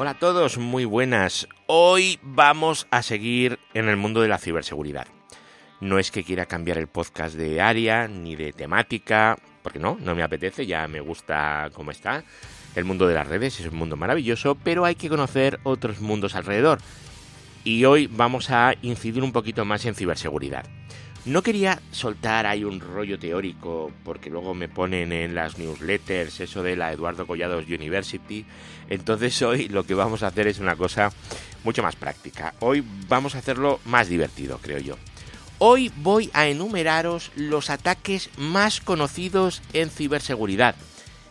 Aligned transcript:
Hola 0.00 0.10
a 0.10 0.14
todos, 0.14 0.58
muy 0.58 0.84
buenas. 0.84 1.48
Hoy 1.66 2.20
vamos 2.22 2.86
a 2.92 3.02
seguir 3.02 3.58
en 3.74 3.88
el 3.88 3.96
mundo 3.96 4.20
de 4.20 4.28
la 4.28 4.38
ciberseguridad. 4.38 5.08
No 5.80 5.98
es 5.98 6.12
que 6.12 6.22
quiera 6.22 6.46
cambiar 6.46 6.78
el 6.78 6.86
podcast 6.86 7.34
de 7.34 7.60
área 7.60 8.06
ni 8.06 8.36
de 8.36 8.52
temática, 8.52 9.36
porque 9.60 9.80
no, 9.80 9.98
no 10.00 10.14
me 10.14 10.22
apetece, 10.22 10.66
ya 10.66 10.86
me 10.86 11.00
gusta 11.00 11.70
cómo 11.74 11.90
está. 11.90 12.22
El 12.76 12.84
mundo 12.84 13.08
de 13.08 13.16
las 13.16 13.26
redes 13.26 13.58
es 13.58 13.66
un 13.66 13.76
mundo 13.76 13.96
maravilloso, 13.96 14.54
pero 14.54 14.84
hay 14.84 14.94
que 14.94 15.08
conocer 15.08 15.58
otros 15.64 16.00
mundos 16.00 16.36
alrededor. 16.36 16.78
Y 17.64 17.84
hoy 17.84 18.06
vamos 18.06 18.50
a 18.50 18.74
incidir 18.82 19.24
un 19.24 19.32
poquito 19.32 19.64
más 19.64 19.84
en 19.84 19.96
ciberseguridad. 19.96 20.64
No 21.28 21.42
quería 21.42 21.78
soltar 21.90 22.46
ahí 22.46 22.64
un 22.64 22.80
rollo 22.80 23.18
teórico, 23.18 23.92
porque 24.02 24.30
luego 24.30 24.54
me 24.54 24.66
ponen 24.66 25.12
en 25.12 25.34
las 25.34 25.58
newsletters 25.58 26.40
eso 26.40 26.62
de 26.62 26.74
la 26.74 26.90
Eduardo 26.90 27.26
Collados 27.26 27.66
University. 27.66 28.46
Entonces 28.88 29.42
hoy 29.42 29.68
lo 29.68 29.84
que 29.84 29.92
vamos 29.92 30.22
a 30.22 30.28
hacer 30.28 30.46
es 30.46 30.58
una 30.58 30.74
cosa 30.74 31.12
mucho 31.64 31.82
más 31.82 31.96
práctica. 31.96 32.54
Hoy 32.60 32.82
vamos 33.08 33.34
a 33.34 33.40
hacerlo 33.40 33.78
más 33.84 34.08
divertido, 34.08 34.58
creo 34.62 34.78
yo. 34.78 34.96
Hoy 35.58 35.92
voy 35.96 36.30
a 36.32 36.46
enumeraros 36.46 37.30
los 37.36 37.68
ataques 37.68 38.30
más 38.38 38.80
conocidos 38.80 39.60
en 39.74 39.90
ciberseguridad. 39.90 40.76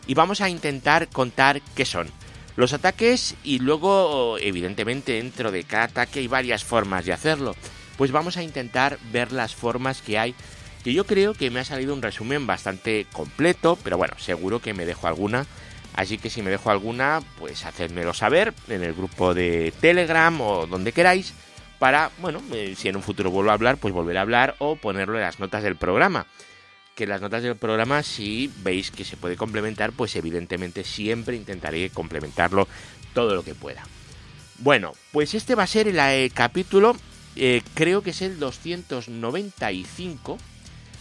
Y 0.06 0.14
vamos 0.14 0.42
a 0.42 0.50
intentar 0.50 1.08
contar 1.08 1.60
qué 1.74 1.86
son. 1.86 2.08
Los 2.56 2.74
ataques 2.74 3.34
y 3.44 3.58
luego, 3.60 4.38
evidentemente, 4.38 5.14
dentro 5.14 5.52
de 5.52 5.64
cada 5.64 5.86
ataque 5.86 6.20
hay 6.20 6.28
varias 6.28 6.64
formas 6.64 7.04
de 7.04 7.14
hacerlo 7.14 7.56
pues 7.98 8.12
vamos 8.12 8.38
a 8.38 8.44
intentar 8.44 9.00
ver 9.12 9.32
las 9.32 9.56
formas 9.56 10.02
que 10.02 10.20
hay, 10.20 10.36
que 10.84 10.94
yo 10.94 11.06
creo 11.06 11.34
que 11.34 11.50
me 11.50 11.60
ha 11.60 11.66
salido 11.66 11.94
un 11.94 12.02
resumen 12.02 12.48
bastante 12.48 13.08
completo, 13.12 13.78
pero 13.84 13.98
bueno, 13.98 14.14
seguro 14.20 14.62
que 14.62 14.74
me 14.74 14.86
dejo 14.86 15.08
alguna. 15.08 15.46
Así 15.96 16.20
que 16.20 16.30
si 16.30 16.44
me 16.44 16.52
dejo 16.52 16.70
alguna, 16.70 17.22
pues 17.40 17.66
hacedmelo 17.66 18.14
saber 18.14 18.54
en 18.68 18.84
el 18.84 18.94
grupo 18.94 19.34
de 19.34 19.74
Telegram 19.82 20.40
o 20.40 20.68
donde 20.68 20.92
queráis, 20.92 21.34
para, 21.80 22.12
bueno, 22.20 22.42
eh, 22.54 22.76
si 22.78 22.88
en 22.88 22.96
un 22.96 23.04
futuro 23.04 23.32
vuelvo 23.32 23.52
a 23.52 23.54
hablar, 23.54 23.78
pues 23.78 23.94
volver 23.94 24.18
a 24.18 24.22
hablar 24.22 24.56
o 24.60 24.76
ponerlo 24.76 25.16
en 25.16 25.24
las 25.24 25.40
notas 25.40 25.64
del 25.64 25.76
programa. 25.76 26.28
Que 26.96 27.08
las 27.08 27.22
notas 27.22 27.44
del 27.44 27.56
programa, 27.56 28.02
si 28.04 28.52
veis 28.64 28.92
que 28.92 29.04
se 29.04 29.18
puede 29.18 29.36
complementar, 29.36 29.92
pues 29.92 30.16
evidentemente 30.16 30.84
siempre 30.84 31.36
intentaré 31.36 31.90
complementarlo 31.90 32.68
todo 33.14 33.36
lo 33.36 33.44
que 33.44 33.56
pueda. 33.56 33.84
Bueno, 34.60 34.94
pues 35.12 35.36
este 35.36 35.54
va 35.54 35.64
a 35.64 35.68
ser 35.68 35.88
el 35.88 36.00
eh, 36.00 36.32
capítulo 36.34 36.96
eh, 37.40 37.62
creo 37.76 38.02
que 38.02 38.10
es 38.10 38.22
el 38.22 38.40
295, 38.40 40.38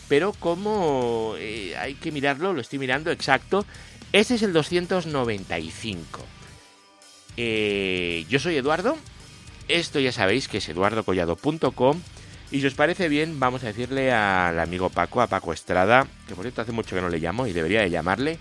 pero 0.09 0.33
como 0.33 1.35
eh, 1.39 1.75
hay 1.79 1.95
que 1.95 2.13
mirarlo, 2.13 2.53
lo 2.53 2.61
estoy 2.61 2.79
mirando 2.79 3.11
exacto, 3.11 3.65
este 4.13 4.35
es 4.35 4.43
el 4.43 4.53
295. 4.53 6.21
Eh, 7.39 8.27
yo 8.29 8.39
soy 8.39 8.57
Eduardo, 8.57 8.97
esto 9.69 9.99
ya 9.99 10.13
sabéis 10.13 10.49
que 10.49 10.59
es 10.59 10.69
eduardocollado.com 10.69 12.01
y 12.51 12.61
si 12.61 12.67
os 12.67 12.75
parece 12.75 13.09
bien 13.09 13.41
vamos 13.41 13.65
a 13.65 13.69
decirle 13.69 14.13
al 14.13 14.61
amigo 14.61 14.91
Paco, 14.91 15.23
a 15.23 15.27
Paco 15.27 15.53
Estrada, 15.53 16.07
que 16.29 16.35
por 16.35 16.45
cierto 16.45 16.63
hace 16.63 16.73
mucho 16.73 16.95
que 16.95 17.03
no 17.03 17.09
le 17.09 17.19
llamo 17.19 17.47
y 17.47 17.53
debería 17.53 17.81
de 17.81 17.91
llamarle, 17.91 18.39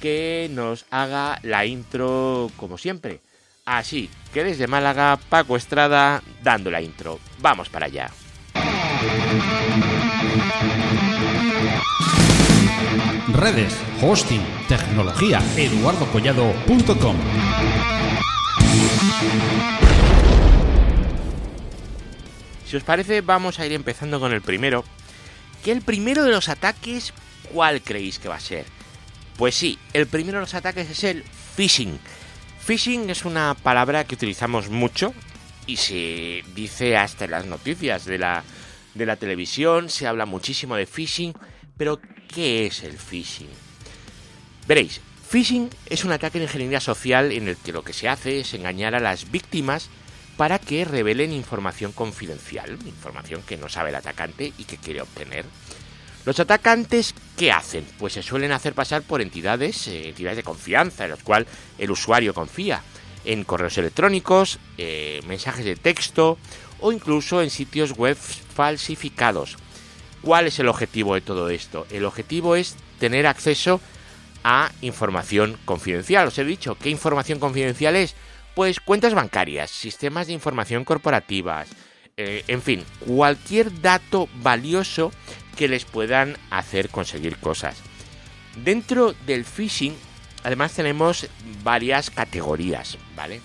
que 0.00 0.48
nos 0.52 0.84
haga 0.90 1.38
la 1.42 1.64
intro 1.64 2.50
como 2.56 2.78
siempre. 2.78 3.20
Así 3.66 4.10
que 4.34 4.44
desde 4.44 4.66
Málaga, 4.66 5.18
Paco 5.30 5.56
Estrada 5.56 6.22
dando 6.42 6.70
la 6.70 6.82
intro. 6.82 7.18
Vamos 7.38 7.70
para 7.70 7.86
allá. 7.86 8.10
Redes, 13.32 13.74
hosting, 14.02 14.42
tecnología, 14.68 15.42
eduardocollado.com. 15.56 17.16
Si 22.66 22.76
os 22.76 22.82
parece, 22.82 23.22
vamos 23.22 23.58
a 23.60 23.66
ir 23.66 23.72
empezando 23.72 24.20
con 24.20 24.32
el 24.32 24.42
primero. 24.42 24.84
Que 25.64 25.72
el 25.72 25.80
primero 25.80 26.22
de 26.22 26.32
los 26.32 26.50
ataques, 26.50 27.14
¿cuál 27.50 27.80
creéis 27.80 28.18
que 28.18 28.28
va 28.28 28.36
a 28.36 28.40
ser? 28.40 28.66
Pues 29.38 29.54
sí, 29.54 29.78
el 29.94 30.06
primero 30.06 30.36
de 30.38 30.42
los 30.42 30.54
ataques 30.54 30.90
es 30.90 31.02
el 31.04 31.24
phishing 31.56 31.98
Phishing 32.64 33.10
es 33.10 33.26
una 33.26 33.52
palabra 33.52 34.04
que 34.04 34.14
utilizamos 34.14 34.70
mucho 34.70 35.12
y 35.66 35.76
se 35.76 36.42
dice 36.54 36.96
hasta 36.96 37.26
en 37.26 37.32
las 37.32 37.44
noticias 37.44 38.06
de 38.06 38.16
la, 38.16 38.42
de 38.94 39.04
la 39.04 39.16
televisión, 39.16 39.90
se 39.90 40.06
habla 40.06 40.24
muchísimo 40.24 40.74
de 40.74 40.86
phishing, 40.86 41.34
pero 41.76 42.00
¿qué 42.34 42.64
es 42.64 42.82
el 42.82 42.96
phishing? 42.96 43.50
Veréis, 44.66 45.02
phishing 45.28 45.68
es 45.90 46.06
un 46.06 46.12
ataque 46.12 46.38
de 46.38 46.44
ingeniería 46.44 46.80
social 46.80 47.32
en 47.32 47.48
el 47.48 47.58
que 47.58 47.72
lo 47.72 47.82
que 47.82 47.92
se 47.92 48.08
hace 48.08 48.40
es 48.40 48.54
engañar 48.54 48.94
a 48.94 49.00
las 49.00 49.30
víctimas 49.30 49.90
para 50.38 50.58
que 50.58 50.86
revelen 50.86 51.34
información 51.34 51.92
confidencial, 51.92 52.78
información 52.86 53.42
que 53.42 53.58
no 53.58 53.68
sabe 53.68 53.90
el 53.90 53.96
atacante 53.96 54.54
y 54.56 54.64
que 54.64 54.78
quiere 54.78 55.02
obtener. 55.02 55.44
Los 56.24 56.40
atacantes, 56.40 57.14
¿qué 57.36 57.52
hacen? 57.52 57.86
Pues 57.98 58.14
se 58.14 58.22
suelen 58.22 58.52
hacer 58.52 58.72
pasar 58.72 59.02
por 59.02 59.20
entidades, 59.20 59.88
eh, 59.88 60.08
entidades 60.08 60.38
de 60.38 60.42
confianza, 60.42 61.04
en 61.04 61.10
las 61.10 61.22
cuales 61.22 61.48
el 61.78 61.90
usuario 61.90 62.32
confía, 62.32 62.82
en 63.26 63.44
correos 63.44 63.76
electrónicos, 63.76 64.58
eh, 64.78 65.20
mensajes 65.26 65.66
de 65.66 65.76
texto 65.76 66.38
o 66.80 66.92
incluso 66.92 67.42
en 67.42 67.50
sitios 67.50 67.92
web 67.92 68.16
falsificados. 68.16 69.56
¿Cuál 70.22 70.46
es 70.46 70.58
el 70.58 70.68
objetivo 70.68 71.14
de 71.14 71.20
todo 71.20 71.50
esto? 71.50 71.86
El 71.90 72.06
objetivo 72.06 72.56
es 72.56 72.76
tener 72.98 73.26
acceso 73.26 73.80
a 74.44 74.72
información 74.80 75.58
confidencial. 75.66 76.28
Os 76.28 76.38
he 76.38 76.44
dicho, 76.44 76.76
¿qué 76.76 76.88
información 76.88 77.38
confidencial 77.38 77.96
es? 77.96 78.14
Pues 78.54 78.80
cuentas 78.80 79.12
bancarias, 79.12 79.70
sistemas 79.70 80.28
de 80.28 80.32
información 80.32 80.84
corporativas, 80.84 81.68
eh, 82.16 82.44
en 82.46 82.62
fin, 82.62 82.84
cualquier 83.06 83.80
dato 83.80 84.28
valioso 84.36 85.10
que 85.54 85.68
les 85.68 85.84
puedan 85.84 86.36
hacer 86.50 86.88
conseguir 86.88 87.36
cosas. 87.38 87.76
Dentro 88.62 89.14
del 89.26 89.44
phishing, 89.44 89.94
además 90.42 90.74
tenemos 90.74 91.26
varias 91.62 92.10
categorías, 92.10 92.98
¿vale? 93.16 93.40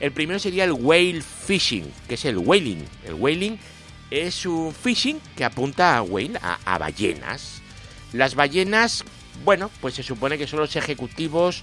El 0.00 0.12
primero 0.12 0.38
sería 0.38 0.64
el 0.64 0.72
whale 0.72 1.22
phishing, 1.22 1.90
que 2.08 2.14
es 2.14 2.24
el 2.24 2.38
whaling. 2.38 2.84
El 3.06 3.14
whaling 3.14 3.58
es 4.10 4.46
un 4.46 4.74
phishing 4.74 5.20
que 5.36 5.44
apunta 5.44 5.96
a 5.96 6.02
whale, 6.02 6.38
a, 6.42 6.78
ballenas. 6.78 7.62
Las 8.12 8.34
ballenas, 8.34 9.04
bueno, 9.44 9.70
pues 9.80 9.94
se 9.94 10.02
supone 10.02 10.38
que 10.38 10.46
son 10.46 10.60
los 10.60 10.76
ejecutivos 10.76 11.62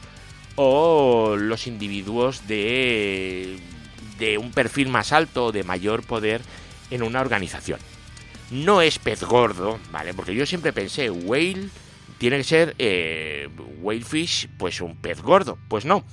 o 0.56 1.36
los 1.38 1.68
individuos 1.68 2.48
de, 2.48 3.60
de 4.18 4.38
un 4.38 4.52
perfil 4.52 4.88
más 4.88 5.12
alto 5.12 5.52
de 5.52 5.64
mayor 5.64 6.04
poder 6.04 6.42
en 6.92 7.04
una 7.04 7.22
organización 7.22 7.80
no 8.52 8.82
es 8.82 9.00
pez 9.00 9.24
gordo, 9.24 9.80
¿vale? 9.92 10.14
Porque 10.14 10.36
yo 10.36 10.46
siempre 10.46 10.74
pensé, 10.74 11.10
whale 11.10 11.70
tiene 12.20 12.38
que 12.38 12.44
ser 12.44 12.76
eh, 12.78 13.48
whalefish, 13.82 14.50
pues 14.58 14.82
un 14.82 14.96
pez 14.98 15.22
gordo. 15.22 15.58
Pues 15.68 15.86
no. 15.86 16.04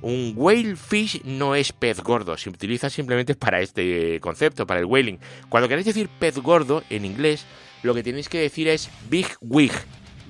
Un 0.00 0.34
whalefish 0.36 1.22
no 1.24 1.56
es 1.56 1.72
pez 1.72 2.00
gordo, 2.00 2.36
se 2.38 2.48
utiliza 2.48 2.88
simplemente 2.88 3.34
para 3.34 3.60
este 3.60 4.20
concepto, 4.20 4.66
para 4.66 4.78
el 4.78 4.86
whaling. 4.86 5.18
Cuando 5.48 5.68
queréis 5.68 5.86
decir 5.86 6.08
pez 6.08 6.38
gordo 6.38 6.84
en 6.88 7.04
inglés, 7.04 7.44
lo 7.82 7.94
que 7.94 8.04
tenéis 8.04 8.28
que 8.28 8.38
decir 8.38 8.68
es 8.68 8.88
big 9.10 9.26
wig, 9.40 9.72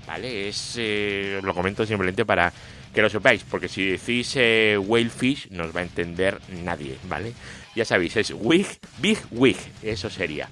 ¿vale? 0.07 0.49
Es, 0.49 0.77
eh, 0.79 1.41
lo 1.43 1.53
comento 1.53 1.85
simplemente 1.85 2.25
para 2.25 2.51
que 2.95 3.03
lo 3.03 3.11
sepáis, 3.11 3.45
porque 3.45 3.69
si 3.69 3.85
decís 3.85 4.33
eh, 4.37 4.79
whalefish 4.79 5.49
no 5.51 5.65
os 5.65 5.77
va 5.77 5.81
a 5.81 5.85
entender 5.85 6.41
nadie, 6.65 6.97
¿vale? 7.07 7.35
Ya 7.77 7.85
sabéis, 7.85 8.17
es 8.17 8.31
wig, 8.35 8.67
big 9.03 9.19
wig, 9.31 9.59
eso 9.83 10.09
sería 10.09 10.49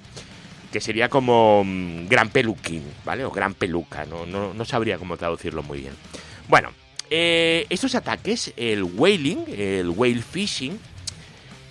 que 0.76 0.80
sería 0.82 1.08
como 1.08 1.64
mm, 1.64 2.06
gran 2.06 2.28
peluquín, 2.28 2.82
¿vale? 3.02 3.24
O 3.24 3.30
gran 3.30 3.54
peluca, 3.54 4.04
no, 4.04 4.26
no, 4.26 4.64
sabría 4.66 4.98
cómo 4.98 5.16
traducirlo 5.16 5.62
muy 5.62 5.78
bien. 5.78 5.94
Bueno, 6.48 6.70
eh, 7.08 7.64
estos 7.70 7.94
ataques, 7.94 8.52
el 8.58 8.82
whaling, 8.84 9.46
el 9.56 9.88
whale 9.88 10.20
fishing, 10.20 10.78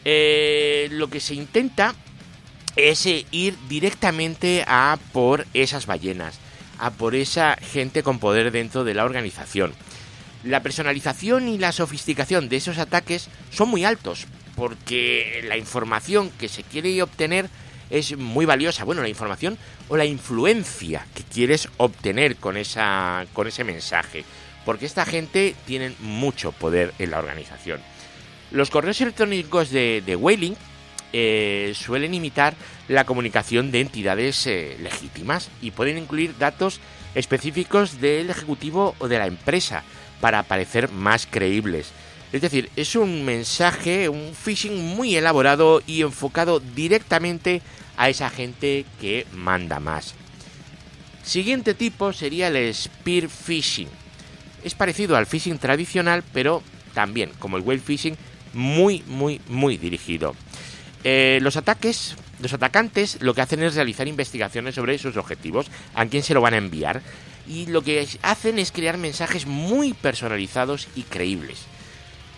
eh, 0.05 0.87
lo 0.89 1.07
que 1.07 1.19
se 1.19 1.35
intenta 1.35 1.93
es 2.75 3.05
eh, 3.05 3.27
ir 3.29 3.55
directamente 3.69 4.65
a 4.65 4.97
por 5.13 5.45
esas 5.53 5.85
ballenas, 5.85 6.39
a 6.79 6.89
por 6.89 7.13
esa 7.13 7.57
gente 7.57 8.01
con 8.01 8.17
poder 8.17 8.49
dentro 8.49 8.83
de 8.83 8.95
la 8.95 9.05
organización. 9.05 9.71
La 10.43 10.63
personalización 10.63 11.47
y 11.47 11.59
la 11.59 11.71
sofisticación 11.71 12.49
de 12.49 12.55
esos 12.55 12.79
ataques 12.79 13.29
son 13.51 13.69
muy 13.69 13.85
altos, 13.85 14.25
porque 14.55 15.43
la 15.47 15.57
información 15.57 16.31
que 16.39 16.49
se 16.49 16.63
quiere 16.63 16.99
obtener 17.03 17.51
es 17.89 18.17
muy 18.17 18.45
valiosa. 18.45 18.83
Bueno, 18.83 19.01
la 19.01 19.09
información 19.09 19.57
o 19.87 19.97
la 19.97 20.05
influencia 20.05 21.05
que 21.13 21.23
quieres 21.23 21.69
obtener 21.77 22.35
con, 22.37 22.57
esa, 22.57 23.25
con 23.33 23.47
ese 23.47 23.63
mensaje. 23.63 24.23
Porque 24.65 24.85
esta 24.85 25.05
gente 25.05 25.55
tiene 25.65 25.93
mucho 25.99 26.51
poder 26.51 26.93
en 26.97 27.11
la 27.11 27.19
organización. 27.19 27.79
Los 28.51 28.69
correos 28.69 28.99
electrónicos 29.01 29.69
de, 29.69 30.01
de 30.05 30.15
Whaling 30.15 30.55
eh, 31.13 31.73
suelen 31.75 32.13
imitar 32.13 32.55
la 32.87 33.05
comunicación 33.05 33.71
de 33.71 33.81
entidades 33.81 34.45
eh, 34.47 34.77
legítimas 34.81 35.49
y 35.61 35.71
pueden 35.71 35.97
incluir 35.97 36.37
datos 36.37 36.79
específicos 37.15 38.01
del 38.01 38.29
ejecutivo 38.29 38.95
o 38.99 39.07
de 39.07 39.19
la 39.19 39.27
empresa 39.27 39.83
para 40.19 40.43
parecer 40.43 40.91
más 40.91 41.25
creíbles. 41.25 41.91
Es 42.33 42.41
decir, 42.41 42.69
es 42.75 42.97
un 42.97 43.23
mensaje, 43.23 44.09
un 44.09 44.33
phishing 44.33 44.75
muy 44.77 45.15
elaborado 45.15 45.81
y 45.87 46.01
enfocado 46.01 46.59
directamente 46.59 47.61
a 47.97 48.09
esa 48.09 48.29
gente 48.29 48.85
que 48.99 49.25
manda 49.33 49.79
más. 49.79 50.13
Siguiente 51.23 51.73
tipo 51.73 52.13
sería 52.13 52.47
el 52.49 52.73
spear 52.73 53.29
phishing. 53.29 53.89
Es 54.63 54.75
parecido 54.75 55.15
al 55.15 55.25
phishing 55.25 55.57
tradicional, 55.57 56.23
pero 56.33 56.61
también, 56.93 57.31
como 57.39 57.57
el 57.57 57.63
whale 57.63 57.79
phishing, 57.79 58.17
muy, 58.53 59.03
muy, 59.07 59.41
muy 59.47 59.77
dirigido. 59.77 60.35
Eh, 61.03 61.39
los 61.41 61.57
ataques, 61.57 62.15
los 62.39 62.53
atacantes 62.53 63.21
lo 63.21 63.33
que 63.33 63.41
hacen 63.41 63.61
es 63.61 63.75
realizar 63.75 64.07
investigaciones 64.07 64.75
sobre 64.75 64.97
sus 64.97 65.17
objetivos, 65.17 65.67
a 65.93 66.05
quién 66.05 66.23
se 66.23 66.33
lo 66.33 66.41
van 66.41 66.55
a 66.55 66.57
enviar, 66.57 67.01
y 67.47 67.67
lo 67.67 67.83
que 67.83 68.07
hacen 68.23 68.57
es 68.57 68.71
crear 68.71 68.97
mensajes 68.97 69.45
muy 69.45 69.93
personalizados 69.93 70.87
y 70.95 71.03
creíbles. 71.03 71.59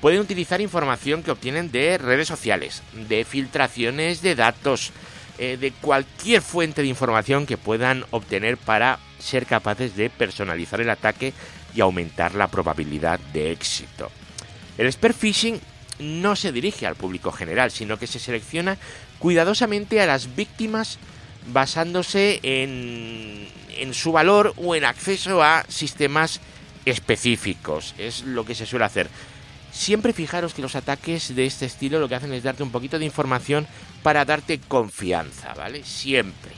Pueden 0.02 0.20
utilizar 0.20 0.62
información 0.62 1.24
que 1.24 1.32
obtienen 1.32 1.72
de 1.72 1.98
redes 1.98 2.28
sociales, 2.28 2.84
de 3.08 3.26
filtraciones 3.26 4.22
de 4.22 4.36
datos, 4.36 4.92
eh, 5.38 5.58
de 5.60 5.72
cualquier 5.72 6.42
fuente 6.42 6.82
de 6.82 6.88
información 6.88 7.46
que 7.46 7.58
puedan 7.58 8.06
obtener 8.12 8.58
para 8.58 9.00
ser 9.20 9.46
capaces 9.46 9.96
de 9.96 10.10
personalizar 10.10 10.82
el 10.82 10.90
ataque 10.90 11.34
y 11.76 11.82
aumentar 11.82 12.36
la 12.36 12.48
probabilidad 12.48 13.20
de 13.34 13.52
éxito. 13.52 14.12
El 14.78 14.92
spear 14.92 15.14
phishing 15.14 15.60
no 16.00 16.36
se 16.36 16.52
dirige 16.52 16.86
al 16.86 16.96
público 16.96 17.32
general, 17.32 17.72
sino 17.72 17.98
que 17.98 18.08
se 18.08 18.20
selecciona 18.20 18.78
cuidadosamente 19.20 20.02
a 20.02 20.06
las 20.06 20.36
víctimas 20.36 21.00
basándose 21.52 22.40
en, 22.44 23.48
en 23.78 23.94
su 23.94 24.12
valor 24.12 24.54
o 24.58 24.76
en 24.76 24.86
acceso 24.86 25.42
a 25.42 25.66
sistemas 25.68 26.42
específicos. 26.86 27.96
Es 27.98 28.24
lo 28.24 28.46
que 28.46 28.56
se 28.56 28.66
suele 28.66 28.86
hacer. 28.86 29.08
Siempre 29.72 30.14
fijaros 30.14 30.54
que 30.54 30.62
los 30.62 30.76
ataques 30.76 31.36
de 31.36 31.46
este 31.46 31.66
estilo 31.66 32.00
lo 32.00 32.10
que 32.10 32.16
hacen 32.16 32.34
es 32.34 32.44
darte 32.44 32.64
un 32.64 32.72
poquito 32.72 32.98
de 32.98 33.06
información 33.06 33.68
para 34.04 34.26
darte 34.26 34.60
confianza, 34.60 35.54
¿vale? 35.54 35.84
Siempre. 35.84 36.52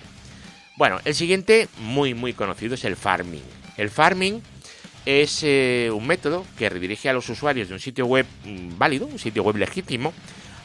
Bueno, 0.77 0.99
el 1.03 1.15
siguiente, 1.15 1.67
muy 1.79 2.13
muy 2.13 2.33
conocido, 2.33 2.75
es 2.75 2.85
el 2.85 2.95
farming. 2.95 3.43
El 3.75 3.89
farming 3.89 4.41
es 5.05 5.41
eh, 5.43 5.89
un 5.93 6.05
método 6.05 6.45
que 6.57 6.69
redirige 6.69 7.09
a 7.09 7.13
los 7.13 7.27
usuarios 7.29 7.67
de 7.67 7.73
un 7.73 7.79
sitio 7.79 8.05
web 8.05 8.25
mm, 8.45 8.77
válido, 8.77 9.07
un 9.07 9.19
sitio 9.19 9.43
web 9.43 9.57
legítimo, 9.57 10.13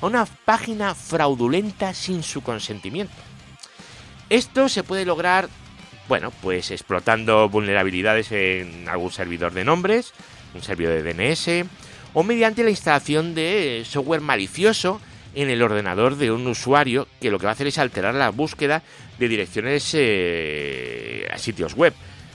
a 0.00 0.06
una 0.06 0.26
página 0.26 0.94
fraudulenta 0.94 1.94
sin 1.94 2.22
su 2.22 2.42
consentimiento. 2.42 3.14
Esto 4.30 4.68
se 4.68 4.82
puede 4.82 5.04
lograr, 5.04 5.48
bueno, 6.08 6.32
pues 6.42 6.70
explotando 6.70 7.48
vulnerabilidades 7.48 8.32
en 8.32 8.88
algún 8.88 9.12
servidor 9.12 9.52
de 9.52 9.64
nombres, 9.64 10.12
un 10.54 10.62
servidor 10.62 11.02
de 11.02 11.14
DNS, 11.14 11.68
o 12.14 12.22
mediante 12.22 12.64
la 12.64 12.70
instalación 12.70 13.34
de 13.34 13.84
software 13.86 14.20
malicioso 14.20 15.00
en 15.34 15.50
el 15.50 15.62
ordenador 15.62 16.16
de 16.16 16.30
un 16.30 16.46
usuario 16.46 17.08
que 17.20 17.30
lo 17.30 17.38
que 17.38 17.46
va 17.46 17.50
a 17.50 17.54
hacer 17.54 17.66
es 17.66 17.78
alterar 17.78 18.14
la 18.14 18.30
búsqueda 18.30 18.82
de 19.18 19.28
direcciones 19.28 19.90
eh, 19.94 21.28
a 21.30 21.38
sitios 21.38 21.74
web. 21.74 21.92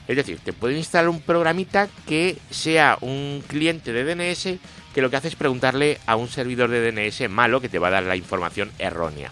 Es 0.08 0.16
decir, 0.16 0.40
te 0.44 0.54
pueden 0.54 0.78
instalar 0.78 1.08
un 1.08 1.22
programita 1.22 1.88
que 2.08 2.38
sea 2.50 2.98
un 3.02 3.44
cliente 3.48 3.94
de 3.94 4.04
DNS 4.04 4.60
que 4.94 5.02
lo 5.02 5.10
que 5.10 5.16
hace 5.16 5.28
es 5.28 5.36
preguntarle 5.36 6.00
a 6.08 6.16
un 6.16 6.28
servidor 6.28 6.70
de 6.70 6.92
DNS 6.92 7.30
malo 7.30 7.62
que 7.62 7.70
te 7.70 7.80
va 7.80 7.88
a 7.88 7.92
dar 7.92 8.04
la 8.04 8.16
información 8.16 8.72
errónea. 8.80 9.32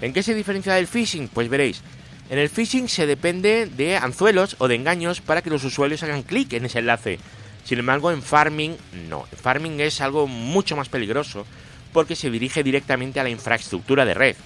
¿En 0.00 0.12
qué 0.12 0.22
se 0.22 0.34
diferencia 0.34 0.74
del 0.74 0.88
phishing? 0.88 1.28
Pues 1.28 1.48
veréis, 1.48 1.82
en 2.30 2.38
el 2.38 2.48
phishing 2.48 2.88
se 2.88 3.06
depende 3.06 3.66
de 3.66 3.96
anzuelos 3.96 4.56
o 4.58 4.66
de 4.66 4.74
engaños 4.74 5.20
para 5.20 5.42
que 5.42 5.50
los 5.50 5.62
usuarios 5.62 6.02
hagan 6.02 6.22
clic 6.22 6.54
en 6.54 6.64
ese 6.64 6.78
enlace. 6.78 7.18
Sin 7.64 7.78
embargo, 7.78 8.10
en 8.10 8.22
farming 8.22 8.76
no. 9.08 9.26
farming 9.42 9.80
es 9.80 10.00
algo 10.00 10.26
mucho 10.26 10.76
más 10.76 10.88
peligroso 10.88 11.46
porque 11.92 12.16
se 12.16 12.30
dirige 12.30 12.62
directamente 12.62 13.20
a 13.20 13.22
la 13.22 13.30
infraestructura 13.30 14.04
de 14.04 14.14
red. 14.14 14.36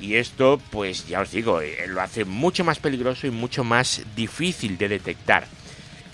Y 0.00 0.14
esto, 0.14 0.60
pues 0.70 1.06
ya 1.06 1.20
os 1.20 1.30
digo, 1.30 1.60
eh, 1.60 1.86
lo 1.88 2.00
hace 2.00 2.24
mucho 2.24 2.64
más 2.64 2.78
peligroso 2.78 3.26
y 3.26 3.30
mucho 3.30 3.64
más 3.64 4.02
difícil 4.16 4.78
de 4.78 4.88
detectar. 4.88 5.46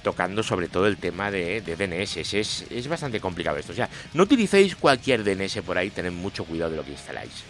Tocando 0.03 0.43
sobre 0.43 0.69
todo 0.69 0.87
el 0.87 0.97
tema 0.97 1.31
de, 1.31 1.61
DNS. 1.61 2.17
Es, 2.17 2.65
es, 2.71 2.89
bastante 2.89 3.21
complicado 3.21 3.59
esto. 3.59 3.73
O 3.73 3.77
sea, 3.77 3.89
no 4.15 4.23
utilicéis 4.23 4.75
cualquier 4.75 5.23
DNS 5.23 5.61
por 5.61 5.77
ahí, 5.77 5.91
tened 5.91 6.13
mucho 6.13 6.45
cuidado 6.45 6.71
de 6.71 6.77
lo 6.79 6.85
que 6.85 6.93
instaláis. 6.93 7.45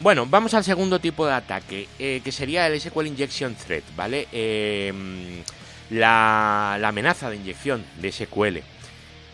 Bueno, 0.00 0.26
vamos 0.26 0.52
al 0.52 0.62
segundo 0.62 0.98
tipo 1.00 1.26
de 1.26 1.32
ataque, 1.32 1.88
eh, 1.98 2.20
que 2.22 2.30
sería 2.30 2.66
el 2.66 2.78
SQL 2.78 3.06
Injection 3.06 3.54
Threat, 3.54 3.84
¿vale? 3.96 4.28
Em, 4.30 5.42
la, 5.90 6.78
la 6.80 6.88
amenaza 6.88 7.30
de 7.30 7.36
inyección 7.36 7.84
de 8.00 8.12
SQL. 8.12 8.58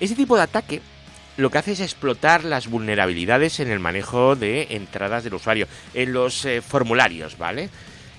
Ese 0.01 0.15
tipo 0.15 0.37
de 0.37 0.43
ataque 0.43 0.83
lo 1.37 1.51
que 1.51 1.59
hace 1.59 1.73
es 1.73 1.81
explotar 1.81 2.45
las 2.45 2.69
vulnerabilidades 2.69 3.61
en 3.61 3.71
el 3.71 3.81
manejo 3.81 4.37
de 4.37 4.69
entradas 4.71 5.25
del 5.25 5.35
usuario, 5.35 5.67
en 5.95 6.13
los 6.13 6.45
eh, 6.45 6.61
formularios, 6.61 7.39
¿vale? 7.39 7.71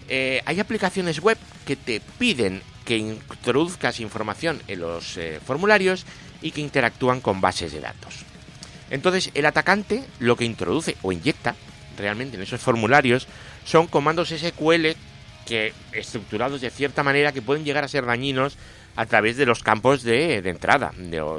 Eh, 0.10 0.42
hay 0.46 0.60
aplicaciones 0.60 1.20
web 1.20 1.38
que 1.66 1.76
te 1.76 2.02
piden 2.18 2.62
que 2.86 2.98
introduzcas 2.98 4.00
información 4.00 4.62
en 4.68 4.82
los 4.82 5.18
eh, 5.18 5.40
formularios 5.46 6.06
y 6.42 6.52
que 6.52 6.62
interactúan 6.62 7.22
con 7.22 7.40
bases 7.40 7.72
de 7.72 7.80
datos. 7.80 8.26
Entonces, 8.90 9.32
el 9.34 9.46
atacante 9.46 10.04
lo 10.20 10.36
que 10.36 10.46
introduce 10.46 10.98
o 11.02 11.12
inyecta 11.12 11.56
realmente 11.98 12.36
en 12.36 12.44
esos 12.44 12.60
formularios 12.60 13.28
son 13.64 13.88
comandos 13.88 14.30
SQL 14.30 14.88
que 15.46 15.74
estructurados 15.92 16.62
de 16.62 16.70
cierta 16.70 17.04
manera 17.04 17.32
que 17.32 17.42
pueden 17.42 17.66
llegar 17.66 17.84
a 17.84 17.88
ser 17.88 18.06
dañinos 18.06 18.58
a 18.96 19.06
través 19.06 19.38
de 19.38 19.46
los 19.46 19.64
campos 19.64 20.04
de, 20.04 20.38
entrada. 20.38 20.92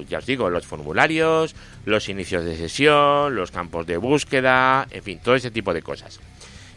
ya 0.08 0.18
os 0.18 0.26
digo, 0.26 0.50
los 0.50 0.66
formularios, 0.66 1.54
los 1.84 2.08
inicios 2.08 2.44
de 2.44 2.56
sesión, 2.56 3.34
los 3.36 3.50
campos 3.50 3.86
de 3.86 3.96
búsqueda, 3.96 4.86
en 4.90 5.02
fin, 5.02 5.20
todo 5.22 5.34
ese 5.34 5.50
tipo 5.50 5.72
de 5.72 5.82
cosas. 5.82 6.20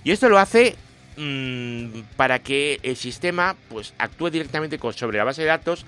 Y 0.03 0.11
esto 0.11 0.29
lo 0.29 0.37
hace 0.37 0.75
mm, 1.17 2.01
para 2.15 2.39
que 2.39 2.79
el 2.83 2.95
sistema 2.95 3.55
pues 3.69 3.93
actúe 3.97 4.29
directamente 4.29 4.79
sobre 4.93 5.17
la 5.17 5.23
base 5.23 5.41
de 5.41 5.47
datos 5.47 5.85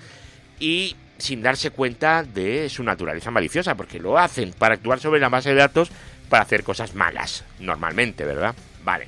y 0.59 0.95
sin 1.19 1.41
darse 1.41 1.69
cuenta 1.69 2.23
de 2.23 2.69
su 2.69 2.83
naturaleza 2.83 3.29
maliciosa, 3.29 3.75
porque 3.75 3.99
lo 3.99 4.17
hacen 4.17 4.53
para 4.53 4.75
actuar 4.75 4.99
sobre 4.99 5.19
la 5.19 5.29
base 5.29 5.49
de 5.49 5.55
datos 5.55 5.91
para 6.29 6.43
hacer 6.43 6.63
cosas 6.63 6.95
malas, 6.95 7.43
normalmente, 7.59 8.23
¿verdad? 8.23 8.55
Vale. 8.83 9.07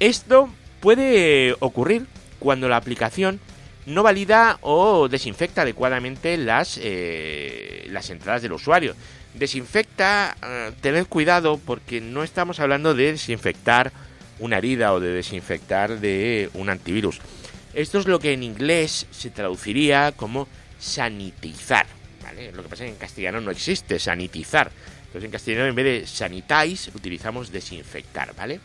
Esto 0.00 0.48
puede 0.84 1.56
ocurrir 1.60 2.04
cuando 2.38 2.68
la 2.68 2.76
aplicación 2.76 3.40
no 3.86 4.02
valida 4.02 4.58
o 4.60 5.08
desinfecta 5.08 5.62
adecuadamente 5.62 6.36
las, 6.36 6.78
eh, 6.78 7.86
las 7.88 8.10
entradas 8.10 8.42
del 8.42 8.52
usuario. 8.52 8.94
Desinfecta, 9.32 10.36
eh, 10.42 10.72
tened 10.82 11.06
cuidado 11.06 11.56
porque 11.56 12.02
no 12.02 12.22
estamos 12.22 12.60
hablando 12.60 12.92
de 12.92 13.12
desinfectar 13.12 13.92
una 14.38 14.58
herida 14.58 14.92
o 14.92 15.00
de 15.00 15.08
desinfectar 15.08 16.00
de 16.00 16.50
un 16.52 16.68
antivirus. 16.68 17.18
Esto 17.72 17.98
es 17.98 18.06
lo 18.06 18.18
que 18.18 18.34
en 18.34 18.42
inglés 18.42 19.06
se 19.10 19.30
traduciría 19.30 20.12
como 20.12 20.48
sanitizar. 20.78 21.86
Lo 22.52 22.62
que 22.62 22.68
pasa 22.68 22.84
es 22.84 22.90
que 22.90 22.94
en 22.94 23.00
castellano 23.00 23.40
no 23.40 23.50
existe 23.50 23.98
sanitizar. 23.98 24.70
Entonces 25.06 25.24
en 25.24 25.30
castellano 25.30 25.64
en 25.64 25.74
vez 25.76 25.84
de 26.02 26.06
sanitáis 26.06 26.90
utilizamos 26.94 27.50
desinfectar, 27.50 28.34
¿vale? 28.36 28.60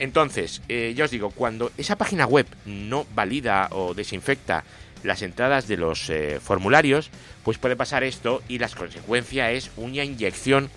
Entonces, 0.00 0.62
eh, 0.70 0.94
ya 0.96 1.04
os 1.04 1.10
digo, 1.10 1.30
cuando 1.30 1.70
esa 1.76 1.96
página 1.96 2.24
web 2.24 2.46
no 2.64 3.06
valida 3.14 3.68
o 3.70 3.92
desinfecta 3.92 4.64
las 5.02 5.20
entradas 5.20 5.68
de 5.68 5.76
los 5.76 6.08
eh, 6.08 6.40
formularios, 6.42 7.10
pues 7.44 7.58
puede 7.58 7.76
pasar 7.76 8.02
esto 8.02 8.42
y 8.48 8.58
la 8.58 8.70
consecuencia 8.70 9.52
es 9.52 9.70
una 9.76 10.02
inyección 10.02 10.70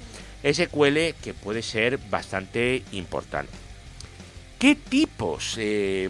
SQL 0.43 1.15
que 1.23 1.33
puede 1.41 1.61
ser 1.61 1.99
bastante 2.09 2.83
importante. 2.91 3.53
¿Qué 4.59 4.75
tipos 4.75 5.55
eh, 5.57 6.09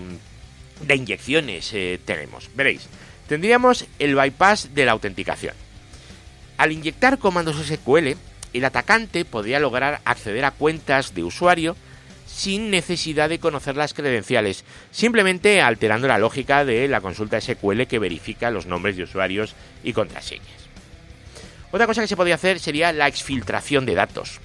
de 0.82 0.96
inyecciones 0.96 1.72
tenemos? 2.05 2.50
Veréis, 2.55 2.88
tendríamos 3.27 3.86
el 4.00 4.15
bypass 4.15 4.74
de 4.74 4.86
la 4.86 4.91
autenticación. 4.91 5.53
Al 6.58 6.72
inyectar 6.72 7.20
comandos 7.20 7.63
SQL, 7.63 8.15
el 8.53 8.65
atacante 8.65 9.24
podría 9.24 9.60
lograr 9.60 10.01
acceder 10.03 10.46
a 10.46 10.51
cuentas 10.51 11.13
de 11.13 11.24
usuario 11.24 11.75
sin 12.33 12.71
necesidad 12.71 13.29
de 13.29 13.39
conocer 13.39 13.77
las 13.77 13.93
credenciales, 13.93 14.65
simplemente 14.91 15.61
alterando 15.61 16.07
la 16.07 16.17
lógica 16.17 16.65
de 16.65 16.87
la 16.87 16.99
consulta 16.99 17.39
SQL 17.39 17.83
que 17.83 17.99
verifica 17.99 18.49
los 18.49 18.65
nombres 18.65 18.97
de 18.97 19.03
usuarios 19.03 19.55
y 19.83 19.93
contraseñas. 19.93 20.63
Otra 21.71 21.85
cosa 21.85 22.01
que 22.01 22.07
se 22.07 22.17
podría 22.17 22.35
hacer 22.35 22.59
sería 22.59 22.91
la 22.91 23.07
exfiltración 23.07 23.85
de 23.85 23.95
datos. 23.95 24.39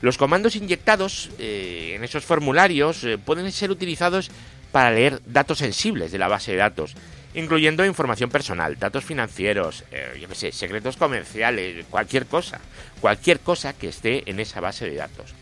Los 0.00 0.16
comandos 0.16 0.56
inyectados 0.56 1.30
eh, 1.38 1.92
en 1.94 2.04
esos 2.04 2.24
formularios 2.24 3.04
eh, 3.04 3.18
pueden 3.18 3.52
ser 3.52 3.70
utilizados 3.70 4.30
para 4.72 4.90
leer 4.90 5.20
datos 5.26 5.58
sensibles 5.58 6.12
de 6.12 6.18
la 6.18 6.28
base 6.28 6.52
de 6.52 6.58
datos, 6.58 6.94
incluyendo 7.34 7.84
información 7.84 8.30
personal, 8.30 8.78
datos 8.78 9.04
financieros, 9.04 9.84
eh, 9.90 10.18
yo 10.20 10.28
qué 10.28 10.34
sé, 10.34 10.52
secretos 10.52 10.96
comerciales, 10.96 11.84
cualquier 11.90 12.24
cosa, 12.24 12.60
cualquier 13.00 13.40
cosa 13.40 13.74
que 13.74 13.88
esté 13.88 14.28
en 14.30 14.40
esa 14.40 14.60
base 14.60 14.88
de 14.88 14.96
datos. 14.96 15.34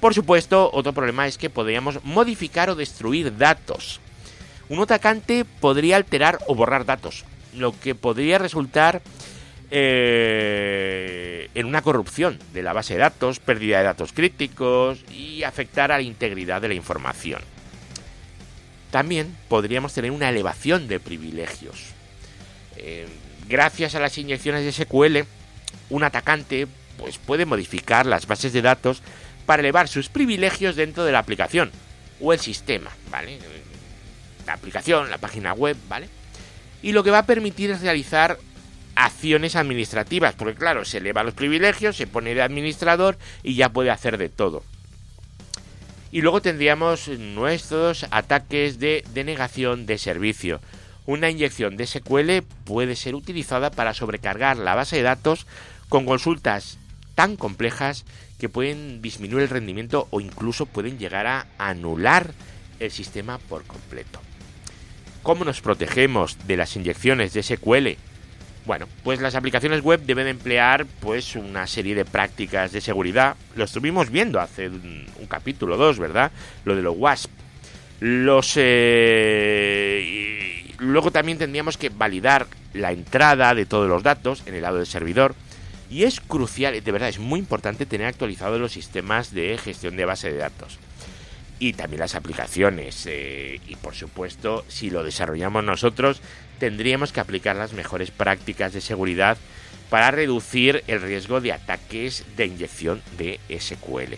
Por 0.00 0.14
supuesto, 0.14 0.70
otro 0.72 0.92
problema 0.94 1.26
es 1.26 1.36
que 1.36 1.50
podríamos 1.50 2.02
modificar 2.04 2.70
o 2.70 2.74
destruir 2.74 3.36
datos. 3.36 4.00
Un 4.70 4.80
atacante 4.80 5.44
podría 5.44 5.96
alterar 5.96 6.38
o 6.46 6.54
borrar 6.54 6.86
datos, 6.86 7.24
lo 7.54 7.78
que 7.78 7.94
podría 7.94 8.38
resultar 8.38 9.02
eh, 9.70 11.48
en 11.54 11.66
una 11.66 11.82
corrupción 11.82 12.38
de 12.54 12.62
la 12.62 12.72
base 12.72 12.94
de 12.94 13.00
datos, 13.00 13.40
pérdida 13.40 13.78
de 13.78 13.84
datos 13.84 14.12
críticos 14.12 15.04
y 15.10 15.42
afectar 15.42 15.92
a 15.92 15.96
la 15.96 16.02
integridad 16.02 16.62
de 16.62 16.68
la 16.68 16.74
información. 16.74 17.42
También 18.90 19.36
podríamos 19.48 19.92
tener 19.92 20.10
una 20.10 20.30
elevación 20.30 20.88
de 20.88 20.98
privilegios. 20.98 21.90
Eh, 22.76 23.06
gracias 23.48 23.94
a 23.94 24.00
las 24.00 24.16
inyecciones 24.16 24.64
de 24.64 24.72
SQL, 24.72 25.28
un 25.90 26.04
atacante 26.04 26.66
pues, 26.96 27.18
puede 27.18 27.44
modificar 27.44 28.06
las 28.06 28.26
bases 28.26 28.52
de 28.52 28.62
datos 28.62 29.02
para 29.46 29.60
elevar 29.60 29.88
sus 29.88 30.08
privilegios 30.08 30.76
dentro 30.76 31.04
de 31.04 31.12
la 31.12 31.18
aplicación 31.18 31.70
o 32.20 32.32
el 32.32 32.40
sistema, 32.40 32.90
¿vale? 33.10 33.38
La 34.46 34.54
aplicación, 34.54 35.10
la 35.10 35.18
página 35.18 35.52
web, 35.52 35.76
¿vale? 35.88 36.08
Y 36.82 36.92
lo 36.92 37.02
que 37.02 37.10
va 37.10 37.18
a 37.18 37.26
permitir 37.26 37.70
es 37.70 37.80
realizar 37.80 38.38
acciones 38.94 39.56
administrativas, 39.56 40.34
porque 40.34 40.54
claro, 40.54 40.84
se 40.84 40.98
eleva 40.98 41.22
los 41.22 41.34
privilegios, 41.34 41.96
se 41.96 42.06
pone 42.06 42.34
de 42.34 42.42
administrador 42.42 43.18
y 43.42 43.54
ya 43.54 43.70
puede 43.70 43.90
hacer 43.90 44.18
de 44.18 44.28
todo. 44.28 44.62
Y 46.12 46.22
luego 46.22 46.42
tendríamos 46.42 47.08
nuestros 47.08 48.06
ataques 48.10 48.80
de 48.80 49.04
denegación 49.14 49.86
de 49.86 49.96
servicio. 49.96 50.60
Una 51.06 51.30
inyección 51.30 51.76
de 51.76 51.86
SQL 51.86 52.42
puede 52.64 52.96
ser 52.96 53.14
utilizada 53.14 53.70
para 53.70 53.94
sobrecargar 53.94 54.56
la 54.56 54.74
base 54.74 54.96
de 54.96 55.02
datos 55.02 55.46
con 55.88 56.06
consultas 56.06 56.78
tan 57.20 57.36
complejas 57.36 58.06
que 58.38 58.48
pueden 58.48 59.02
disminuir 59.02 59.42
el 59.42 59.50
rendimiento 59.50 60.08
o 60.08 60.22
incluso 60.22 60.64
pueden 60.64 60.98
llegar 60.98 61.26
a 61.26 61.44
anular 61.58 62.32
el 62.78 62.90
sistema 62.90 63.36
por 63.36 63.64
completo. 63.64 64.22
¿Cómo 65.22 65.44
nos 65.44 65.60
protegemos 65.60 66.38
de 66.46 66.56
las 66.56 66.74
inyecciones 66.76 67.34
de 67.34 67.42
SQL? 67.42 67.88
Bueno, 68.64 68.86
pues 69.04 69.20
las 69.20 69.34
aplicaciones 69.34 69.82
web 69.82 70.00
deben 70.00 70.28
emplear 70.28 70.86
pues 71.00 71.36
una 71.36 71.66
serie 71.66 71.94
de 71.94 72.06
prácticas 72.06 72.72
de 72.72 72.80
seguridad. 72.80 73.36
Lo 73.54 73.64
estuvimos 73.64 74.08
viendo 74.08 74.40
hace 74.40 74.70
un, 74.70 75.04
capítulo 75.28 75.76
2, 75.76 75.98
¿verdad? 75.98 76.32
Lo 76.64 76.74
de 76.74 76.80
los 76.80 76.96
WASP. 76.96 77.30
Los 78.00 78.54
eh, 78.56 79.92
luego 80.78 81.10
también 81.10 81.36
tendríamos 81.36 81.76
que 81.76 81.90
validar 81.90 82.46
la 82.72 82.92
entrada 82.92 83.54
de 83.54 83.66
todos 83.66 83.90
los 83.90 84.02
datos 84.02 84.42
en 84.46 84.54
el 84.54 84.62
lado 84.62 84.78
del 84.78 84.86
servidor. 84.86 85.34
Y 85.90 86.04
es 86.04 86.20
crucial, 86.20 86.82
de 86.82 86.92
verdad, 86.92 87.08
es 87.08 87.18
muy 87.18 87.40
importante 87.40 87.84
tener 87.84 88.06
actualizados 88.06 88.60
los 88.60 88.72
sistemas 88.72 89.34
de 89.34 89.58
gestión 89.58 89.96
de 89.96 90.04
base 90.04 90.30
de 90.30 90.38
datos 90.38 90.78
y 91.58 91.74
también 91.74 92.00
las 92.00 92.16
aplicaciones. 92.16 93.06
Eh, 93.06 93.60
y 93.68 93.76
por 93.76 93.94
supuesto, 93.94 94.64
si 94.68 94.90
lo 94.90 95.04
desarrollamos 95.04 95.62
nosotros, 95.62 96.22
tendríamos 96.58 97.12
que 97.12 97.20
aplicar 97.20 97.54
las 97.54 97.72
mejores 97.72 98.10
prácticas 98.10 98.72
de 98.72 98.80
seguridad 98.80 99.36
para 99.90 100.10
reducir 100.10 100.82
el 100.86 101.02
riesgo 101.02 101.40
de 101.40 101.52
ataques 101.52 102.24
de 102.36 102.46
inyección 102.46 103.02
de 103.18 103.40
SQL. 103.58 104.14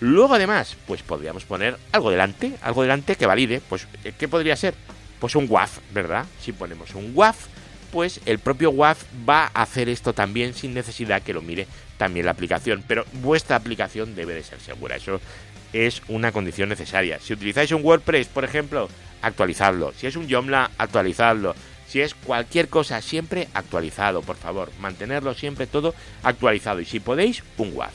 Luego 0.00 0.34
además, 0.34 0.76
pues 0.86 1.02
podríamos 1.02 1.44
poner 1.44 1.78
algo 1.92 2.10
delante, 2.10 2.52
algo 2.60 2.82
delante 2.82 3.16
que 3.16 3.26
valide, 3.26 3.62
pues 3.66 3.86
eh, 4.04 4.12
¿qué 4.16 4.28
podría 4.28 4.56
ser? 4.56 4.74
Pues 5.18 5.34
un 5.34 5.46
WAF, 5.48 5.78
¿verdad? 5.94 6.26
Si 6.40 6.52
ponemos 6.52 6.94
un 6.94 7.12
WAF, 7.14 7.46
pues 7.90 8.20
el 8.26 8.38
propio 8.38 8.70
WAF 8.70 9.04
va 9.28 9.50
a 9.54 9.62
hacer 9.62 9.88
esto 9.88 10.12
también 10.12 10.54
sin 10.54 10.74
necesidad 10.74 11.22
que 11.22 11.32
lo 11.32 11.42
mire 11.42 11.66
también 11.96 12.26
la 12.26 12.32
aplicación, 12.32 12.84
pero 12.86 13.04
vuestra 13.14 13.56
aplicación 13.56 14.14
debe 14.14 14.34
de 14.34 14.42
ser 14.42 14.60
segura. 14.60 14.96
Eso 14.96 15.20
es 15.72 16.02
una 16.08 16.32
condición 16.32 16.68
necesaria. 16.68 17.18
Si 17.20 17.32
utilizáis 17.32 17.72
un 17.72 17.84
WordPress, 17.84 18.28
por 18.28 18.44
ejemplo, 18.44 18.88
actualizadlo. 19.22 19.92
Si 19.96 20.06
es 20.06 20.16
un 20.16 20.28
Joomla, 20.30 20.70
actualizadlo. 20.78 21.54
Si 21.88 22.00
es 22.00 22.14
cualquier 22.14 22.68
cosa, 22.68 23.00
siempre 23.00 23.48
actualizado, 23.54 24.22
por 24.22 24.36
favor. 24.36 24.70
Mantenerlo 24.80 25.34
siempre 25.34 25.66
todo 25.66 25.94
actualizado. 26.22 26.80
Y 26.80 26.84
si 26.84 27.00
podéis, 27.00 27.42
un 27.56 27.72
WAF. 27.74 27.94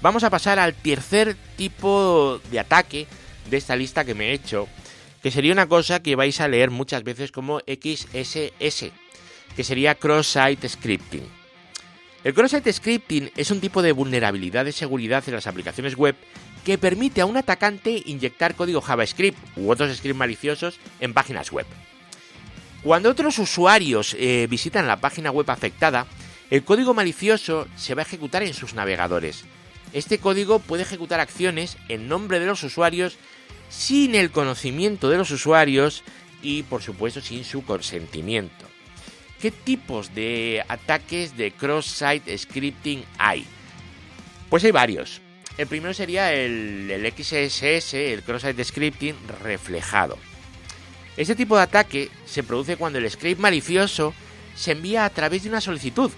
Vamos 0.00 0.22
a 0.22 0.30
pasar 0.30 0.58
al 0.58 0.74
tercer 0.74 1.36
tipo 1.56 2.40
de 2.50 2.60
ataque 2.60 3.06
de 3.50 3.56
esta 3.56 3.74
lista 3.74 4.04
que 4.04 4.14
me 4.14 4.30
he 4.30 4.32
hecho, 4.32 4.68
que 5.28 5.32
sería 5.32 5.52
una 5.52 5.68
cosa 5.68 6.00
que 6.00 6.16
vais 6.16 6.40
a 6.40 6.48
leer 6.48 6.70
muchas 6.70 7.04
veces 7.04 7.32
como 7.32 7.60
XSS, 7.60 8.88
que 9.54 9.62
sería 9.62 9.94
Cross-Site 9.94 10.66
Scripting. 10.66 11.22
El 12.24 12.32
cross-site 12.32 12.72
scripting 12.72 13.30
es 13.36 13.50
un 13.50 13.60
tipo 13.60 13.82
de 13.82 13.92
vulnerabilidad 13.92 14.64
de 14.64 14.72
seguridad 14.72 15.22
en 15.26 15.34
las 15.34 15.46
aplicaciones 15.46 15.96
web 15.96 16.16
que 16.64 16.78
permite 16.78 17.20
a 17.20 17.26
un 17.26 17.36
atacante 17.36 18.02
inyectar 18.06 18.54
código 18.54 18.80
JavaScript 18.80 19.38
u 19.56 19.70
otros 19.70 19.94
scripts 19.94 20.18
maliciosos 20.18 20.80
en 20.98 21.12
páginas 21.12 21.52
web. 21.52 21.66
Cuando 22.82 23.10
otros 23.10 23.38
usuarios 23.38 24.16
eh, 24.18 24.46
visitan 24.48 24.86
la 24.86 24.96
página 24.96 25.30
web 25.30 25.50
afectada, 25.50 26.06
el 26.48 26.64
código 26.64 26.94
malicioso 26.94 27.68
se 27.76 27.94
va 27.94 28.00
a 28.00 28.06
ejecutar 28.06 28.42
en 28.42 28.54
sus 28.54 28.72
navegadores. 28.72 29.44
Este 29.92 30.18
código 30.20 30.58
puede 30.58 30.84
ejecutar 30.84 31.20
acciones 31.20 31.76
en 31.90 32.08
nombre 32.08 32.40
de 32.40 32.46
los 32.46 32.62
usuarios 32.62 33.18
sin 33.68 34.14
el 34.14 34.30
conocimiento 34.30 35.10
de 35.10 35.18
los 35.18 35.30
usuarios 35.30 36.04
y 36.42 36.62
por 36.64 36.82
supuesto 36.82 37.20
sin 37.20 37.44
su 37.44 37.64
consentimiento. 37.64 38.66
¿Qué 39.40 39.50
tipos 39.50 40.14
de 40.14 40.64
ataques 40.68 41.36
de 41.36 41.52
cross-site 41.52 42.36
scripting 42.36 43.04
hay? 43.18 43.46
Pues 44.50 44.64
hay 44.64 44.72
varios. 44.72 45.20
El 45.56 45.66
primero 45.66 45.94
sería 45.94 46.32
el, 46.32 47.12
XSS, 47.16 47.94
el 47.94 48.22
cross-site 48.22 48.64
scripting 48.64 49.14
reflejado. 49.42 50.18
Este 51.16 51.34
tipo 51.34 51.56
de 51.56 51.62
ataque 51.62 52.10
se 52.26 52.42
produce 52.42 52.76
cuando 52.76 52.98
el 52.98 53.10
script 53.10 53.40
malicioso 53.40 54.14
se 54.54 54.72
envía 54.72 55.04
a 55.04 55.10
través 55.10 55.42
de 55.42 55.48
una 55.48 55.60
solicitud, 55.60 56.10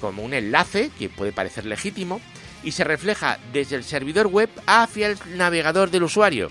como 0.00 0.22
un 0.22 0.34
enlace 0.34 0.90
que 0.98 1.08
puede 1.08 1.32
parecer 1.32 1.66
legítimo, 1.66 2.20
y 2.62 2.72
se 2.72 2.84
refleja 2.84 3.38
desde 3.52 3.76
el 3.76 3.84
servidor 3.84 4.26
web 4.26 4.50
hacia 4.66 5.08
el 5.08 5.18
navegador 5.36 5.90
del 5.90 6.04
usuario. 6.04 6.50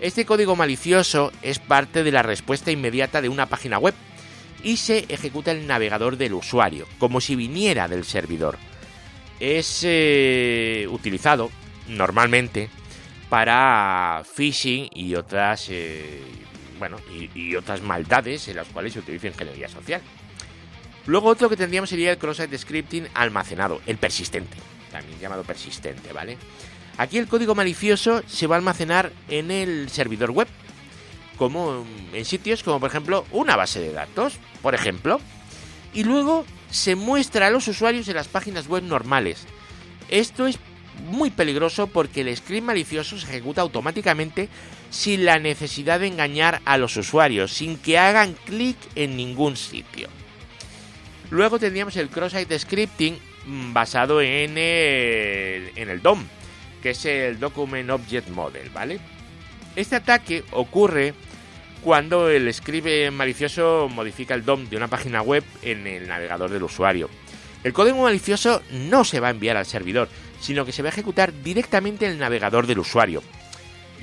Este 0.00 0.24
código 0.24 0.56
malicioso 0.56 1.30
es 1.42 1.58
parte 1.58 2.02
de 2.02 2.10
la 2.10 2.22
respuesta 2.22 2.70
inmediata 2.70 3.20
de 3.20 3.28
una 3.28 3.46
página 3.46 3.78
web 3.78 3.94
y 4.62 4.78
se 4.78 5.04
ejecuta 5.08 5.50
el 5.50 5.66
navegador 5.66 6.16
del 6.16 6.32
usuario, 6.32 6.86
como 6.98 7.20
si 7.20 7.36
viniera 7.36 7.86
del 7.86 8.04
servidor. 8.04 8.56
Es 9.40 9.82
eh, 9.84 10.86
utilizado 10.90 11.50
normalmente 11.86 12.70
para 13.28 14.22
phishing 14.24 14.88
y 14.94 15.14
otras 15.14 15.66
eh, 15.68 16.22
bueno 16.78 16.96
y, 17.34 17.54
otras 17.54 17.82
maldades 17.82 18.48
en 18.48 18.56
las 18.56 18.68
cuales 18.68 18.94
se 18.94 19.00
utiliza 19.00 19.28
ingeniería 19.28 19.68
social. 19.68 20.00
Luego 21.06 21.28
otro 21.28 21.50
que 21.50 21.56
tendríamos 21.56 21.90
sería 21.90 22.12
el 22.12 22.18
cross-site 22.18 22.56
scripting 22.56 23.06
almacenado, 23.12 23.82
el 23.86 23.98
persistente, 23.98 24.56
también 24.90 25.18
llamado 25.18 25.44
persistente, 25.44 26.12
¿vale? 26.12 26.38
Aquí 26.98 27.18
el 27.18 27.28
código 27.28 27.54
malicioso 27.54 28.22
se 28.26 28.46
va 28.46 28.56
a 28.56 28.58
almacenar 28.58 29.12
en 29.28 29.50
el 29.50 29.88
servidor 29.90 30.30
web 30.30 30.48
como 31.36 31.86
en 32.12 32.24
sitios 32.26 32.62
como 32.62 32.80
por 32.80 32.90
ejemplo 32.90 33.24
una 33.30 33.56
base 33.56 33.80
de 33.80 33.92
datos, 33.92 34.34
por 34.60 34.74
ejemplo, 34.74 35.20
y 35.94 36.04
luego 36.04 36.44
se 36.70 36.96
muestra 36.96 37.46
a 37.46 37.50
los 37.50 37.66
usuarios 37.66 38.08
en 38.08 38.16
las 38.16 38.28
páginas 38.28 38.68
web 38.68 38.82
normales. 38.82 39.46
Esto 40.10 40.46
es 40.46 40.58
muy 41.08 41.30
peligroso 41.30 41.86
porque 41.86 42.20
el 42.20 42.36
script 42.36 42.66
malicioso 42.66 43.18
se 43.18 43.26
ejecuta 43.26 43.62
automáticamente 43.62 44.50
sin 44.90 45.24
la 45.24 45.38
necesidad 45.38 46.00
de 46.00 46.08
engañar 46.08 46.60
a 46.66 46.76
los 46.76 46.96
usuarios, 46.96 47.52
sin 47.52 47.78
que 47.78 47.98
hagan 47.98 48.34
clic 48.44 48.76
en 48.94 49.16
ningún 49.16 49.56
sitio. 49.56 50.08
Luego 51.30 51.58
tendríamos 51.58 51.96
el 51.96 52.10
cross-site 52.10 52.58
scripting 52.58 53.18
mm, 53.46 53.72
basado 53.72 54.20
en 54.20 54.58
el, 54.58 55.72
en 55.76 55.88
el 55.88 56.02
DOM, 56.02 56.24
que 56.82 56.90
es 56.90 57.04
el 57.04 57.38
Document 57.38 57.90
Object 57.90 58.28
Model, 58.28 58.70
¿vale? 58.70 59.00
Este 59.76 59.96
ataque 59.96 60.44
ocurre 60.52 61.14
cuando 61.82 62.28
el 62.28 62.48
escribe 62.48 63.10
malicioso 63.10 63.88
modifica 63.90 64.34
el 64.34 64.44
DOM 64.44 64.68
de 64.68 64.76
una 64.76 64.88
página 64.88 65.22
web 65.22 65.44
en 65.62 65.86
el 65.86 66.08
navegador 66.08 66.50
del 66.50 66.62
usuario. 66.62 67.08
El 67.64 67.72
código 67.72 68.02
malicioso 68.02 68.62
no 68.70 69.04
se 69.04 69.20
va 69.20 69.28
a 69.28 69.32
enviar 69.32 69.56
al 69.56 69.66
servidor, 69.66 70.08
sino 70.40 70.64
que 70.64 70.72
se 70.72 70.82
va 70.82 70.88
a 70.88 70.92
ejecutar 70.92 71.32
directamente 71.42 72.06
en 72.06 72.12
el 72.12 72.18
navegador 72.18 72.66
del 72.66 72.78
usuario. 72.78 73.22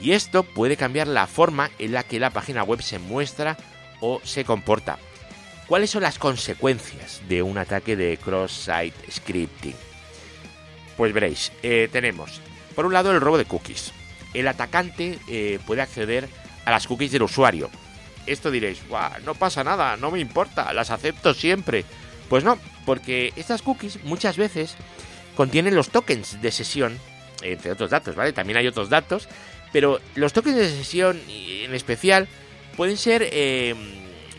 Y 0.02 0.12
esto 0.12 0.44
puede 0.44 0.78
cambiar 0.78 1.08
la 1.08 1.28
forma 1.28 1.72
en 1.80 1.92
la 1.92 2.04
que 2.04 2.20
la 2.20 2.30
página 2.30 2.64
web 2.64 2.82
se 2.82 3.00
muestra 3.00 3.58
o 4.00 4.22
se 4.24 4.46
comporta. 4.46 5.00
¿Cuáles 5.68 5.90
son 5.90 6.04
las 6.04 6.20
consecuencias 6.20 7.22
de 7.28 7.42
un 7.42 7.58
ataque 7.58 7.96
de 7.96 8.18
cross-site 8.18 9.12
scripting? 9.12 9.76
Pues 10.96 11.14
veréis, 11.14 11.52
eh, 11.62 11.90
tenemos 11.92 12.42
por 12.78 12.86
un 12.86 12.94
lado 12.94 13.12
el 13.12 13.20
robo 13.20 13.40
de 13.40 13.46
cookies. 13.46 13.92
El 14.36 14.48
atacante 14.48 15.18
eh, 15.28 15.58
puede 15.66 15.82
acceder 15.82 16.30
a 16.64 16.70
las 16.70 16.86
cookies 16.86 17.12
del 17.12 17.24
usuario. 17.24 17.72
Esto 18.28 18.52
diréis, 18.52 18.84
no 19.26 19.34
pasa 19.34 19.64
nada, 19.64 19.98
no 19.98 20.12
me 20.12 20.20
importa, 20.20 20.72
las 20.74 20.92
acepto 20.92 21.34
siempre. 21.34 21.86
Pues 22.30 22.44
no, 22.44 22.60
porque 22.86 23.34
estas 23.36 23.64
cookies 23.64 24.04
muchas 24.04 24.38
veces 24.38 24.76
contienen 25.36 25.74
los 25.74 25.90
tokens 25.90 26.40
de 26.40 26.52
sesión, 26.52 27.00
entre 27.42 27.72
otros 27.72 27.90
datos, 27.90 28.16
¿vale? 28.16 28.32
También 28.32 28.58
hay 28.58 28.68
otros 28.68 28.90
datos, 28.90 29.28
pero 29.74 30.00
los 30.14 30.32
tokens 30.32 30.58
de 30.58 30.70
sesión 30.70 31.20
en 31.28 31.74
especial 31.74 32.28
pueden 32.76 32.98
ser 32.98 33.28
eh, 33.32 33.74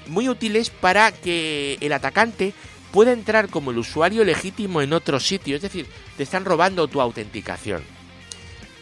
muy 0.06 0.28
útiles 0.28 0.70
para 0.70 1.10
que 1.10 1.76
el 1.80 1.92
atacante 1.92 2.54
pueda 2.92 3.10
entrar 3.10 3.48
como 3.48 3.72
el 3.72 3.78
usuario 3.78 4.22
legítimo 4.22 4.80
en 4.80 4.92
otro 4.92 5.18
sitio, 5.18 5.56
es 5.56 5.62
decir, 5.62 5.88
te 6.16 6.22
están 6.22 6.44
robando 6.44 6.86
tu 6.86 7.00
autenticación. 7.00 7.97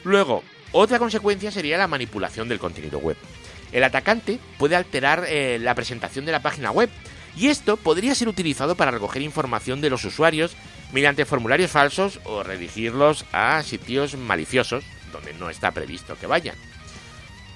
Luego, 0.07 0.45
otra 0.71 1.01
consecuencia 1.01 1.51
sería 1.51 1.79
la 1.79 1.89
manipulación 1.89 2.49
del 2.49 2.61
contenido 2.61 3.01
web. 3.01 3.17
El 3.73 3.83
atacante 3.83 4.39
puede 4.57 4.77
alterar 4.77 5.25
eh, 5.27 5.59
la 5.61 5.75
presentación 5.75 6.25
de 6.25 6.31
la 6.31 6.43
página 6.43 6.71
web 6.71 6.89
y 7.37 7.49
esto 7.49 7.77
podría 7.77 8.15
ser 8.15 8.29
utilizado 8.29 8.77
para 8.77 8.93
recoger 8.93 9.23
información 9.23 9.81
de 9.81 9.91
los 9.91 10.05
usuarios 10.05 10.57
mediante 10.93 11.25
formularios 11.25 11.73
falsos 11.73 12.21
o 12.23 12.45
redirigirlos 12.45 13.25
a 13.33 13.61
sitios 13.65 14.17
maliciosos 14.17 14.85
donde 15.11 15.35
no 15.35 15.51
está 15.51 15.73
previsto 15.73 16.17
que 16.17 16.29
vayan. 16.29 16.55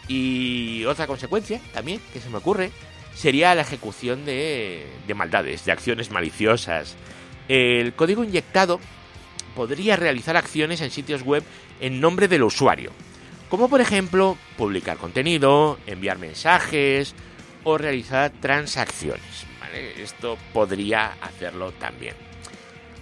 Y 0.08 0.84
otra 0.86 1.06
consecuencia 1.06 1.60
también 1.72 2.00
que 2.12 2.20
se 2.20 2.30
me 2.30 2.38
ocurre 2.38 2.72
sería 3.14 3.54
la 3.54 3.62
ejecución 3.62 4.24
de, 4.24 4.88
de 5.06 5.14
maldades, 5.14 5.64
de 5.66 5.70
acciones 5.70 6.10
maliciosas. 6.10 6.96
El 7.46 7.94
código 7.94 8.24
inyectado 8.24 8.80
podría 9.60 9.94
realizar 9.94 10.38
acciones 10.38 10.80
en 10.80 10.90
sitios 10.90 11.22
web 11.22 11.42
en 11.82 12.00
nombre 12.00 12.28
del 12.28 12.44
usuario, 12.44 12.92
como 13.50 13.68
por 13.68 13.82
ejemplo 13.82 14.38
publicar 14.56 14.96
contenido, 14.96 15.78
enviar 15.86 16.16
mensajes 16.16 17.14
o 17.62 17.76
realizar 17.76 18.32
transacciones. 18.40 19.44
Esto 19.98 20.38
podría 20.54 21.12
hacerlo 21.20 21.72
también. 21.72 22.14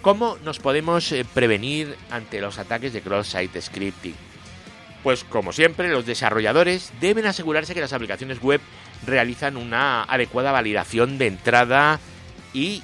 ¿Cómo 0.01 0.37
nos 0.43 0.59
podemos 0.59 1.09
eh, 1.13 1.25
prevenir 1.33 1.95
ante 2.11 2.41
los 2.41 2.59
ataques 2.59 2.91
de 2.91 2.99
cross-site 2.99 3.61
scripting? 3.61 4.15
Pues 5.01 5.23
como 5.23 5.53
siempre, 5.53 5.87
los 5.87 6.05
desarrolladores 6.05 6.91
deben 6.99 7.25
asegurarse 7.25 7.73
que 7.73 7.79
las 7.79 7.93
aplicaciones 7.93 8.41
web 8.41 8.59
realizan 9.05 9.55
una 9.55 10.03
adecuada 10.03 10.51
validación 10.51 11.17
de 11.19 11.27
entrada 11.27 12.01
y, 12.53 12.83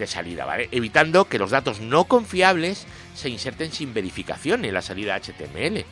de 0.00 0.08
salida, 0.08 0.44
¿vale? 0.44 0.68
Evitando 0.72 1.26
que 1.26 1.38
los 1.38 1.50
datos 1.50 1.80
no 1.80 2.04
confiables 2.04 2.86
se 3.14 3.28
inserten 3.28 3.70
sin 3.70 3.94
verificación 3.94 4.64
en 4.64 4.74
la 4.74 4.82
salida 4.82 5.14
HTML. 5.20 5.84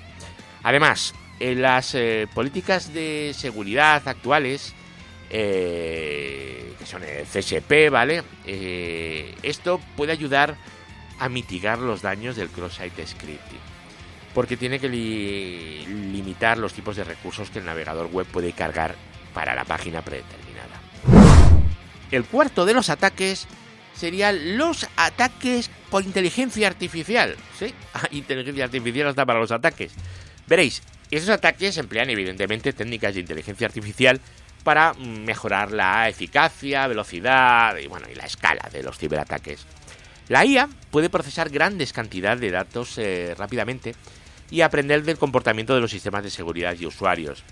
Además, 0.64 1.14
en 1.40 1.62
las 1.62 1.94
eh, 1.94 2.26
políticas 2.34 2.92
de 2.92 3.32
seguridad 3.36 4.06
actuales, 4.08 4.74
eh, 5.30 6.74
que 6.78 6.86
son 6.86 7.04
el 7.04 7.26
CSP, 7.26 7.90
¿vale? 7.90 8.24
Eh, 8.44 9.34
esto 9.42 9.80
puede 9.96 10.12
ayudar 10.12 10.56
a 11.18 11.28
mitigar 11.28 11.78
los 11.78 12.02
daños 12.02 12.36
del 12.36 12.48
cross-site 12.48 13.06
scripting, 13.06 13.60
porque 14.34 14.56
tiene 14.56 14.78
que 14.78 14.88
limitar 14.88 16.58
los 16.58 16.72
tipos 16.72 16.96
de 16.96 17.04
recursos 17.04 17.50
que 17.50 17.58
el 17.58 17.64
navegador 17.64 18.06
web 18.06 18.26
puede 18.26 18.52
cargar 18.52 18.94
para 19.34 19.54
la 19.54 19.64
página 19.64 20.02
predeterminada. 20.02 20.80
El 22.10 22.24
cuarto 22.24 22.64
de 22.64 22.74
los 22.74 22.88
ataques 22.88 23.46
serían 23.98 24.56
los 24.56 24.86
ataques 24.96 25.70
por 25.90 26.04
inteligencia 26.04 26.68
artificial. 26.68 27.36
¿Sí? 27.58 27.74
inteligencia 28.12 28.64
artificial 28.64 29.08
hasta 29.08 29.26
para 29.26 29.40
los 29.40 29.50
ataques. 29.50 29.92
Veréis, 30.46 30.82
esos 31.10 31.28
ataques 31.30 31.76
emplean 31.78 32.10
evidentemente 32.10 32.72
técnicas 32.72 33.14
de 33.14 33.20
inteligencia 33.20 33.66
artificial 33.66 34.20
para 34.62 34.94
mejorar 34.94 35.72
la 35.72 36.08
eficacia, 36.08 36.86
velocidad 36.86 37.76
y, 37.78 37.86
bueno, 37.86 38.06
y 38.10 38.14
la 38.14 38.24
escala 38.24 38.68
de 38.72 38.82
los 38.82 38.98
ciberataques. 38.98 39.66
La 40.28 40.44
IA 40.44 40.68
puede 40.90 41.08
procesar 41.08 41.48
grandes 41.48 41.92
cantidades 41.92 42.40
de 42.40 42.50
datos 42.50 42.98
eh, 42.98 43.34
rápidamente 43.36 43.94
y 44.50 44.60
aprender 44.60 45.02
del 45.02 45.18
comportamiento 45.18 45.74
de 45.74 45.80
los 45.80 45.90
sistemas 45.90 46.22
de 46.22 46.30
seguridad 46.30 46.76
y 46.78 46.86
usuarios. 46.86 47.42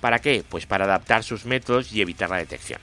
¿Para 0.00 0.20
qué? 0.20 0.42
Pues 0.48 0.66
para 0.66 0.84
adaptar 0.84 1.22
sus 1.22 1.44
métodos 1.44 1.92
y 1.92 2.00
evitar 2.00 2.30
la 2.30 2.36
detección. 2.36 2.80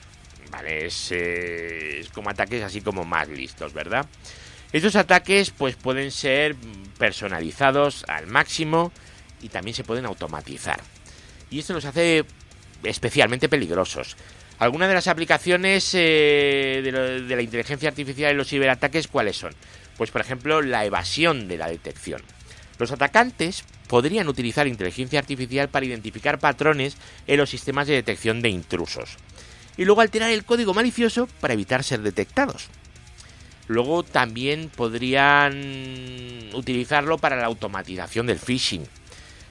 Vale, 0.50 0.86
es, 0.86 1.10
eh, 1.12 2.00
es 2.00 2.08
como 2.10 2.30
ataques 2.30 2.62
así 2.62 2.80
como 2.80 3.04
más 3.04 3.28
listos, 3.28 3.72
¿verdad? 3.72 4.06
Estos 4.72 4.96
ataques 4.96 5.50
pues 5.50 5.76
pueden 5.76 6.10
ser 6.10 6.56
personalizados 6.98 8.04
al 8.08 8.26
máximo 8.26 8.92
y 9.40 9.48
también 9.48 9.74
se 9.74 9.84
pueden 9.84 10.06
automatizar. 10.06 10.80
Y 11.50 11.60
esto 11.60 11.72
los 11.72 11.84
hace 11.84 12.24
especialmente 12.82 13.48
peligrosos. 13.48 14.16
Algunas 14.58 14.88
de 14.88 14.94
las 14.94 15.06
aplicaciones 15.06 15.90
eh, 15.94 16.80
de, 16.82 17.36
la 17.36 17.42
inteligencia 17.42 17.88
artificial 17.88 18.30
en 18.30 18.38
los 18.38 18.48
ciberataques, 18.48 19.06
¿cuáles 19.08 19.36
son? 19.36 19.54
Pues 19.96 20.10
por 20.10 20.20
ejemplo 20.20 20.62
la 20.62 20.84
evasión 20.84 21.46
de 21.46 21.58
la 21.58 21.68
detección. 21.68 22.22
Los 22.78 22.90
atacantes 22.90 23.64
podrían 23.86 24.28
utilizar 24.28 24.66
inteligencia 24.66 25.18
artificial 25.18 25.68
para 25.68 25.86
identificar 25.86 26.38
patrones 26.38 26.96
en 27.26 27.38
los 27.38 27.50
sistemas 27.50 27.86
de 27.86 27.94
detección 27.94 28.42
de 28.42 28.48
intrusos. 28.48 29.16
Y 29.76 29.84
luego 29.84 30.00
alterar 30.00 30.30
el 30.30 30.44
código 30.44 30.74
malicioso 30.74 31.28
para 31.40 31.54
evitar 31.54 31.84
ser 31.84 32.00
detectados. 32.02 32.68
Luego 33.68 34.02
también 34.02 34.70
podrían 34.74 35.54
utilizarlo 36.54 37.18
para 37.18 37.36
la 37.36 37.46
automatización 37.46 38.26
del 38.26 38.38
phishing 38.38 38.86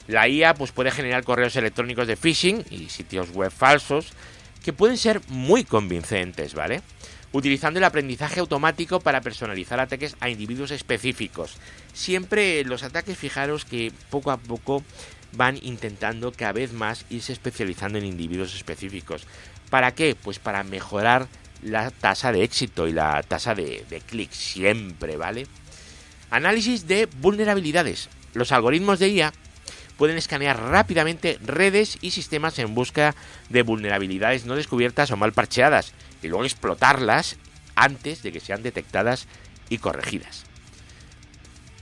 la 0.08 0.28
IA 0.28 0.54
pues, 0.54 0.72
puede 0.72 0.92
generar 0.92 1.24
correos 1.24 1.56
electrónicos 1.56 2.08
de 2.08 2.16
phishing 2.16 2.64
y 2.70 2.90
sitios 2.90 3.32
web 3.32 3.52
falsos 3.52 4.08
que 4.64 4.74
pueden 4.74 4.98
ser 4.98 5.22
muy 5.28 5.64
convincentes, 5.64 6.54
¿vale? 6.54 6.82
Utilizando 7.32 7.80
el 7.80 7.84
aprendizaje 7.84 8.40
automático 8.40 9.00
para 9.00 9.22
personalizar 9.22 9.80
ataques 9.80 10.16
a 10.20 10.30
individuos 10.30 10.72
específicos. 10.72 11.58
Siempre 11.94 12.64
los 12.64 12.84
ataques, 12.84 13.18
fijaros 13.18 13.66
que 13.66 13.92
poco 14.10 14.32
a 14.32 14.38
poco 14.38 14.84
van 15.34 15.60
intentando 15.62 16.32
cada 16.32 16.54
vez 16.54 16.72
más 16.72 17.06
irse 17.10 17.34
especializando 17.34 17.98
en 17.98 18.06
individuos 18.06 18.56
específicos. 18.56 19.28
¿Para 19.70 19.94
qué? 19.94 20.16
Pues 20.16 20.40
para 20.40 20.64
mejorar 20.64 21.28
la 21.62 21.90
tasa 21.92 22.32
de 22.32 22.44
éxito 22.44 22.88
y 22.88 22.94
la 22.94 23.22
tasa 23.24 23.56
de, 23.56 23.84
clic 24.06 24.32
siempre, 24.32 25.18
¿vale? 25.18 25.48
Análisis 26.30 26.88
de 26.88 27.08
vulnerabilidades. 27.20 28.10
Los 28.34 28.52
algoritmos 28.52 29.00
de 29.00 29.10
IA 29.10 29.34
pueden 29.98 30.18
escanear 30.18 30.62
rápidamente 30.62 31.40
redes 31.42 31.98
y 32.02 32.12
sistemas 32.12 32.60
en 32.60 32.76
busca 32.76 33.16
de 33.50 33.64
vulnerabilidades 33.64 34.46
no 34.46 34.56
descubiertas 34.56 35.12
o 35.12 35.18
mal 35.18 35.34
parcheadas 35.34 35.94
y 36.22 36.28
luego 36.28 36.44
explotarlas 36.44 37.38
antes 37.76 38.22
de 38.22 38.32
que 38.32 38.40
sean 38.40 38.62
detectadas 38.62 39.28
y 39.70 39.78
corregidas. 39.78 40.44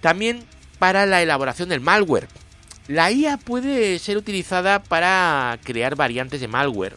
También 0.01 0.45
para 0.79 1.05
la 1.05 1.21
elaboración 1.21 1.69
del 1.69 1.81
malware. 1.81 2.27
La 2.87 3.11
IA 3.11 3.37
puede 3.37 3.97
ser 3.99 4.17
utilizada 4.17 4.83
para 4.83 5.57
crear 5.63 5.95
variantes 5.95 6.41
de 6.41 6.49
malware 6.49 6.95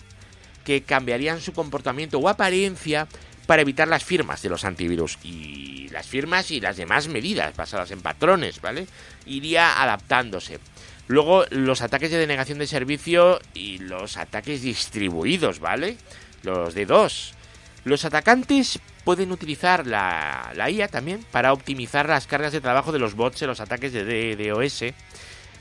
que 0.67 0.83
cambiarían 0.83 1.41
su 1.41 1.53
comportamiento 1.53 2.19
o 2.19 2.29
apariencia 2.29 3.07
para 3.47 3.63
evitar 3.63 3.87
las 3.87 4.03
firmas 4.03 4.43
de 4.43 4.49
los 4.49 4.65
antivirus 4.65 5.17
y 5.23 5.89
las 5.91 6.09
firmas 6.09 6.51
y 6.51 6.61
las 6.61 6.77
demás 6.77 7.07
medidas 7.07 7.55
basadas 7.55 7.93
en 7.93 8.03
patrones, 8.03 8.61
¿vale? 8.61 8.89
Iría 9.27 9.81
adaptándose. 9.81 10.59
Luego 11.07 11.45
los 11.51 11.83
ataques 11.83 12.11
de 12.11 12.19
denegación 12.19 12.59
de 12.59 12.67
servicio 12.67 13.39
y 13.55 13.79
los 13.79 14.17
ataques 14.17 14.63
distribuidos, 14.63 15.61
¿vale? 15.61 15.97
Los 16.43 16.75
de 16.75 16.85
dos. 16.85 17.35
Los 17.85 18.05
atacantes 18.05 18.81
pueden 19.05 19.31
utilizar 19.31 19.87
la, 19.87 20.53
IA 20.69 20.89
también 20.89 21.25
para 21.31 21.53
optimizar 21.53 22.09
las 22.09 22.27
cargas 22.27 22.53
de 22.53 22.61
trabajo 22.61 22.91
de 22.91 22.99
los 22.99 23.15
bots 23.15 23.43
en 23.43 23.49
los 23.49 23.61
ataques 23.61 23.93
de 23.93 24.35
DOS, 24.35 24.93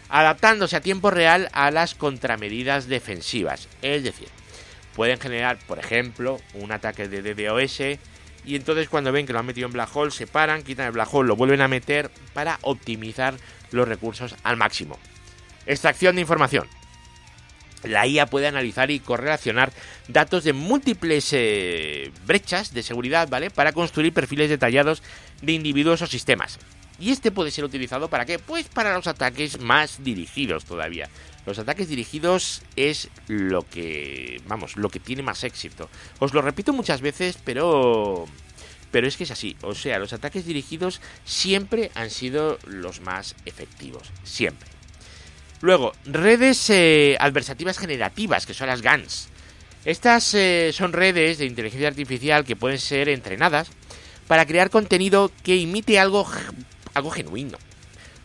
adaptándose 0.09 0.75
a 0.75 0.81
tiempo 0.81 1.11
real 1.11 1.49
a 1.53 1.69
las 1.69 1.93
contramedidas 1.93 2.87
defensivas. 2.87 3.67
Es 3.83 4.03
decir, 4.03 4.29
pueden 4.95 5.19
generar, 5.19 5.59
por 5.67 5.77
ejemplo, 5.77 6.39
un 6.53 6.71
ataque 6.71 7.07
de 7.07 7.21
DDoS 7.21 7.99
y 8.45 8.55
entonces 8.55 8.89
cuando 8.89 9.11
ven 9.11 9.25
que 9.25 9.33
lo 9.33 9.39
han 9.39 9.45
metido 9.45 9.67
en 9.67 9.73
black 9.73 9.95
hole 9.95 10.11
se 10.11 10.27
paran, 10.27 10.63
quitan 10.63 10.87
el 10.87 10.91
black 10.93 11.13
hole, 11.13 11.27
lo 11.27 11.35
vuelven 11.35 11.61
a 11.61 11.67
meter 11.67 12.09
para 12.33 12.59
optimizar 12.61 13.35
los 13.71 13.87
recursos 13.87 14.35
al 14.43 14.55
máximo. 14.55 14.97
Extracción 15.65 16.15
de 16.15 16.21
información. 16.21 16.67
La 17.83 18.07
IA 18.07 18.27
puede 18.27 18.47
analizar 18.47 18.89
y 18.89 18.99
correlacionar 18.99 19.71
datos 20.07 20.43
de 20.43 20.53
múltiples 20.53 21.29
eh, 21.33 22.11
brechas 22.25 22.73
de 22.73 22.81
seguridad, 22.81 23.27
¿vale? 23.29 23.51
Para 23.51 23.73
construir 23.73 24.13
perfiles 24.13 24.49
detallados 24.49 25.03
de 25.41 25.51
individuos 25.51 26.01
o 26.01 26.07
sistemas. 26.07 26.59
Y 26.99 27.11
este 27.11 27.31
puede 27.31 27.51
ser 27.51 27.65
utilizado 27.65 28.09
para 28.09 28.25
qué? 28.25 28.39
Pues 28.39 28.67
para 28.67 28.95
los 28.95 29.07
ataques 29.07 29.59
más 29.59 30.03
dirigidos 30.03 30.65
todavía. 30.65 31.09
Los 31.45 31.59
ataques 31.59 31.87
dirigidos 31.87 32.63
es 32.75 33.09
lo 33.27 33.67
que, 33.67 34.41
vamos, 34.47 34.77
lo 34.77 34.89
que 34.89 34.99
tiene 34.99 35.21
más 35.21 35.43
éxito. 35.43 35.89
Os 36.19 36.33
lo 36.33 36.41
repito 36.41 36.73
muchas 36.73 37.01
veces, 37.01 37.37
pero 37.43 38.25
pero 38.91 39.07
es 39.07 39.17
que 39.17 39.25
es 39.25 39.31
así, 39.31 39.57
o 39.61 39.75
sea, 39.75 39.99
los 39.99 40.13
ataques 40.13 40.45
dirigidos 40.45 41.01
siempre 41.25 41.91
han 41.95 42.09
sido 42.09 42.57
los 42.65 43.01
más 43.01 43.35
efectivos, 43.45 44.09
siempre. 44.23 44.69
Luego, 45.59 45.91
redes 46.05 46.69
eh, 46.69 47.17
adversativas 47.19 47.77
generativas, 47.77 48.45
que 48.45 48.53
son 48.53 48.67
las 48.67 48.81
GANs. 48.81 49.27
Estas 49.83 50.33
eh, 50.33 50.71
son 50.73 50.93
redes 50.93 51.39
de 51.39 51.45
inteligencia 51.45 51.89
artificial 51.89 52.45
que 52.45 52.55
pueden 52.55 52.79
ser 52.79 53.09
entrenadas 53.09 53.67
para 54.27 54.45
crear 54.45 54.69
contenido 54.69 55.29
que 55.43 55.57
imite 55.57 55.99
algo, 55.99 56.25
algo 56.93 57.11
genuino, 57.11 57.57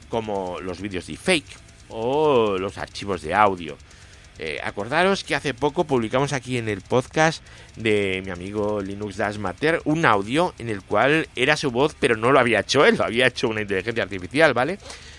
como 0.09 0.61
los 0.61 0.80
vídeos 0.80 1.09
de 1.09 1.16
fake 1.16 1.69
o 1.90 2.57
los 2.59 2.79
archivos 2.79 3.22
de 3.22 3.35
audio. 3.35 3.76
Eh, 4.42 4.59
acordaros 4.64 5.22
que 5.22 5.35
hace 5.35 5.53
poco 5.53 5.85
publicamos 5.85 6.33
aquí 6.33 6.57
en 6.57 6.70
el 6.70 6.81
podcast 6.81 7.42
de 7.76 8.22
mi 8.24 8.31
amigo 8.31 8.81
Linux 8.81 9.18
Dash 9.18 9.37
Mater 9.37 9.83
un 9.85 10.07
audio 10.07 10.55
en 10.59 10.70
el 10.70 10.81
cual 10.81 11.29
era 11.37 11.59
su 11.59 11.70
voz, 11.70 11.94
pero 12.00 12.16
no 12.16 12.33
lo 12.33 12.40
había 12.40 12.61
hecho 12.61 12.87
él, 12.87 12.96
lo 12.96 13.05
había 13.05 13.26
hecho 13.26 13.48
una 13.48 13.61
inteligencia 13.61 14.03
artificial, 14.03 14.55
¿vale? 14.55 14.79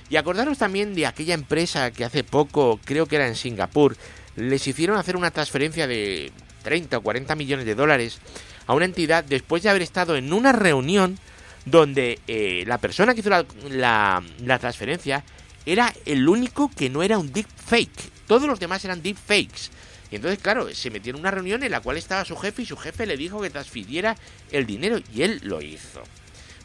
Y 0.10 0.16
acordaros 0.16 0.58
también 0.58 0.96
de 0.96 1.06
aquella 1.06 1.36
empresa 1.36 1.92
que 1.92 2.04
hace 2.04 2.24
poco, 2.24 2.80
creo 2.84 3.06
que 3.06 3.18
era 3.18 3.28
en 3.28 3.36
Singapur, 3.36 3.96
les 4.36 4.66
hicieron 4.66 4.98
hacer 4.98 5.16
una 5.16 5.30
transferencia 5.30 5.86
de 5.86 6.32
30 6.64 6.98
o 6.98 7.02
40 7.02 7.36
millones 7.36 7.66
de 7.68 7.76
dólares 7.76 8.20
a 8.66 8.74
una 8.74 8.86
entidad 8.86 9.24
después 9.24 9.62
de 9.62 9.70
haber 9.70 9.84
estado 9.84 10.16
en 10.16 10.34
una 10.34 10.52
reunión 10.52 11.20
donde 11.66 12.20
eh, 12.28 12.64
la 12.66 12.80
persona 12.80 13.14
que 13.14 13.20
hizo 13.20 13.30
la, 13.30 14.24
la 14.40 14.60
transferencia 14.60 15.24
era 15.66 15.94
el 16.06 16.28
único 16.28 16.72
que 16.76 16.90
no 16.90 17.04
era 17.04 17.18
un 17.18 17.32
deep 17.32 17.48
fake. 17.66 18.12
Todos 18.28 18.48
los 18.48 18.60
demás 18.60 18.84
eran 18.86 19.02
deepfakes. 19.02 19.70
Y 20.12 20.16
entonces, 20.16 20.40
claro, 20.40 20.74
se 20.74 20.90
metió 20.90 21.14
en 21.14 21.20
una 21.20 21.32
reunión 21.32 21.64
en 21.64 21.72
la 21.72 21.80
cual 21.80 21.98
estaba 21.98 22.26
su 22.26 22.36
jefe 22.36 22.64
y 22.64 22.66
su 22.66 22.76
jefe 22.76 23.06
le 23.06 23.16
dijo 23.18 23.42
que 23.42 23.50
transfiriera 23.50 24.18
el 24.52 24.66
dinero 24.66 25.00
y 25.14 25.22
él 25.22 25.40
lo 25.44 25.62
hizo. 25.62 26.04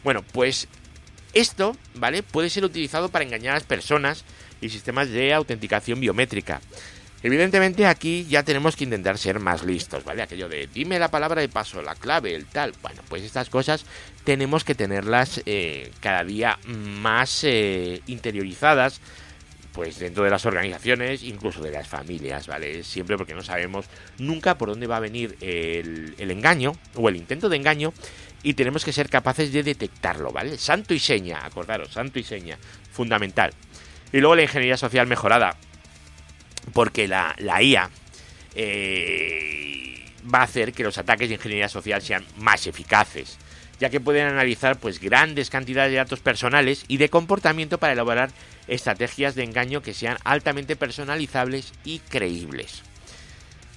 Bueno, 0.03 0.23
pues 0.33 0.69
esto, 1.33 1.77
¿vale? 1.95 2.23
Puede 2.23 2.51
ser 2.51 2.65
utilizado 2.65 3.09
para 3.09 3.25
engañar 3.25 3.53
a 3.53 3.59
las 3.59 3.65
personas 3.65 4.25
y 4.61 4.69
sistemas 4.69 5.11
de 5.11 5.33
autenticación 5.33 6.01
biométrica. 6.01 6.61
Evidentemente 7.27 7.87
aquí 7.87 8.25
ya 8.29 8.45
tenemos 8.45 8.77
que 8.77 8.85
intentar 8.85 9.19
ser 9.19 9.41
más 9.41 9.65
listos, 9.65 10.05
¿vale? 10.05 10.23
Aquello 10.23 10.49
de 10.49 10.69
dime 10.73 10.97
la 11.01 11.11
palabra 11.11 11.41
de 11.41 11.49
paso, 11.49 11.83
la 11.83 11.97
clave, 11.97 12.37
el 12.37 12.47
tal. 12.47 12.73
Bueno, 12.83 13.03
pues 13.09 13.25
estas 13.25 13.51
cosas 13.51 13.85
tenemos 14.23 14.63
que 14.63 14.77
tenerlas 14.77 15.43
eh, 15.45 15.91
cada 15.99 16.23
día 16.23 16.57
más 16.69 17.43
eh, 17.43 18.01
interiorizadas 18.07 19.01
pues 19.73 19.99
dentro 19.99 20.23
de 20.23 20.31
las 20.31 20.47
organizaciones, 20.47 21.25
incluso 21.25 21.61
de 21.63 21.73
las 21.73 21.89
familias, 21.89 22.47
¿vale? 22.47 22.85
Siempre 22.85 23.17
porque 23.17 23.35
no 23.35 23.43
sabemos 23.43 23.87
nunca 24.19 24.57
por 24.57 24.69
dónde 24.69 24.87
va 24.87 24.99
a 24.99 25.01
venir 25.01 25.37
el, 25.41 26.15
engaño 26.31 26.75
o 26.95 27.09
el 27.09 27.17
intento 27.17 27.49
de 27.49 27.57
engaño 27.57 27.93
y 28.45 28.55
tenemos 28.55 28.85
que 28.85 28.93
ser 28.93 29.11
capaces 29.11 29.53
de 29.53 29.65
detectarlo, 29.65 30.31
¿vale? 30.31 30.59
Santo 30.59 30.95
y 30.95 31.01
seña, 31.01 31.45
acordaros, 31.45 31.93
santo 31.93 32.21
y 32.21 32.23
seña, 32.23 32.57
fundamental. 32.93 33.51
Y 34.13 34.19
luego 34.19 34.37
la 34.37 34.43
ingeniería 34.43 34.77
social 34.77 35.09
mejorada, 35.09 35.57
porque 36.73 37.09
la, 37.09 37.35
la 37.39 37.63
IA 37.63 37.91
eh, 38.55 40.03
va 40.33 40.41
a 40.41 40.45
hacer 40.45 40.73
que 40.73 40.83
los 40.83 40.99
ataques 40.99 41.29
de 41.29 41.35
ingeniería 41.35 41.69
social 41.69 42.03
sean 42.03 42.25
más 42.39 42.67
eficaces 42.67 43.39
ya 43.79 43.91
que 43.91 44.01
pueden 44.01 44.27
analizar 44.27 44.79
pues 44.79 44.99
grandes 45.01 45.51
cantidades 45.51 45.91
de 45.93 45.99
datos 45.99 46.21
personales 46.21 46.87
y 46.89 46.97
de 46.97 47.11
comportamiento 47.11 47.77
para 47.77 47.93
elaborar 47.93 48.31
estrategias 48.69 49.35
de 49.35 49.45
engaño 49.45 49.83
que 49.83 49.93
sean 49.93 50.17
altamente 50.25 50.77
personalizables 50.77 51.75
y 51.85 51.99
creíbles. 51.99 52.83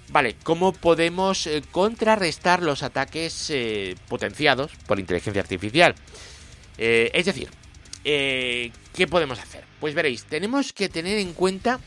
Vale, 0.07 0.37
¿cómo 0.41 0.71
podemos 0.71 1.45
eh, 1.47 1.61
contrarrestar 1.69 2.63
los 2.63 2.81
ataques 2.81 3.49
eh, 3.49 3.97
potenciados 4.07 4.71
por 4.87 5.01
inteligencia 5.01 5.41
artificial? 5.41 5.95
Es 6.77 7.25
decir, 7.25 7.49
¿qué 8.01 9.07
podemos 9.09 9.37
hacer? 9.37 9.65
Pues 9.81 9.93
veréis, 9.93 10.23
tenemos 10.23 10.71
que 10.71 10.87
tener 10.87 11.19
en 11.19 11.33
cuenta 11.33 11.81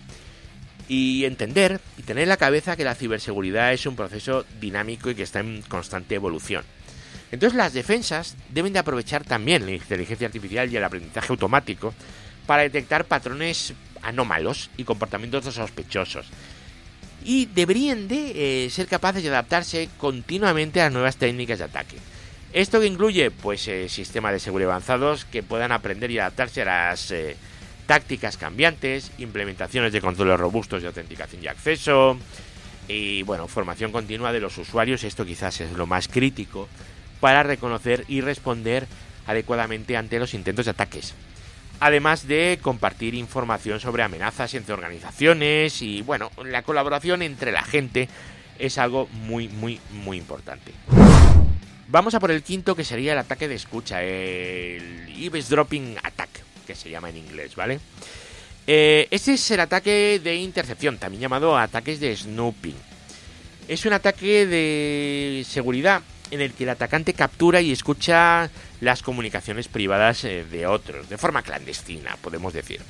y 0.88 1.24
entender 1.24 1.80
y 1.96 2.02
tener 2.02 2.24
en 2.24 2.28
la 2.28 2.36
cabeza 2.36 2.76
que 2.76 2.84
la 2.84 2.94
ciberseguridad 2.94 3.72
es 3.72 3.86
un 3.86 3.96
proceso 3.96 4.44
dinámico 4.60 5.10
y 5.10 5.14
que 5.14 5.22
está 5.22 5.40
en 5.40 5.62
constante 5.62 6.14
evolución. 6.14 6.64
Entonces 7.30 7.56
las 7.56 7.72
defensas 7.72 8.36
deben 8.50 8.72
de 8.72 8.78
aprovechar 8.78 9.24
también 9.24 9.64
la 9.64 9.72
inteligencia 9.72 10.26
artificial 10.26 10.70
y 10.70 10.76
el 10.76 10.84
aprendizaje 10.84 11.32
automático 11.32 11.94
para 12.46 12.62
detectar 12.62 13.06
patrones 13.06 13.72
anómalos 14.02 14.70
y 14.76 14.84
comportamientos 14.84 15.44
sospechosos. 15.54 16.26
Y 17.24 17.46
deberían 17.46 18.08
de 18.08 18.64
eh, 18.64 18.70
ser 18.70 18.88
capaces 18.88 19.22
de 19.22 19.30
adaptarse 19.30 19.88
continuamente 19.96 20.82
a 20.82 20.90
nuevas 20.90 21.16
técnicas 21.16 21.60
de 21.60 21.64
ataque. 21.64 21.96
Esto 22.52 22.80
que 22.80 22.86
incluye 22.86 23.30
pues 23.30 23.66
eh, 23.68 23.88
sistemas 23.88 24.32
de 24.32 24.40
seguridad 24.40 24.72
avanzados 24.72 25.24
que 25.24 25.42
puedan 25.42 25.72
aprender 25.72 26.10
y 26.10 26.18
adaptarse 26.18 26.62
a 26.62 26.64
las 26.66 27.10
eh, 27.12 27.36
tácticas 27.86 28.36
cambiantes, 28.36 29.10
implementaciones 29.18 29.92
de 29.92 30.00
controles 30.00 30.38
robustos 30.38 30.82
de 30.82 30.88
autenticación 30.88 31.42
y 31.42 31.48
acceso 31.48 32.16
y 32.88 33.22
bueno, 33.22 33.48
formación 33.48 33.92
continua 33.92 34.32
de 34.32 34.40
los 34.40 34.58
usuarios, 34.58 35.04
esto 35.04 35.24
quizás 35.24 35.60
es 35.60 35.72
lo 35.72 35.86
más 35.86 36.08
crítico 36.08 36.68
para 37.20 37.42
reconocer 37.42 38.04
y 38.08 38.20
responder 38.20 38.86
adecuadamente 39.26 39.96
ante 39.96 40.18
los 40.18 40.34
intentos 40.34 40.66
de 40.66 40.72
ataques. 40.72 41.14
Además 41.80 42.28
de 42.28 42.58
compartir 42.62 43.14
información 43.14 43.80
sobre 43.80 44.02
amenazas 44.02 44.54
entre 44.54 44.74
organizaciones 44.74 45.82
y 45.82 46.02
bueno, 46.02 46.30
la 46.44 46.62
colaboración 46.62 47.22
entre 47.22 47.52
la 47.52 47.62
gente 47.62 48.08
es 48.58 48.78
algo 48.78 49.08
muy, 49.08 49.48
muy, 49.48 49.80
muy 49.90 50.18
importante. 50.18 50.72
Vamos 51.88 52.14
a 52.14 52.20
por 52.20 52.30
el 52.30 52.42
quinto 52.42 52.74
que 52.74 52.84
sería 52.84 53.12
el 53.12 53.18
ataque 53.18 53.48
de 53.48 53.54
escucha, 53.54 54.02
el 54.02 55.08
eavesdropping 55.16 55.96
attack, 56.02 56.30
que 56.66 56.75
se 56.75 56.90
llama 56.90 57.11
en 57.11 57.18
inglés, 57.18 57.55
¿vale? 57.57 57.81
Este 58.66 59.35
es 59.35 59.51
el 59.51 59.61
ataque 59.61 60.20
de 60.22 60.37
intercepción, 60.37 60.98
también 60.98 61.20
llamado 61.20 61.59
ataques 61.59 61.98
de 62.01 62.16
snooping. 62.16 62.77
Es 63.68 63.85
un 63.87 63.92
ataque 63.92 64.46
de 64.46 65.44
seguridad 65.48 66.03
en 66.33 66.40
el 66.40 66.53
que 66.53 66.64
el 66.64 66.70
atacante 66.70 67.12
captura 67.12 67.61
y 67.61 67.70
escucha 67.70 68.51
las 68.81 69.03
comunicaciones 69.03 69.68
privadas 69.68 70.25
eh, 70.25 70.44
de 70.51 70.66
otros, 70.66 71.09
de 71.09 71.18
forma 71.18 71.42
clandestina, 71.42 72.16
podemos 72.20 72.55
decir. 72.55 72.81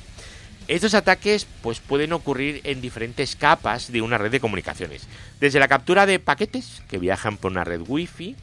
Estos 0.69 0.93
ataques 0.93 1.45
pues, 1.61 1.81
pueden 1.81 2.13
ocurrir 2.13 2.61
en 2.63 2.79
diferentes 2.79 3.35
capas 3.35 3.91
de 3.91 4.01
una 4.01 4.17
red 4.17 4.31
de 4.31 4.39
comunicaciones, 4.39 5.07
desde 5.41 5.59
la 5.59 5.67
captura 5.67 6.05
de 6.05 6.19
paquetes 6.19 6.81
que 6.89 6.97
viajan 6.97 7.35
por 7.35 7.51
una 7.51 7.65
red 7.65 7.81
wifi, 7.85 8.37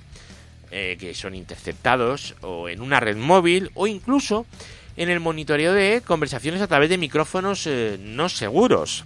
eh, 0.70 0.96
que 0.98 1.14
son 1.14 1.34
interceptados, 1.34 2.34
o 2.42 2.68
en 2.68 2.80
una 2.80 3.00
red 3.00 3.16
móvil, 3.16 3.70
o 3.74 3.86
incluso 3.86 4.46
en 4.96 5.08
el 5.08 5.20
monitoreo 5.20 5.72
de 5.72 6.02
conversaciones 6.04 6.60
a 6.60 6.66
través 6.66 6.90
de 6.90 6.98
micrófonos 6.98 7.66
eh, 7.66 7.98
no 8.00 8.28
seguros. 8.28 9.04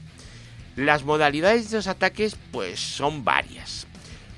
Las 0.77 1.05
modalidades 1.05 1.71
de 1.71 1.77
los 1.77 1.87
ataques 1.87 2.37
pues 2.51 2.81
son 2.81 3.25
varias. 3.25 3.87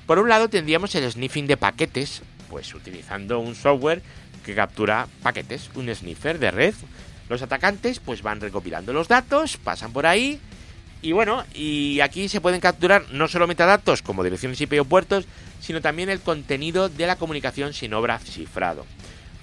Por 0.05 0.19
un 0.19 0.29
lado 0.29 0.49
tendríamos 0.49 0.93
el 0.95 1.11
sniffing 1.11 1.47
de 1.47 1.57
paquetes, 1.57 2.21
pues 2.49 2.73
utilizando 2.73 3.39
un 3.39 3.55
software 3.55 4.01
que 4.45 4.55
captura 4.55 5.07
paquetes, 5.21 5.69
un 5.75 5.93
sniffer 5.93 6.39
de 6.39 6.51
red. 6.51 6.75
Los 7.27 7.41
atacantes 7.41 7.99
pues 7.99 8.21
van 8.21 8.39
recopilando 8.39 8.93
los 8.93 9.07
datos, 9.07 9.57
pasan 9.57 9.91
por 9.91 10.05
ahí 10.05 10.39
y 11.01 11.11
bueno, 11.11 11.43
y 11.53 11.99
aquí 11.99 12.27
se 12.27 12.41
pueden 12.41 12.59
capturar 12.59 13.05
no 13.11 13.27
solo 13.27 13.47
metadatos 13.47 14.01
como 14.01 14.23
direcciones 14.23 14.59
IP 14.59 14.81
o 14.81 14.85
puertos, 14.85 15.25
sino 15.59 15.81
también 15.81 16.09
el 16.09 16.21
contenido 16.21 16.89
de 16.89 17.07
la 17.07 17.17
comunicación 17.17 17.73
sin 17.73 17.93
obra 17.93 18.19
cifrado. 18.19 18.85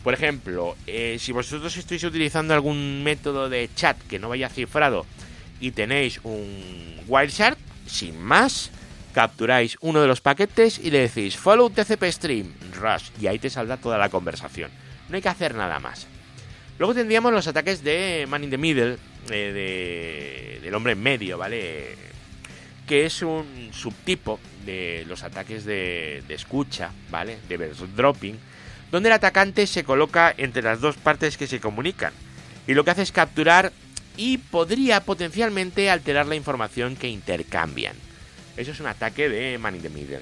Por 0.02 0.14
ejemplo, 0.14 0.76
eh, 0.86 1.16
si 1.18 1.32
vosotros 1.32 1.76
estáis 1.76 2.04
utilizando 2.04 2.52
algún 2.52 3.02
método 3.02 3.48
de 3.48 3.70
chat 3.74 3.96
que 4.08 4.18
no 4.18 4.28
vaya 4.28 4.48
cifrado 4.48 5.06
y 5.60 5.70
tenéis 5.70 6.20
un 6.24 7.00
Wireshark, 7.08 7.56
sin 7.86 8.20
más, 8.20 8.70
capturáis 9.14 9.78
uno 9.80 10.02
de 10.02 10.08
los 10.08 10.20
paquetes 10.20 10.78
y 10.78 10.90
le 10.90 11.08
decís 11.08 11.36
follow 11.36 11.70
TCP 11.70 12.04
stream, 12.10 12.52
rush, 12.74 13.10
y 13.20 13.28
ahí 13.28 13.38
te 13.38 13.48
saldrá 13.48 13.78
toda 13.78 13.96
la 13.96 14.10
conversación. 14.10 14.70
No 15.08 15.16
hay 15.16 15.22
que 15.22 15.28
hacer 15.28 15.54
nada 15.54 15.78
más. 15.78 16.06
Luego 16.78 16.94
tendríamos 16.94 17.32
los 17.32 17.46
ataques 17.46 17.84
de 17.84 18.26
Man 18.28 18.44
in 18.44 18.50
the 18.50 18.58
Middle, 18.58 18.98
eh, 19.30 20.60
del 20.62 20.74
hombre 20.74 20.92
en 20.92 21.02
medio, 21.02 21.38
¿vale? 21.38 21.96
Que 22.86 23.06
es 23.06 23.22
un 23.22 23.70
subtipo 23.72 24.40
de 24.66 25.04
los 25.06 25.22
ataques 25.22 25.64
de, 25.64 26.22
escucha, 26.28 26.90
¿vale? 27.10 27.38
De 27.48 27.56
dropping, 27.96 28.38
donde 28.90 29.08
el 29.08 29.14
atacante 29.14 29.66
se 29.66 29.84
coloca 29.84 30.34
entre 30.36 30.62
las 30.62 30.80
dos 30.80 30.96
partes 30.96 31.36
que 31.36 31.46
se 31.46 31.60
comunican. 31.60 32.12
Y 32.66 32.74
lo 32.74 32.84
que 32.84 32.90
hace 32.90 33.02
es 33.02 33.12
capturar 33.12 33.72
y 34.16 34.38
podría 34.38 35.00
potencialmente 35.00 35.90
alterar 35.90 36.26
la 36.26 36.34
información 36.34 36.96
que 36.96 37.08
intercambian. 37.08 37.96
Eso 38.56 38.72
es 38.72 38.80
un 38.80 38.86
ataque 38.86 39.28
de 39.28 39.58
Man 39.58 39.76
in 39.76 39.82
the 39.82 39.90
Middle. 39.90 40.20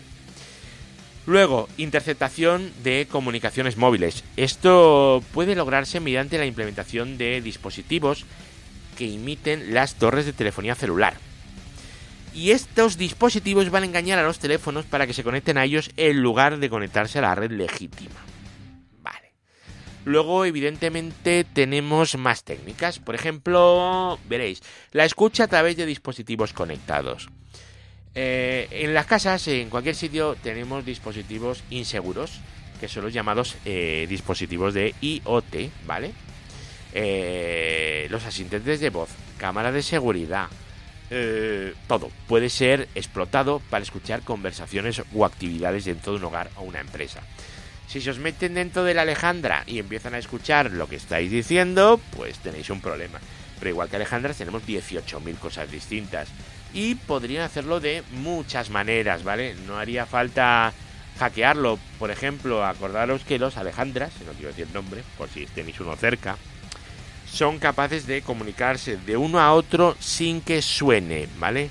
Luego, 1.25 1.69
interceptación 1.77 2.73
de 2.83 3.07
comunicaciones 3.09 3.77
móviles. 3.77 4.25
Esto 4.37 5.23
puede 5.33 5.55
lograrse 5.55 6.01
mediante 6.01 6.39
la 6.39 6.47
implementación 6.47 7.17
de 7.17 7.41
dispositivos 7.41 8.25
que 8.99 9.07
imiten 9.07 9.73
las 9.73 9.95
torres 9.95 10.27
de 10.27 10.33
telefonía 10.33 10.75
celular. 10.75 11.15
Y 12.35 12.51
estos 12.51 12.99
dispositivos 12.99 13.71
van 13.71 13.85
a 13.85 13.87
engañar 13.87 14.19
a 14.19 14.25
los 14.25 14.41
teléfonos 14.41 14.85
para 14.85 15.07
que 15.07 15.13
se 15.13 15.23
conecten 15.23 15.59
a 15.59 15.65
ellos 15.65 15.91
en 15.97 16.21
lugar 16.23 16.59
de 16.59 16.71
conectarse 16.71 17.19
a 17.19 17.23
la 17.23 17.35
red 17.35 17.53
legítima. 17.53 18.21
Vale. 19.01 19.33
Luego, 20.05 20.45
evidentemente, 20.45 21.45
tenemos 21.45 22.17
más 22.17 22.43
técnicas. 22.43 22.99
Por 22.99 23.15
ejemplo, 23.15 24.19
veréis, 24.29 24.63
la 24.91 25.05
escucha 25.05 25.45
a 25.45 25.49
través 25.49 25.77
de 25.77 25.87
dispositivos 25.87 26.53
conectados. 26.53 27.29
Eh, 28.15 28.69
en 28.71 28.95
las 28.95 29.07
casas, 29.07 29.47
en 29.49 29.71
cualquier 29.71 29.95
sitio, 29.95 30.37
tenemos 30.43 30.85
dispositivos 30.85 31.65
inseguros, 31.71 32.41
que 32.81 32.89
son 32.89 33.05
los 33.05 33.13
llamados 33.13 33.57
eh, 33.65 34.07
dispositivos 34.09 34.75
de 34.75 34.95
IoT, 35.01 35.71
¿vale? 35.87 36.13
Eh, 36.95 38.07
los 38.11 38.25
asistentes 38.25 38.81
de 38.81 38.91
voz, 38.91 39.09
cámara 39.39 39.73
de 39.73 39.83
seguridad, 39.83 40.49
eh, 41.15 41.75
todo 41.89 42.11
puede 42.27 42.49
ser 42.49 42.89
explotado 42.95 43.61
para 43.71 43.83
escuchar 43.83 44.23
conversaciones 44.23 45.03
o 45.15 45.27
actividades 45.27 45.85
dentro 45.85 46.13
de 46.13 46.19
un 46.19 46.25
hogar 46.25 46.51
o 46.57 46.63
una 46.63 46.81
empresa. 46.81 47.21
Si 47.87 48.01
se 48.01 48.11
os 48.11 48.19
meten 48.19 48.55
dentro 48.55 48.85
de 48.85 48.95
la 48.95 49.03
Alejandra 49.03 49.65
y 49.67 49.79
empiezan 49.79 50.15
a 50.15 50.19
escuchar 50.19 50.71
lo 50.71 50.89
que 50.89 50.97
estáis 50.97 51.31
diciendo, 51.31 52.01
pues 52.17 52.39
tenéis 52.39 52.71
un 52.71 52.81
problema. 52.81 53.21
Pero 53.59 53.71
igual 53.71 53.91
que 53.91 53.97
Alejandra 53.97 54.33
tenemos 54.33 54.63
18.000 54.67 55.39
cosas 55.39 55.71
distintas. 55.71 56.29
Y 56.75 56.95
podrían 56.95 57.43
hacerlo 57.43 57.81
de 57.81 58.03
muchas 58.13 58.71
maneras, 58.71 59.25
¿vale? 59.25 59.55
No 59.67 59.79
haría 59.79 60.07
falta 60.07 60.73
hackearlo. 61.19 61.79
Por 61.99 62.11
ejemplo, 62.11 62.65
acordaros 62.65 63.25
que 63.25 63.39
los 63.39 63.57
Alejandras, 63.57 64.13
no 64.27 64.33
quiero 64.33 64.49
decir 64.49 64.69
nombre, 64.73 65.03
por 65.19 65.29
si 65.29 65.47
tenéis 65.47 65.81
uno 65.81 65.97
cerca, 65.97 66.37
son 67.31 67.59
capaces 67.59 68.07
de 68.07 68.23
comunicarse 68.23 68.97
de 68.97 69.17
uno 69.17 69.41
a 69.41 69.53
otro 69.55 69.97
sin 70.01 70.41
que 70.41 70.63
suene, 70.63 71.29
¿vale? 71.39 71.71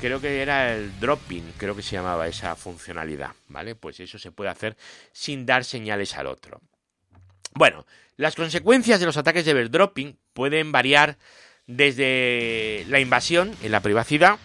Creo 0.00 0.20
que 0.20 0.42
era 0.42 0.74
el 0.74 0.98
dropping, 0.98 1.52
creo 1.56 1.76
que 1.76 1.82
se 1.82 1.96
llamaba 1.96 2.26
esa 2.26 2.56
funcionalidad, 2.56 3.32
¿vale? 3.48 3.74
Pues 3.74 4.00
eso 4.00 4.18
se 4.18 4.32
puede 4.32 4.50
hacer 4.50 4.76
sin 5.12 5.46
dar 5.46 5.64
señales 5.64 6.16
al 6.16 6.26
otro. 6.26 6.60
Bueno, 7.54 7.86
las 8.16 8.34
consecuencias 8.34 9.00
de 9.00 9.06
los 9.06 9.16
ataques 9.16 9.44
de 9.44 9.52
airdropping 9.52 10.16
pueden 10.32 10.72
variar 10.72 11.18
desde 11.66 12.84
la 12.88 13.00
invasión 13.00 13.54
en 13.62 13.72
la 13.72 13.80
privacidad 13.80 14.38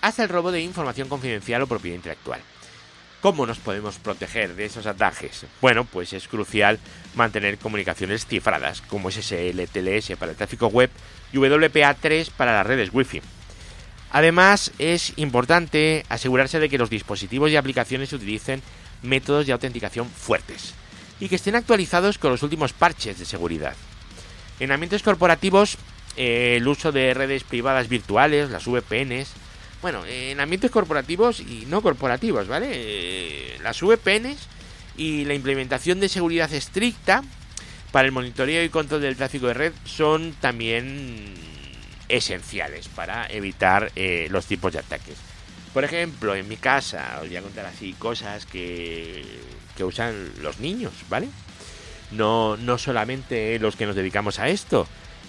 hasta 0.00 0.22
el 0.22 0.28
robo 0.28 0.52
de 0.52 0.62
información 0.62 1.08
confidencial 1.08 1.62
o 1.62 1.66
propiedad 1.66 1.96
intelectual. 1.96 2.40
¿Cómo 3.20 3.44
nos 3.44 3.58
podemos 3.58 3.98
proteger 3.98 4.54
de 4.54 4.64
esos 4.64 4.86
ataques? 4.86 5.44
Bueno, 5.60 5.84
pues 5.84 6.14
es 6.14 6.26
crucial 6.26 6.78
mantener 7.14 7.58
comunicaciones 7.58 8.24
cifradas, 8.24 8.80
como 8.82 9.10
SSL, 9.10 9.60
TLS 9.70 10.16
para 10.18 10.32
el 10.32 10.38
tráfico 10.38 10.68
web 10.68 10.90
y 11.32 11.36
WPA3 11.36 12.30
para 12.30 12.54
las 12.54 12.66
redes 12.66 12.88
Wi-Fi. 12.92 13.20
Además, 14.12 14.72
es 14.78 15.12
importante 15.16 16.06
asegurarse 16.08 16.58
de 16.60 16.68
que 16.70 16.78
los 16.78 16.88
dispositivos 16.88 17.50
y 17.50 17.56
aplicaciones 17.56 18.12
utilicen 18.12 18.62
métodos 19.02 19.46
de 19.46 19.52
autenticación 19.52 20.08
fuertes 20.08 20.74
y 21.20 21.28
que 21.28 21.36
estén 21.36 21.56
actualizados 21.56 22.16
con 22.16 22.30
los 22.30 22.42
últimos 22.42 22.72
parches 22.72 23.18
de 23.18 23.26
seguridad. 23.26 23.76
En 24.58 24.72
ambientes 24.72 25.02
corporativos, 25.02 25.76
eh, 26.16 26.56
el 26.56 26.68
uso 26.68 26.92
de 26.92 27.14
redes 27.14 27.44
privadas 27.44 27.88
virtuales, 27.88 28.50
las 28.50 28.66
VPNs, 28.66 29.32
bueno, 29.82 30.04
en 30.06 30.40
ambientes 30.40 30.70
corporativos 30.70 31.40
y 31.40 31.64
no 31.66 31.80
corporativos, 31.80 32.48
¿vale? 32.48 32.68
Eh, 32.72 33.58
las 33.62 33.80
VPNs 33.80 34.38
y 34.96 35.24
la 35.24 35.34
implementación 35.34 36.00
de 36.00 36.08
seguridad 36.08 36.52
estricta 36.52 37.22
para 37.90 38.06
el 38.06 38.12
monitoreo 38.12 38.62
y 38.62 38.68
control 38.68 39.00
del 39.00 39.16
tráfico 39.16 39.46
de 39.46 39.54
red 39.54 39.72
son 39.84 40.34
también 40.40 41.34
esenciales 42.08 42.88
para 42.88 43.26
evitar 43.28 43.90
eh, 43.96 44.28
los 44.30 44.46
tipos 44.46 44.72
de 44.72 44.80
ataques. 44.80 45.16
Por 45.72 45.84
ejemplo, 45.84 46.34
en 46.34 46.48
mi 46.48 46.56
casa, 46.56 47.18
os 47.22 47.28
voy 47.28 47.36
a 47.36 47.42
contar 47.42 47.64
así 47.66 47.92
cosas 47.94 48.44
que, 48.44 49.24
que 49.76 49.84
usan 49.84 50.30
los 50.42 50.58
niños, 50.58 50.92
¿vale? 51.08 51.28
No, 52.10 52.56
no 52.56 52.76
solamente 52.76 53.58
los 53.60 53.76
que 53.76 53.86
nos 53.86 53.94
dedicamos 53.94 54.40
a 54.40 54.48
esto. 54.48 54.86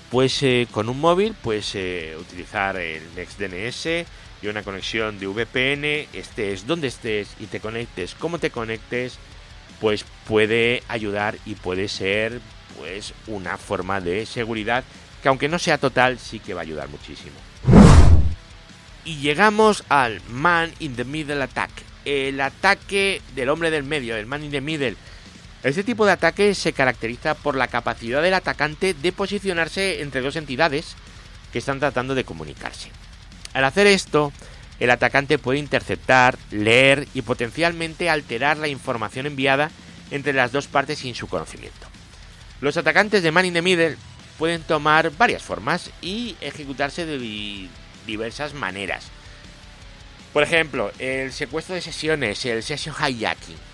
Pues 0.10 0.44
eh, 0.44 0.68
con 0.72 0.90
un 0.90 1.00
móvil, 1.00 1.36
pues 1.42 1.72
eh, 1.76 2.16
utilizar 2.20 2.76
el 2.78 3.02
NextDNS 3.16 4.06
y 4.42 4.48
una 4.48 4.64
conexión 4.64 5.20
de 5.20 5.28
VPN, 5.28 6.10
estés 6.14 6.68
donde 6.68 6.88
estés 6.88 7.30
y 7.40 7.46
te 7.46 7.60
conectes 7.60 8.16
como 8.16 8.40
te 8.40 8.50
conectes, 8.50 9.20
pues 9.80 10.06
puede 10.28 10.84
ayudar 10.88 11.38
y 11.46 11.56
puede 11.56 11.88
ser 11.88 12.42
pues 12.78 13.14
una 13.28 13.58
forma 13.58 14.02
de 14.02 14.26
seguridad 14.26 14.84
que 15.22 15.30
aunque 15.30 15.48
no 15.48 15.60
sea 15.60 15.78
total, 15.78 16.20
sí 16.20 16.40
que 16.40 16.54
va 16.54 16.62
a 16.62 16.64
ayudar 16.64 16.90
muchísimo. 16.90 17.36
Y 19.06 19.18
llegamos 19.18 19.84
al 19.90 20.22
Man 20.30 20.72
in 20.80 20.96
the 20.96 21.04
Middle 21.04 21.42
Attack, 21.42 21.72
el 22.06 22.42
ataque 22.42 23.22
del 23.36 23.50
hombre 23.50 23.72
del 23.72 23.84
medio, 23.84 24.16
el 24.16 24.26
Man 24.26 24.44
in 24.44 24.52
the 24.52 24.62
Middle. 24.62 24.96
Este 25.64 25.84
tipo 25.84 26.06
de 26.06 26.14
ataque 26.14 26.56
se 26.56 26.74
caracteriza 26.74 27.36
por 27.36 27.56
la 27.56 27.68
capacidad 27.68 28.22
del 28.22 28.34
atacante 28.34 28.96
de 28.96 29.12
posicionarse 29.12 30.02
entre 30.02 30.22
dos 30.22 30.36
entidades 30.36 30.96
que 31.54 31.60
están 31.60 31.80
tratando 31.80 32.16
de 32.16 32.24
comunicarse. 32.24 32.90
Al 33.54 33.66
hacer 33.66 33.86
esto, 33.86 34.34
el 34.80 34.90
atacante 34.90 35.38
puede 35.38 35.60
interceptar, 35.60 36.38
leer 36.50 37.08
y 37.14 37.22
potencialmente 37.22 38.10
alterar 38.10 38.58
la 38.58 38.70
información 38.70 39.28
enviada 39.28 39.70
entre 40.10 40.34
las 40.34 40.52
dos 40.52 40.68
partes 40.68 41.00
sin 41.00 41.14
su 41.14 41.28
conocimiento. 41.28 41.88
Los 42.60 42.78
atacantes 42.78 43.22
de 43.22 43.32
Man 43.32 43.46
in 43.46 43.54
the 43.54 43.62
Middle 43.62 43.98
pueden 44.40 44.64
tomar 44.64 45.12
varias 45.12 45.44
formas 45.44 45.92
y 46.02 46.36
ejecutarse 46.42 47.06
de 47.06 47.70
diversas 48.08 48.56
maneras. 48.56 49.06
Por 50.34 50.42
ejemplo, 50.42 50.92
el 50.98 51.32
secuestro 51.32 51.76
de 51.76 51.82
sesiones, 51.82 52.44
el 52.46 52.64
session 52.64 52.96
hijacking. 52.96 53.71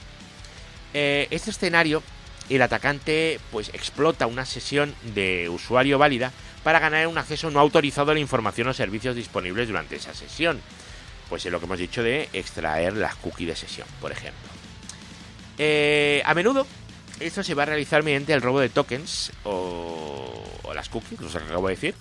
Este 0.94 1.52
escenario, 1.52 2.02
el 2.50 2.62
atacante 2.62 3.40
pues 3.52 3.70
explota 3.74 4.26
una 4.26 4.46
sesión 4.46 4.96
de 5.14 5.50
usuario 5.50 5.98
válida 5.98 6.32
para 6.64 6.80
ganar 6.80 7.08
un 7.08 7.18
acceso 7.18 7.52
no 7.52 7.60
autorizado 7.60 8.12
a 8.12 8.14
la 8.14 8.20
información 8.20 8.68
o 8.68 8.74
servicios 8.74 9.16
disponibles 9.16 9.68
durante 9.68 9.96
esa 9.96 10.14
sesión. 10.14 10.60
Pues 11.30 11.46
es 11.46 11.52
lo 11.52 11.60
que 11.60 11.66
hemos 11.66 11.80
dicho 11.80 12.04
de 12.04 12.30
extraer 12.34 12.94
las 12.94 13.16
cookies 13.16 13.48
de 13.50 13.56
sesión, 13.56 13.88
por 14.02 14.12
ejemplo. 14.12 14.50
Eh, 15.58 16.22
a 16.26 16.34
menudo 16.34 16.66
esto 17.20 17.44
se 17.44 17.54
va 17.54 17.64
a 17.64 17.68
realizar 17.68 18.04
mediante 18.04 18.34
el 18.34 18.42
robo 18.42 18.60
de 18.60 18.70
tokens 18.70 19.32
o, 19.44 20.44
las 20.74 20.90
cookies, 20.90 21.20
lo 21.20 21.30
que 21.30 21.38
acabo 21.38 21.68
de 21.68 21.76
decir. 21.76 21.96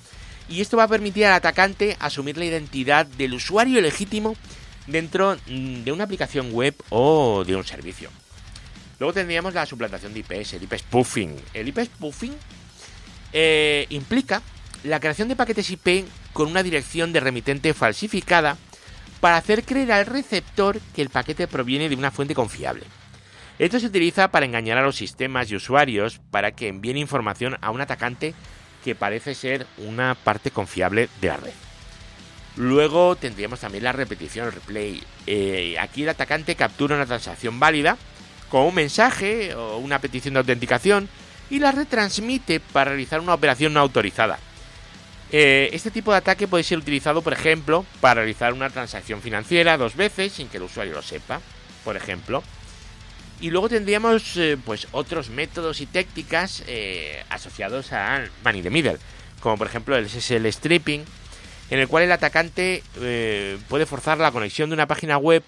Y 0.49 0.61
esto 0.61 0.77
va 0.77 0.85
a 0.85 0.88
permitir 0.88 1.25
al 1.27 1.33
atacante 1.33 1.96
asumir 1.99 2.37
la 2.37 2.44
identidad 2.44 3.07
del 3.07 3.35
usuario 3.35 3.81
legítimo 3.81 4.37
dentro 4.87 5.37
mm, 5.46 5.85
de 5.85 5.92
una 5.92 6.05
aplicación 6.05 6.53
web 6.53 6.75
o 6.90 7.44
de 7.44 7.57
un 7.57 7.64
servicio. 7.64 8.11
Luego 8.99 9.13
tendríamos 9.13 9.55
la 9.55 9.67
suplantación 9.67 10.15
de 10.15 10.21
IPs, 10.21 10.55
el 10.55 10.63
IP 10.63 10.79
spoofing. 10.79 11.37
El 11.53 11.69
IP 11.69 11.81
spoofing 11.81 12.35
eh, 13.33 13.87
implica 13.91 14.43
la 14.85 15.01
creación 15.01 15.29
de 15.29 15.37
paquetes 15.37 15.71
IP 15.71 16.07
con 16.33 16.49
una 16.49 16.63
dirección 16.63 17.13
de 17.13 17.21
remitente 17.21 17.75
falsificada 17.75 18.57
para 19.21 19.37
hacer 19.37 19.65
creer 19.65 19.93
al 19.93 20.07
receptor 20.07 20.81
que 20.95 21.03
el 21.03 21.11
paquete 21.11 21.49
proviene 21.49 21.89
de 21.89 21.97
una 21.97 22.11
fuente 22.11 22.35
confiable. 22.35 22.85
Esto 23.59 23.81
se 23.81 23.87
utiliza 23.87 24.29
para 24.31 24.47
engañar 24.47 24.79
a 24.79 24.83
los 24.83 24.97
sistemas 24.97 25.51
y 25.51 25.57
usuarios 25.57 26.21
para 26.31 26.53
que 26.53 26.69
envíen 26.69 26.99
información 26.99 27.57
a 27.63 27.71
un 27.71 27.81
atacante 27.81 28.35
que 28.85 28.95
parece 28.95 29.35
ser 29.35 29.67
una 29.79 30.15
parte 30.15 30.51
confiable 30.51 31.09
de 31.21 31.29
la 31.29 31.37
red. 31.39 31.53
Luego 32.57 33.17
tendríamos 33.17 33.61
también 33.61 33.85
la 33.85 33.93
repetición, 33.93 34.51
replay. 34.51 35.03
Eh, 35.27 35.77
aquí 35.79 36.03
el 36.03 36.11
atacante 36.11 36.55
captura 36.55 36.97
una 36.97 37.07
transacción 37.07 37.59
válida 37.59 37.99
con 38.49 38.63
un 38.63 38.75
mensaje 38.75 39.55
o 39.55 39.79
una 39.79 40.01
petición 40.01 40.35
de 40.35 40.41
autenticación 40.41 41.09
y 41.51 41.59
la 41.59 41.73
retransmite 41.73 42.61
para 42.61 42.91
realizar 42.91 43.21
una 43.21 43.35
operación 43.35 43.73
no 43.73 43.81
autorizada. 43.81 44.39
Eh, 45.33 45.71
este 45.73 45.91
tipo 45.91 46.13
de 46.13 46.19
ataque 46.19 46.47
puede 46.47 46.65
ser 46.65 46.79
utilizado, 46.79 47.23
por 47.23 47.33
ejemplo, 47.33 47.85
para 48.01 48.21
realizar 48.21 48.53
una 48.53 48.71
transacción 48.71 49.21
financiera 49.21 49.77
dos 49.77 49.97
veces 49.97 50.33
sin 50.33 50.49
que 50.49 50.59
el 50.59 50.65
usuario 50.65 50.95
lo 50.95 51.03
sepa, 51.03 51.41
por 51.85 51.97
ejemplo. 51.97 52.43
Y 53.41 53.51
luego 53.51 53.69
tendríamos 53.69 54.37
eh, 54.37 54.57
pues 54.65 54.89
otros 54.93 55.29
métodos 55.29 55.81
y 55.81 55.87
técnicas 55.87 56.63
eh, 56.67 57.23
asociados 57.29 57.93
al 57.93 58.31
money 58.45 58.63
the 58.63 58.71
middle, 58.71 58.99
como 59.41 59.59
por 59.59 59.67
ejemplo 59.67 59.97
el 59.97 60.09
SSL 60.09 60.47
stripping, 60.47 61.05
en 61.71 61.79
el 61.79 61.89
cual 61.89 62.05
el 62.05 62.13
atacante 62.13 62.85
puede 63.69 63.87
forzar 63.87 64.19
la 64.19 64.31
conexión 64.31 64.71
de 64.71 64.75
una 64.75 64.87
página 64.87 65.19
web 65.19 65.43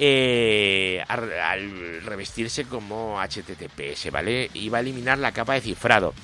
al, 0.00 1.32
al, 1.32 2.02
revestirse 2.02 2.64
como 2.64 3.20
HTTPS, 3.20 4.10
¿vale? 4.10 4.50
Y 4.54 4.68
va 4.68 4.78
a 4.78 4.80
eliminar 4.80 5.18
la 5.18 5.32
capa 5.32 5.54
de 5.54 5.60
cifrado 5.60 6.14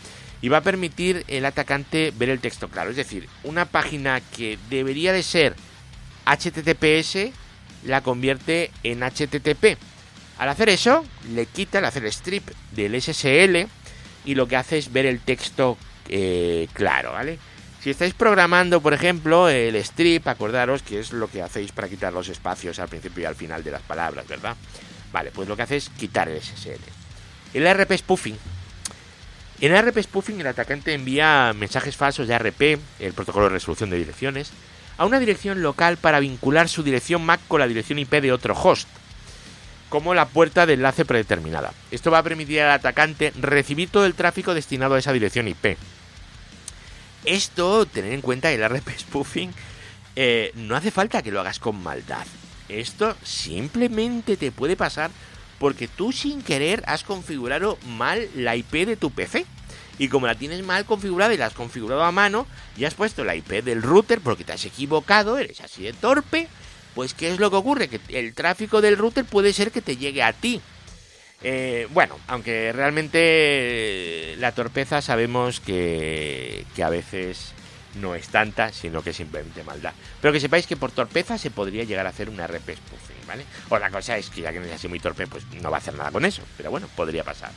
y 0.40 0.48
va 0.48 0.58
a 0.58 0.62
permitir 0.62 1.24
el 1.28 1.44
atacante 1.44 2.12
ver 2.16 2.28
el 2.28 2.40
texto 2.40 2.68
claro. 2.68 2.90
Es 2.90 2.96
decir, 2.96 3.28
una 3.44 3.64
página 3.64 4.20
que 4.20 4.58
debería 4.70 5.12
de 5.12 5.22
ser 5.22 5.54
HTTPS 6.26 7.30
la 7.84 8.00
convierte 8.02 8.70
en 8.82 9.00
HTTP. 9.02 9.78
Al 10.38 10.48
hacer 10.48 10.68
eso, 10.68 11.04
le 11.32 11.46
quita, 11.46 11.78
el 11.78 11.84
hacer 11.84 12.04
strip 12.06 12.48
del 12.72 13.00
SSL 13.00 13.66
y 14.24 14.34
lo 14.34 14.46
que 14.46 14.56
hace 14.56 14.78
es 14.78 14.92
ver 14.92 15.06
el 15.06 15.20
texto 15.20 15.78
eh, 16.08 16.68
claro, 16.74 17.12
¿vale? 17.12 17.38
Si 17.86 17.90
estáis 17.90 18.14
programando, 18.14 18.80
por 18.80 18.94
ejemplo, 18.94 19.48
el 19.48 19.76
strip, 19.76 20.26
acordaros 20.26 20.82
que 20.82 20.98
es 20.98 21.12
lo 21.12 21.28
que 21.28 21.40
hacéis 21.40 21.70
para 21.70 21.88
quitar 21.88 22.12
los 22.12 22.28
espacios 22.28 22.80
al 22.80 22.88
principio 22.88 23.22
y 23.22 23.26
al 23.26 23.36
final 23.36 23.62
de 23.62 23.70
las 23.70 23.82
palabras, 23.82 24.26
¿verdad? 24.26 24.56
Vale, 25.12 25.30
pues 25.30 25.46
lo 25.46 25.54
que 25.54 25.62
hace 25.62 25.76
es 25.76 25.88
quitar 25.90 26.28
el 26.28 26.42
SSL. 26.42 26.80
El 27.54 27.72
RP 27.72 27.96
spoofing 27.96 28.36
en 29.60 29.80
RP 29.80 30.02
Spoofing 30.02 30.40
el 30.40 30.48
atacante 30.48 30.94
envía 30.94 31.52
mensajes 31.56 31.96
falsos 31.96 32.26
de 32.26 32.34
ARP, 32.34 32.60
el 32.98 33.12
protocolo 33.12 33.44
de 33.44 33.52
resolución 33.52 33.88
de 33.88 33.98
direcciones, 33.98 34.50
a 34.98 35.06
una 35.06 35.20
dirección 35.20 35.62
local 35.62 35.96
para 35.96 36.18
vincular 36.18 36.68
su 36.68 36.82
dirección 36.82 37.24
MAC 37.24 37.38
con 37.46 37.60
la 37.60 37.68
dirección 37.68 38.00
IP 38.00 38.14
de 38.14 38.32
otro 38.32 38.60
host, 38.60 38.88
como 39.90 40.12
la 40.12 40.26
puerta 40.26 40.66
de 40.66 40.72
enlace 40.72 41.04
predeterminada. 41.04 41.72
Esto 41.92 42.10
va 42.10 42.18
a 42.18 42.24
permitir 42.24 42.62
al 42.62 42.72
atacante 42.72 43.32
recibir 43.40 43.90
todo 43.90 44.06
el 44.06 44.14
tráfico 44.14 44.54
destinado 44.54 44.96
a 44.96 44.98
esa 44.98 45.12
dirección 45.12 45.46
IP. 45.46 45.78
Esto, 47.26 47.86
tener 47.86 48.12
en 48.12 48.20
cuenta 48.22 48.48
que 48.48 48.54
el 48.54 48.68
RP 48.68 48.88
Spoofing 48.98 49.52
eh, 50.14 50.52
no 50.54 50.76
hace 50.76 50.92
falta 50.92 51.22
que 51.22 51.32
lo 51.32 51.40
hagas 51.40 51.58
con 51.58 51.82
maldad. 51.82 52.24
Esto 52.68 53.16
simplemente 53.24 54.36
te 54.36 54.52
puede 54.52 54.76
pasar 54.76 55.10
porque 55.58 55.88
tú 55.88 56.12
sin 56.12 56.42
querer 56.42 56.84
has 56.86 57.02
configurado 57.02 57.78
mal 57.86 58.28
la 58.36 58.54
IP 58.54 58.86
de 58.86 58.96
tu 58.96 59.10
PC. 59.10 59.44
Y 59.98 60.08
como 60.08 60.26
la 60.26 60.34
tienes 60.34 60.62
mal 60.62 60.84
configurada 60.84 61.34
y 61.34 61.38
la 61.38 61.46
has 61.46 61.54
configurado 61.54 62.04
a 62.04 62.12
mano, 62.12 62.46
y 62.76 62.84
has 62.84 62.94
puesto 62.94 63.24
la 63.24 63.34
IP 63.34 63.64
del 63.64 63.82
router 63.82 64.20
porque 64.20 64.44
te 64.44 64.52
has 64.52 64.64
equivocado, 64.64 65.38
eres 65.38 65.62
así 65.62 65.82
de 65.82 65.94
torpe, 65.94 66.48
pues 66.94 67.14
¿qué 67.14 67.32
es 67.32 67.40
lo 67.40 67.50
que 67.50 67.56
ocurre? 67.56 67.88
Que 67.88 68.00
el 68.10 68.34
tráfico 68.34 68.82
del 68.82 68.98
router 68.98 69.24
puede 69.24 69.52
ser 69.52 69.72
que 69.72 69.80
te 69.80 69.96
llegue 69.96 70.22
a 70.22 70.32
ti. 70.32 70.60
Eh, 71.42 71.86
bueno, 71.92 72.18
aunque 72.28 72.72
realmente 72.72 74.34
la 74.38 74.52
torpeza 74.52 75.02
sabemos 75.02 75.60
que, 75.60 76.64
que 76.74 76.82
a 76.82 76.90
veces 76.90 77.52
no 77.96 78.14
es 78.14 78.28
tanta, 78.28 78.72
sino 78.72 79.02
que 79.02 79.10
es 79.10 79.16
simplemente 79.16 79.62
maldad. 79.64 79.92
Pero 80.20 80.32
que 80.32 80.40
sepáis 80.40 80.66
que 80.66 80.76
por 80.76 80.92
torpeza 80.92 81.38
se 81.38 81.50
podría 81.50 81.84
llegar 81.84 82.06
a 82.06 82.10
hacer 82.10 82.28
una 82.28 82.46
RP 82.46 82.76
spoofing, 82.76 83.26
¿vale? 83.26 83.44
O 83.68 83.78
la 83.78 83.90
cosa 83.90 84.16
es 84.16 84.30
que 84.30 84.42
ya 84.42 84.52
que 84.52 84.60
no 84.60 84.66
es 84.66 84.72
así 84.72 84.88
muy 84.88 85.00
torpe, 85.00 85.26
pues 85.26 85.44
no 85.62 85.70
va 85.70 85.78
a 85.78 85.80
hacer 85.80 85.94
nada 85.94 86.10
con 86.10 86.24
eso. 86.24 86.42
Pero 86.56 86.70
bueno, 86.70 86.88
podría 86.94 87.24
pasar. 87.24 87.50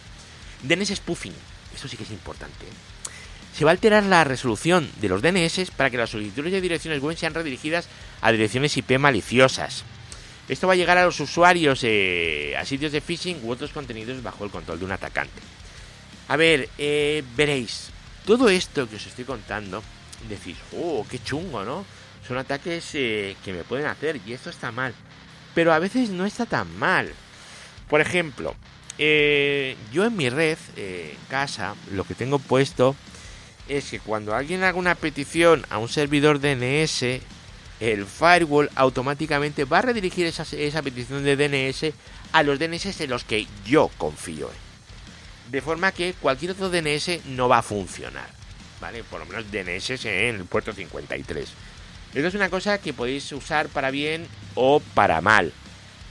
DNS 0.63 0.95
spoofing, 0.95 1.33
eso 1.75 1.87
sí 1.87 1.97
que 1.97 2.03
es 2.03 2.11
importante. 2.11 2.65
¿eh? 2.65 3.09
Se 3.55 3.65
va 3.65 3.71
a 3.71 3.73
alterar 3.73 4.03
la 4.03 4.23
resolución 4.23 4.89
de 5.01 5.09
los 5.09 5.21
DNS 5.21 5.71
para 5.71 5.89
que 5.89 5.97
las 5.97 6.09
solicitudes 6.09 6.51
de 6.51 6.61
direcciones 6.61 7.01
web 7.01 7.17
sean 7.17 7.33
redirigidas 7.33 7.87
a 8.21 8.31
direcciones 8.31 8.75
IP 8.77 8.97
maliciosas. 8.99 9.83
Esto 10.49 10.65
va 10.65 10.73
a 10.73 10.75
llegar 10.75 10.97
a 10.97 11.05
los 11.05 11.19
usuarios 11.19 11.81
eh, 11.83 12.55
a 12.57 12.65
sitios 12.65 12.91
de 12.91 13.01
phishing 13.01 13.39
u 13.43 13.51
otros 13.51 13.71
contenidos 13.71 14.23
bajo 14.23 14.43
el 14.43 14.49
control 14.49 14.79
de 14.79 14.85
un 14.85 14.91
atacante. 14.91 15.41
A 16.27 16.35
ver, 16.37 16.67
eh, 16.79 17.23
veréis, 17.37 17.91
todo 18.25 18.49
esto 18.49 18.89
que 18.89 18.95
os 18.95 19.05
estoy 19.05 19.25
contando, 19.25 19.83
decís, 20.27 20.57
oh, 20.75 21.05
qué 21.07 21.19
chungo, 21.19 21.63
¿no? 21.63 21.85
Son 22.27 22.37
ataques 22.39 22.89
eh, 22.95 23.35
que 23.45 23.53
me 23.53 23.63
pueden 23.63 23.85
hacer 23.85 24.19
y 24.25 24.33
esto 24.33 24.49
está 24.49 24.71
mal. 24.71 24.95
Pero 25.53 25.71
a 25.71 25.77
veces 25.77 26.09
no 26.09 26.25
está 26.25 26.47
tan 26.47 26.75
mal. 26.79 27.13
Por 27.87 28.01
ejemplo, 28.01 28.55
yo 28.97 30.05
en 30.05 30.15
mi 30.15 30.29
red, 30.29 30.57
en 30.75 31.17
casa, 31.29 31.75
lo 31.91 32.03
que 32.03 32.15
tengo 32.15 32.37
puesto 32.37 32.95
es 33.67 33.89
que 33.91 33.99
cuando 33.99 34.35
alguien 34.35 34.63
haga 34.63 34.77
una 34.77 34.95
petición 34.95 35.65
a 35.69 35.77
un 35.77 35.89
servidor 35.89 36.39
DNS, 36.39 37.21
el 37.79 38.05
firewall 38.05 38.69
automáticamente 38.75 39.65
va 39.65 39.79
a 39.79 39.83
redirigir 39.83 40.25
esa, 40.25 40.43
esa 40.55 40.81
petición 40.81 41.23
de 41.23 41.35
DNS 41.35 41.93
a 42.31 42.43
los 42.43 42.59
DNS 42.59 43.01
en 43.01 43.09
los 43.09 43.23
que 43.23 43.47
yo 43.65 43.89
confío. 43.97 44.49
De 45.49 45.61
forma 45.61 45.91
que 45.91 46.13
cualquier 46.13 46.51
otro 46.51 46.69
DNS 46.69 47.25
no 47.25 47.47
va 47.47 47.59
a 47.59 47.63
funcionar. 47.63 48.29
¿Vale? 48.81 49.03
Por 49.03 49.19
lo 49.19 49.25
menos 49.25 49.51
DNS 49.51 50.05
en 50.05 50.35
el 50.35 50.45
puerto 50.45 50.71
53. 50.71 51.49
Esto 52.13 52.27
es 52.27 52.33
una 52.33 52.49
cosa 52.49 52.77
que 52.79 52.93
podéis 52.93 53.31
usar 53.31 53.67
para 53.67 53.91
bien 53.91 54.27
o 54.55 54.81
para 54.93 55.21
mal. 55.21 55.51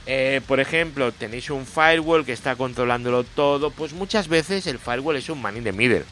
Eh, 0.05 0.41
por 0.47 0.59
ejemplo, 0.59 1.11
tenéis 1.11 1.49
un 1.49 1.65
firewall 1.65 2.25
que 2.25 2.33
está 2.33 2.55
controlándolo 2.55 3.23
todo, 3.23 3.71
pues 3.71 3.93
muchas 3.93 4.27
veces 4.27 4.65
el 4.67 4.79
firewall 4.79 5.17
es 5.17 5.29
un 5.29 5.41
man 5.41 5.57
in 5.57 5.63
the 5.63 5.71
middle 5.71 6.05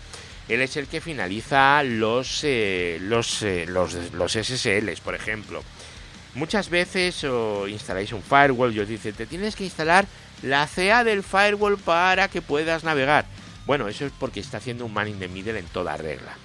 él 0.47 0.61
es 0.61 0.77
el 0.77 0.87
que 0.87 1.01
finaliza 1.01 1.83
los, 1.83 2.43
eh, 2.43 2.97
eh, 2.97 2.99
los, 2.99 3.43
los, 4.13 4.31
SSLs, 4.31 5.01
por 5.01 5.15
ejemplo. 5.15 5.63
Muchas 6.35 6.69
veces 6.69 7.25
instaláis 7.67 8.13
un 8.13 8.21
firewall 8.21 8.73
y 8.73 8.79
os 8.79 8.87
dice, 8.87 9.11
te 9.11 9.25
tienes 9.25 9.55
que 9.55 9.63
instalar 9.63 10.05
la 10.43 10.67
CA 10.67 11.03
del 11.03 11.23
firewall 11.23 11.77
para 11.77 12.27
que 12.27 12.41
puedas 12.41 12.83
navegar. 12.83 13.25
Bueno, 13.65 13.87
eso 13.87 14.05
es 14.05 14.13
porque 14.17 14.39
está 14.39 14.57
haciendo 14.57 14.85
un 14.85 14.93
man 14.93 15.07
in 15.07 15.19
the 15.19 15.27
middle 15.27 15.57
en 15.57 15.65
toda 15.65 15.97
regla. 15.97 16.37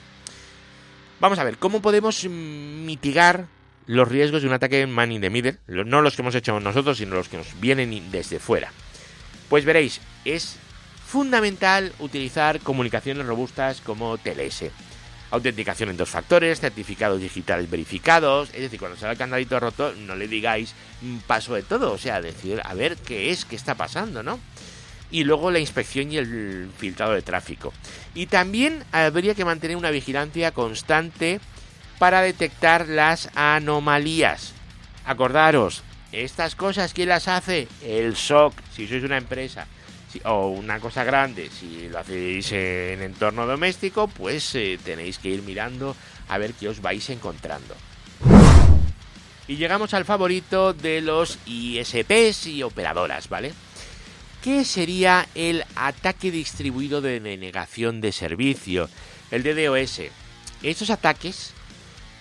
Vamos 1.21 1.39
a 1.39 1.45
ver, 1.45 1.57
¿cómo 1.59 1.81
podemos 1.81 2.25
mitigar 2.25 3.47
los 3.87 4.09
riesgos 4.09 4.43
de 4.43 4.49
un 4.49 4.55
ataque 4.55 4.87
man 4.89 5.13
in 5.13 5.21
the 5.21 5.31
middle? 5.31 5.59
No 5.69 6.01
los 6.01 6.17
que 6.17 6.23
hemos 6.23 6.35
hecho 6.35 6.59
nosotros, 6.59 6.99
sino 6.99 7.15
los 7.15 7.29
que 7.29 7.37
nos 7.37 7.61
vienen 7.61 8.11
desde 8.11 8.41
fuera. 8.41 8.73
Pues 9.49 9.65
veréis, 9.65 10.01
es 10.25 10.57
fundamental 11.13 11.93
utilizar 11.99 12.61
comunicaciones 12.61 13.27
robustas 13.27 13.83
como 13.83 14.17
TLS. 14.17 14.71
Autenticación 15.31 15.91
en 15.91 15.99
dos 15.99 16.09
factores, 16.09 16.59
certificados 16.59 17.21
digitales 17.21 17.69
verificados, 17.69 18.49
es 18.55 18.63
decir, 18.63 18.79
cuando 18.79 18.97
sale 18.97 19.13
el 19.13 19.19
candadito 19.19 19.61
roto, 19.61 19.93
no 19.93 20.17
le 20.17 20.27
digáis 20.27 20.75
mm, 21.03 21.19
paso 21.27 21.55
de 21.55 21.65
todo, 21.65 21.93
o 21.93 21.99
sea, 21.99 22.23
decir, 22.23 22.63
a 22.65 22.73
ver 22.73 22.97
qué 22.97 23.31
es, 23.31 23.45
qué 23.45 23.57
está 23.57 23.75
pasando, 23.75 24.23
¿no? 24.23 24.41
Y 25.11 25.25
luego 25.25 25.51
la 25.51 25.59
inspección 25.59 26.11
y 26.11 26.17
el 26.17 26.71
filtrado 26.79 27.13
de 27.13 27.21
tráfico. 27.21 27.75
Y 28.15 28.25
también 28.25 28.83
habría 28.91 29.35
que 29.35 29.45
mantener 29.45 29.77
una 29.77 29.91
vigilancia 29.91 30.53
constante 30.53 31.41
para 31.99 32.23
detectar 32.23 32.89
las 32.89 33.29
anomalías. 33.35 34.55
Acordaros, 35.05 35.83
estas 36.11 36.55
cosas, 36.55 36.95
¿quién 36.95 37.11
las 37.11 37.29
hace? 37.29 37.69
El 37.85 38.17
SOC, 38.17 38.55
si 38.75 38.89
sois 38.89 39.05
una 39.05 39.19
empresa 39.19 39.67
o 40.25 40.49
una 40.49 40.81
cosa 40.81 41.05
grande, 41.05 41.51
si 41.51 41.89
lo 41.89 41.99
hacéis 41.99 42.53
en 42.53 43.03
entorno 43.03 43.47
doméstico, 43.47 44.09
pues 44.09 44.55
eh, 44.55 44.79
tenéis 44.85 45.19
que 45.19 45.29
ir 45.29 45.43
mirando 45.43 45.97
a 46.29 46.39
ver 46.39 46.55
qué 46.55 46.69
os 46.69 46.81
vais 46.81 47.09
encontrando. 47.11 47.75
Y 49.49 49.57
llegamos 49.57 49.93
al 49.95 50.05
favorito 50.05 50.73
de 50.73 51.01
los 51.01 51.39
ISPs 51.47 52.47
y 52.47 52.63
operadoras, 52.63 53.29
¿vale? 53.29 53.53
¿Qué 54.43 54.65
sería 54.65 55.29
el 55.35 55.65
ataque 55.77 56.31
distribuido 56.31 57.01
de 57.01 57.21
denegación 57.21 58.01
de 58.01 58.13
servicio? 58.13 58.89
El 59.31 59.43
DDoS. 59.43 60.03
Estos 60.63 60.91
ataques 60.91 61.53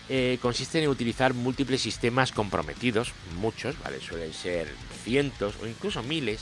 eh, 0.10 0.38
consisten 0.42 0.84
en 0.84 0.90
utilizar 0.90 1.34
múltiples 1.34 1.82
sistemas 1.82 2.32
comprometidos, 2.32 3.14
muchos, 3.40 3.80
¿vale? 3.80 4.00
Suelen 4.02 4.34
ser 4.34 4.68
cientos 5.04 5.56
o 5.62 5.68
incluso 5.68 6.04
miles, 6.04 6.42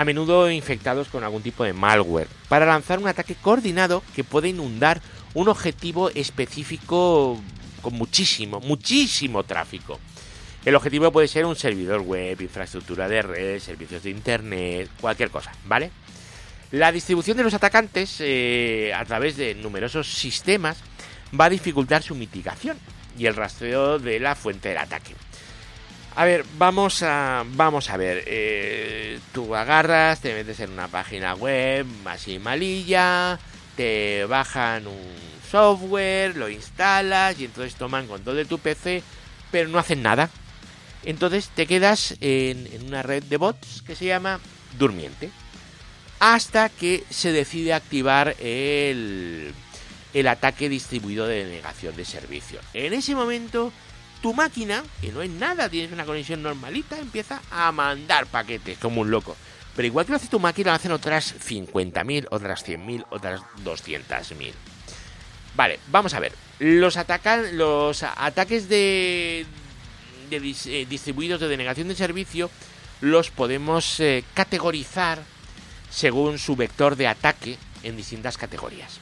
a 0.00 0.04
menudo 0.06 0.50
infectados 0.50 1.08
con 1.08 1.24
algún 1.24 1.42
tipo 1.42 1.62
de 1.62 1.74
malware, 1.74 2.26
para 2.48 2.64
lanzar 2.64 2.98
un 2.98 3.06
ataque 3.06 3.34
coordinado 3.34 4.02
que 4.16 4.24
puede 4.24 4.48
inundar 4.48 5.02
un 5.34 5.46
objetivo 5.48 6.08
específico 6.08 7.38
con 7.82 7.92
muchísimo, 7.92 8.60
muchísimo 8.60 9.42
tráfico. 9.42 10.00
El 10.64 10.74
objetivo 10.74 11.12
puede 11.12 11.28
ser 11.28 11.44
un 11.44 11.54
servidor 11.54 12.00
web, 12.00 12.40
infraestructura 12.40 13.10
de 13.10 13.20
red, 13.20 13.60
servicios 13.60 14.02
de 14.02 14.08
internet, 14.08 14.88
cualquier 15.02 15.28
cosa, 15.28 15.52
¿vale? 15.66 15.90
La 16.70 16.92
distribución 16.92 17.36
de 17.36 17.42
los 17.42 17.52
atacantes 17.52 18.16
eh, 18.20 18.94
a 18.96 19.04
través 19.04 19.36
de 19.36 19.54
numerosos 19.54 20.10
sistemas 20.10 20.78
va 21.38 21.44
a 21.44 21.50
dificultar 21.50 22.02
su 22.02 22.14
mitigación 22.14 22.78
y 23.18 23.26
el 23.26 23.36
rastreo 23.36 23.98
de 23.98 24.18
la 24.18 24.34
fuente 24.34 24.70
del 24.70 24.78
ataque. 24.78 25.14
A 26.16 26.24
ver, 26.24 26.44
vamos 26.58 27.02
a, 27.02 27.44
vamos 27.46 27.88
a 27.88 27.96
ver. 27.96 28.24
Eh, 28.26 29.20
tú 29.32 29.54
agarras, 29.54 30.20
te 30.20 30.34
metes 30.34 30.60
en 30.60 30.70
una 30.70 30.88
página 30.88 31.34
web 31.34 31.86
así 32.04 32.38
malilla, 32.38 33.38
te 33.76 34.24
bajan 34.26 34.86
un 34.86 35.30
software, 35.50 36.36
lo 36.36 36.48
instalas 36.48 37.38
y 37.38 37.44
entonces 37.44 37.74
toman 37.74 38.06
control 38.06 38.36
de 38.36 38.44
tu 38.44 38.58
PC, 38.58 39.02
pero 39.50 39.68
no 39.68 39.78
hacen 39.78 40.02
nada. 40.02 40.30
Entonces 41.04 41.48
te 41.54 41.66
quedas 41.66 42.16
en, 42.20 42.66
en 42.72 42.86
una 42.88 43.02
red 43.02 43.22
de 43.22 43.36
bots 43.36 43.82
que 43.82 43.96
se 43.96 44.06
llama 44.06 44.40
Durmiente. 44.78 45.30
Hasta 46.18 46.68
que 46.68 47.04
se 47.08 47.32
decide 47.32 47.72
activar 47.72 48.36
el, 48.40 49.54
el 50.12 50.28
ataque 50.28 50.68
distribuido 50.68 51.26
de 51.26 51.44
negación 51.44 51.96
de 51.96 52.04
servicio. 52.04 52.60
En 52.74 52.92
ese 52.92 53.14
momento 53.14 53.72
tu 54.20 54.34
máquina, 54.34 54.82
que 55.00 55.12
no 55.12 55.22
es 55.22 55.30
nada, 55.30 55.68
tienes 55.68 55.92
una 55.92 56.04
conexión 56.04 56.42
normalita, 56.42 56.98
empieza 56.98 57.40
a 57.50 57.72
mandar 57.72 58.26
paquetes 58.26 58.78
como 58.78 59.00
un 59.00 59.10
loco. 59.10 59.36
Pero 59.76 59.86
igual 59.86 60.04
que 60.06 60.12
lo 60.12 60.16
hace 60.16 60.28
tu 60.28 60.40
máquina, 60.40 60.70
lo 60.70 60.76
hacen 60.76 60.92
otras 60.92 61.34
50.000, 61.34 62.28
otras 62.30 62.66
100.000, 62.66 63.06
otras 63.10 63.40
200.000. 63.64 64.52
Vale, 65.56 65.80
vamos 65.88 66.14
a 66.14 66.20
ver. 66.20 66.32
Los, 66.58 66.98
los 67.52 68.02
ataques 68.02 68.68
de, 68.68 69.46
de 70.28 70.54
eh, 70.66 70.86
distribuidos 70.88 71.40
de 71.40 71.48
denegación 71.48 71.88
de 71.88 71.94
servicio 71.94 72.50
los 73.00 73.30
podemos 73.30 73.98
eh, 74.00 74.24
categorizar 74.34 75.22
según 75.90 76.38
su 76.38 76.56
vector 76.56 76.96
de 76.96 77.08
ataque 77.08 77.58
en 77.82 77.96
distintas 77.96 78.36
categorías. 78.36 78.98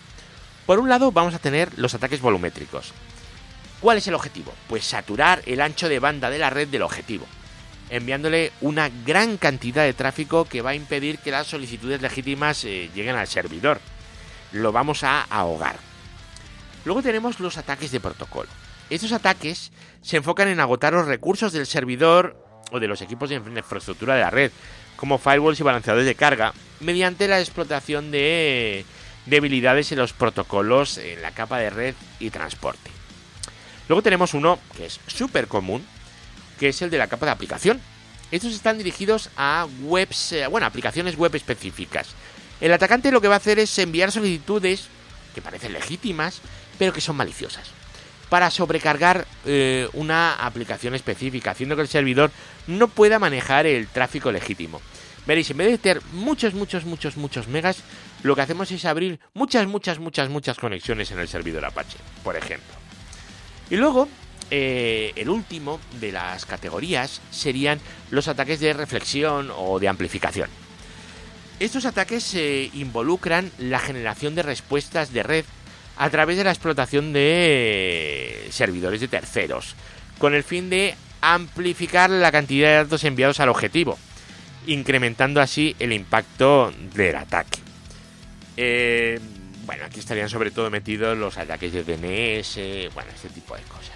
Por 0.66 0.79
un 0.79 0.89
lado 0.89 1.12
vamos 1.12 1.35
a 1.35 1.39
tener 1.39 1.77
los 1.79 1.95
ataques 1.95 2.21
volumétricos, 2.21 2.93
¿Cuál 3.81 3.99
es 3.99 4.09
el 4.09 4.14
objetivo? 4.14 4.53
Pues 4.68 4.85
saturar 4.85 5.43
el 5.47 5.61
ancho 5.61 5.89
de 5.89 6.01
banda 6.01 6.31
de 6.31 6.39
la 6.39 6.51
red 6.51 6.66
del 6.66 6.83
objetivo, 6.83 7.26
enviándole 7.91 8.51
una 8.61 8.91
gran 9.07 9.37
cantidad 9.37 9.85
de 9.85 9.93
tráfico 9.93 10.47
que 10.47 10.62
va 10.62 10.70
a 10.70 10.74
impedir 10.74 11.18
que 11.18 11.31
las 11.31 11.47
solicitudes 11.47 12.03
legítimas 12.03 12.64
eh, 12.64 12.91
lleguen 12.93 13.14
al 13.14 13.29
servidor. 13.29 13.81
Lo 14.51 14.72
vamos 14.72 15.05
a 15.05 15.22
ahogar. 15.22 15.76
Luego 16.85 17.03
tenemos 17.03 17.39
los 17.39 17.57
ataques 17.57 17.93
de 17.93 18.01
protocolo. 18.01 18.49
Estos 18.91 19.12
ataques 19.12 19.70
se 20.03 20.16
enfocan 20.16 20.49
en 20.49 20.59
agotar 20.59 20.93
los 20.93 21.07
recursos 21.07 21.53
del 21.53 21.66
servidor 21.66 22.37
o 22.72 22.81
de 22.81 22.89
los 22.89 23.01
equipos 23.01 23.31
de 23.31 23.37
infraestructura 23.37 24.14
de 24.14 24.22
la 24.22 24.31
red, 24.31 24.51
como 24.97 25.18
firewalls 25.18 25.61
y 25.61 25.62
balanceadores 25.62 26.07
de 26.07 26.14
carga, 26.16 26.53
mediante 26.81 27.29
la 27.29 27.39
explotación 27.39 28.11
de 28.11 28.85
debilidades 29.26 29.93
en 29.93 29.99
los 29.99 30.12
protocolos 30.12 30.99
en 30.99 31.22
la 31.22 31.31
capa 31.31 31.59
de 31.59 31.70
red 31.70 31.95
y 32.18 32.31
transporte. 32.31 32.97
Luego 33.89 34.03
tenemos 34.03 34.34
uno 34.34 34.59
que 34.76 34.86
es 34.86 35.01
súper 35.07 35.49
común, 35.49 35.84
que 36.59 36.68
es 36.68 36.82
el 36.82 36.91
de 36.91 36.99
la 36.99 37.07
capa 37.07 37.26
de 37.26 37.32
aplicación. 37.32 37.80
Estos 38.30 38.53
están 38.53 38.76
dirigidos 38.76 39.30
a 39.36 39.66
webs, 39.82 40.32
eh, 40.32 40.47
bueno, 40.47 40.66
aplicaciones 40.66 41.16
web 41.16 41.34
específicas. 41.34 42.09
El 42.61 42.72
atacante 42.72 43.11
lo 43.11 43.20
que 43.20 43.28
va 43.28 43.34
a 43.34 43.39
hacer 43.39 43.59
es 43.59 43.78
enviar 43.78 44.12
solicitudes 44.12 44.89
que 45.34 45.41
parecen 45.41 45.72
legítimas, 45.72 46.41
pero 46.78 46.93
que 46.93 47.01
son 47.01 47.16
maliciosas, 47.16 47.68
para 48.28 48.51
sobrecargar 48.51 49.26
eh, 49.47 49.89
una 49.95 50.34
aplicación 50.34 50.95
específica, 50.95 51.53
haciendo 51.53 51.76
que 51.76 51.82
el 51.82 51.89
servidor 51.89 52.30
no 52.66 52.89
pueda 52.89 53.18
manejar 53.18 53.66
el 53.66 53.86
tráfico 53.86 54.30
legítimo. 54.30 54.82
Veréis, 55.26 55.51
en 55.51 55.59
vez 55.59 55.68
de 55.68 55.78
tener 55.78 56.03
muchos, 56.12 56.55
muchos, 56.55 56.84
muchos, 56.84 57.16
muchos 57.16 57.49
megas, 57.49 57.78
lo 58.22 58.34
que 58.34 58.43
hacemos 58.43 58.70
es 58.70 58.84
abrir 58.84 59.20
muchas, 59.34 59.66
muchas, 59.66 59.99
muchas, 59.99 60.28
muchas 60.28 60.59
conexiones 60.59 61.11
en 61.11 61.20
el 61.20 61.28
servidor 61.28 61.64
Apache, 61.64 61.99
por 62.24 62.36
ejemplo. 62.36 62.78
Y 63.71 63.77
luego, 63.77 64.09
eh, 64.51 65.12
el 65.16 65.29
último 65.29 65.81
de 66.01 66.12
las 66.12 66.47
categorías 66.47 67.21
serían 67.31 67.81
los 68.11 68.29
ataques 68.29 68.61
de 68.61 68.73
reflexión 68.73 69.51
o 69.57 69.79
de 69.79 69.89
amplificación. 69.89 70.49
Estos 71.61 71.87
ataques 71.87 72.37
involucran 72.75 73.51
la 73.59 73.81
generación 73.81 74.37
de 74.37 74.45
respuestas 74.45 75.12
de 75.12 75.25
red 75.25 75.45
a 75.97 76.09
través 76.09 76.37
de 76.37 76.45
la 76.45 76.53
explotación 76.53 77.12
de 77.12 78.47
servidores 78.51 79.01
de 79.01 79.09
terceros, 79.09 79.75
con 80.19 80.35
el 80.35 80.45
fin 80.45 80.71
de 80.71 80.95
amplificar 81.21 82.11
la 82.11 82.31
cantidad 82.31 82.69
de 82.69 82.77
datos 82.77 83.03
enviados 83.05 83.41
al 83.41 83.49
objetivo, 83.49 83.99
incrementando 84.66 85.41
así 85.41 85.75
el 85.81 85.93
impacto 85.93 86.73
del 86.95 87.16
ataque. 87.16 87.59
Eh, 88.57 89.19
bueno, 89.69 89.85
aquí 89.85 90.01
estarían 90.01 90.31
sobre 90.31 90.51
todo 90.51 90.71
metidos 90.71 91.19
los 91.19 91.37
ataques 91.37 91.75
de 91.75 91.85
DNS, 91.85 92.95
bueno, 92.95 93.11
este 93.14 93.29
tipo 93.29 93.55
de 93.55 93.61
cosas. 93.64 93.93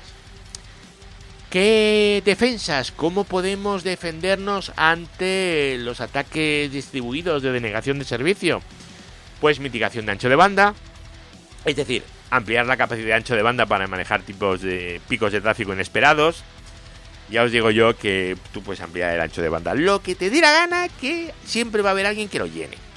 ¿Qué 1.48 2.20
defensas? 2.26 2.92
¿Cómo 2.92 3.24
podemos 3.24 3.82
defendernos 3.82 4.70
ante 4.76 5.78
los 5.78 6.02
ataques 6.02 6.70
distribuidos 6.70 7.42
de 7.42 7.52
denegación 7.52 7.98
de 7.98 8.04
servicio? 8.04 8.60
Pues 9.40 9.60
mitigación 9.60 10.04
de 10.04 10.12
ancho 10.12 10.28
de 10.28 10.36
banda, 10.36 10.74
es 11.64 11.74
decir, 11.74 12.02
ampliar 12.28 12.66
la 12.66 12.76
capacidad 12.76 13.06
de 13.06 13.14
ancho 13.14 13.34
de 13.34 13.40
banda 13.40 13.64
para 13.64 13.86
manejar 13.86 14.20
tipos 14.20 14.60
de 14.60 15.00
picos 15.08 15.32
de 15.32 15.40
tráfico 15.40 15.72
inesperados. 15.72 16.44
Ya 17.30 17.44
os 17.44 17.50
digo 17.50 17.70
yo 17.70 17.96
que 17.96 18.36
tú 18.52 18.62
puedes 18.62 18.82
ampliar 18.82 19.14
el 19.14 19.22
ancho 19.22 19.40
de 19.40 19.48
banda 19.48 19.74
lo 19.74 20.02
que 20.02 20.16
te 20.16 20.28
dé 20.28 20.42
la 20.42 20.52
gana, 20.52 20.90
que 21.00 21.32
siempre 21.46 21.80
va 21.80 21.88
a 21.88 21.92
haber 21.92 22.04
alguien 22.04 22.28
que 22.28 22.38
lo 22.38 22.46
llene. 22.46 22.91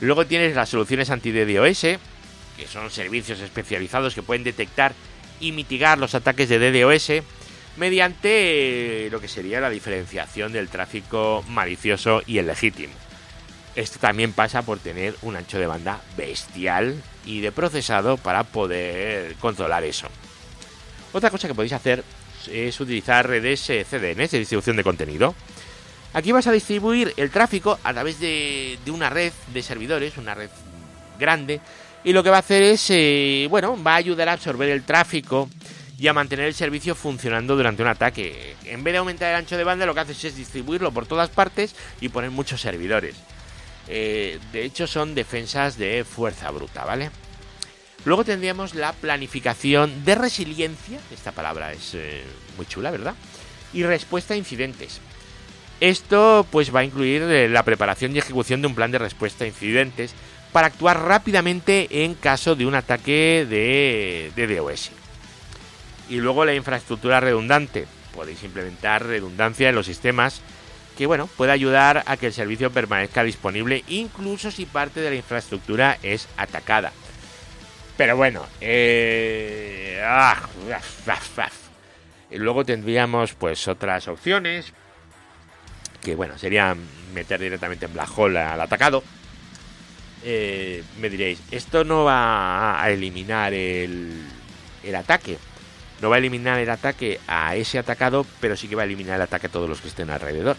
Luego 0.00 0.26
tienes 0.26 0.54
las 0.54 0.68
soluciones 0.68 1.10
anti-DDoS, 1.10 1.80
que 1.80 2.66
son 2.70 2.90
servicios 2.90 3.40
especializados 3.40 4.14
que 4.14 4.22
pueden 4.22 4.44
detectar 4.44 4.94
y 5.40 5.52
mitigar 5.52 5.98
los 5.98 6.14
ataques 6.14 6.48
de 6.48 6.58
DDoS 6.58 7.22
mediante 7.76 9.08
lo 9.10 9.20
que 9.20 9.28
sería 9.28 9.60
la 9.60 9.70
diferenciación 9.70 10.52
del 10.52 10.68
tráfico 10.68 11.44
malicioso 11.48 12.22
y 12.26 12.38
el 12.38 12.46
legítimo. 12.46 12.92
Esto 13.76 13.98
también 13.98 14.32
pasa 14.32 14.62
por 14.62 14.78
tener 14.78 15.14
un 15.22 15.36
ancho 15.36 15.58
de 15.58 15.66
banda 15.66 16.00
bestial 16.16 17.00
y 17.24 17.40
de 17.40 17.52
procesado 17.52 18.16
para 18.16 18.44
poder 18.44 19.34
controlar 19.36 19.84
eso. 19.84 20.08
Otra 21.12 21.30
cosa 21.30 21.48
que 21.48 21.54
podéis 21.54 21.72
hacer 21.72 22.04
es 22.50 22.80
utilizar 22.80 23.28
redes 23.28 23.60
CDNs 23.60 24.30
de 24.30 24.38
distribución 24.38 24.76
de 24.76 24.84
contenido. 24.84 25.34
Aquí 26.12 26.32
vas 26.32 26.46
a 26.48 26.52
distribuir 26.52 27.14
el 27.16 27.30
tráfico 27.30 27.78
a 27.84 27.92
través 27.92 28.18
de, 28.18 28.78
una 28.88 29.10
red 29.10 29.32
de 29.52 29.62
servidores, 29.62 30.16
una 30.16 30.34
red 30.34 30.50
grande, 31.18 31.60
y 32.02 32.12
lo 32.12 32.22
que 32.24 32.30
va 32.30 32.36
a 32.36 32.40
hacer 32.40 32.62
es, 32.62 32.86
eh, 32.90 33.46
bueno, 33.48 33.80
va 33.82 33.92
a 33.92 33.96
ayudar 33.96 34.28
a 34.28 34.32
absorber 34.32 34.70
el 34.70 34.82
tráfico 34.82 35.48
y 35.98 36.08
a 36.08 36.12
mantener 36.12 36.46
el 36.46 36.54
servicio 36.54 36.94
funcionando 36.94 37.54
durante 37.54 37.82
un 37.82 37.88
ataque. 37.88 38.56
En 38.64 38.82
vez 38.82 38.92
de 38.92 38.98
aumentar 38.98 39.30
el 39.30 39.36
ancho 39.36 39.56
de 39.56 39.64
banda, 39.64 39.86
lo 39.86 39.94
que 39.94 40.00
haces 40.00 40.24
es 40.24 40.36
distribuirlo 40.36 40.90
por 40.90 41.06
todas 41.06 41.30
partes 41.30 41.76
y 42.00 42.08
poner 42.08 42.30
muchos 42.30 42.60
servidores. 42.60 43.14
Eh, 43.86 44.38
de 44.52 44.64
hecho, 44.64 44.86
son 44.86 45.14
defensas 45.14 45.76
de 45.76 46.04
fuerza 46.04 46.50
bruta, 46.50 46.84
¿vale? 46.84 47.10
Luego 48.04 48.24
tendríamos 48.24 48.74
la 48.74 48.94
planificación 48.94 50.04
de 50.04 50.14
resiliencia, 50.14 50.98
esta 51.12 51.32
palabra 51.32 51.72
es 51.72 51.94
eh, 51.94 52.22
muy 52.56 52.66
chula, 52.66 52.90
¿verdad? 52.90 53.14
Y 53.72 53.82
respuesta 53.82 54.34
a 54.34 54.38
incidentes. 54.38 55.00
Esto 55.80 56.46
pues 56.50 56.74
va 56.74 56.80
a 56.80 56.84
incluir 56.84 57.22
eh, 57.22 57.48
la 57.48 57.62
preparación 57.62 58.14
y 58.14 58.18
ejecución 58.18 58.60
de 58.60 58.68
un 58.68 58.74
plan 58.74 58.90
de 58.90 58.98
respuesta 58.98 59.44
a 59.44 59.48
incidentes 59.48 60.14
para 60.52 60.66
actuar 60.66 61.02
rápidamente 61.02 62.04
en 62.04 62.14
caso 62.14 62.54
de 62.54 62.66
un 62.66 62.74
ataque 62.74 63.46
de, 63.48 64.32
de 64.36 64.56
DOS. 64.56 64.90
Y 66.08 66.16
luego 66.16 66.44
la 66.44 66.54
infraestructura 66.54 67.20
redundante. 67.20 67.86
Podéis 68.14 68.42
implementar 68.42 69.06
redundancia 69.06 69.68
en 69.68 69.76
los 69.76 69.86
sistemas 69.86 70.42
que 71.00 71.06
bueno, 71.06 71.28
puede 71.38 71.52
ayudar 71.52 72.02
a 72.04 72.18
que 72.18 72.26
el 72.26 72.34
servicio 72.34 72.70
permanezca 72.70 73.24
disponible 73.24 73.84
incluso 73.88 74.50
si 74.50 74.66
parte 74.66 75.00
de 75.00 75.08
la 75.08 75.16
infraestructura 75.16 75.96
es 76.02 76.28
atacada. 76.36 76.92
Pero 77.96 78.18
bueno, 78.18 78.44
eh, 78.60 79.98
ah, 80.04 80.46
y 82.30 82.36
luego 82.36 82.66
tendríamos 82.66 83.32
pues 83.32 83.66
otras 83.66 84.08
opciones 84.08 84.74
que 86.02 86.14
bueno, 86.14 86.38
serían 86.38 86.78
meter 87.14 87.40
directamente 87.40 87.86
en 87.86 87.92
black 87.92 88.16
hole 88.16 88.38
al 88.38 88.60
atacado. 88.60 89.02
Eh, 90.22 90.82
me 90.98 91.08
diréis, 91.08 91.40
esto 91.50 91.84
no 91.84 92.04
va 92.04 92.82
a 92.82 92.90
eliminar 92.90 93.54
el, 93.54 94.22
el 94.82 94.94
ataque 94.94 95.38
no 96.00 96.08
va 96.08 96.16
a 96.16 96.18
eliminar 96.18 96.58
el 96.58 96.70
ataque 96.70 97.20
a 97.28 97.54
ese 97.56 97.78
atacado, 97.78 98.24
pero 98.40 98.56
sí 98.56 98.68
que 98.68 98.76
va 98.76 98.82
a 98.82 98.84
eliminar 98.86 99.16
el 99.16 99.22
ataque 99.22 99.48
a 99.48 99.50
todos 99.50 99.68
los 99.68 99.80
que 99.80 99.88
estén 99.88 100.10
alrededor. 100.10 100.56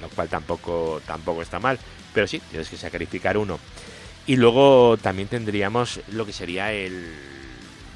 Lo 0.00 0.08
cual 0.08 0.28
tampoco, 0.28 1.02
tampoco 1.06 1.42
está 1.42 1.58
mal. 1.58 1.78
Pero 2.14 2.26
sí, 2.26 2.40
tienes 2.50 2.68
que 2.68 2.76
sacrificar 2.76 3.36
uno. 3.36 3.58
Y 4.26 4.36
luego 4.36 4.96
también 4.96 5.28
tendríamos 5.28 6.00
lo 6.08 6.24
que 6.24 6.32
sería 6.32 6.72
el. 6.72 7.14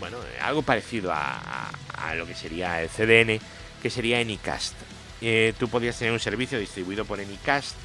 Bueno, 0.00 0.18
algo 0.42 0.62
parecido 0.62 1.12
a, 1.14 1.70
lo 2.16 2.26
que 2.26 2.34
sería 2.34 2.82
el 2.82 2.88
CDN, 2.88 3.40
que 3.80 3.90
sería 3.90 4.18
Anycast. 4.18 4.74
Eh, 5.22 5.54
tú 5.58 5.68
podrías 5.68 5.96
tener 5.98 6.12
un 6.12 6.20
servicio 6.20 6.58
distribuido 6.58 7.04
por 7.04 7.20
Anycast. 7.20 7.76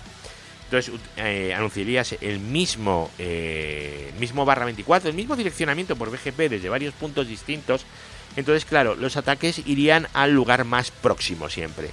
Entonces 0.65 0.93
eh, 1.15 1.53
anunciarías 1.53 2.15
el 2.19 2.39
mismo, 2.39 3.09
eh, 3.19 4.11
mismo 4.19 4.43
barra 4.43 4.65
24, 4.65 5.09
el 5.09 5.15
mismo 5.15 5.37
direccionamiento 5.37 5.95
por 5.95 6.11
BGP 6.11 6.49
desde 6.49 6.67
varios 6.67 6.93
puntos 6.93 7.27
distintos 7.27 7.85
entonces, 8.37 8.65
claro, 8.65 8.95
los 8.95 9.17
ataques 9.17 9.63
irían 9.65 10.07
al 10.13 10.31
lugar 10.31 10.63
más 10.63 10.91
próximo 10.91 11.49
siempre. 11.49 11.89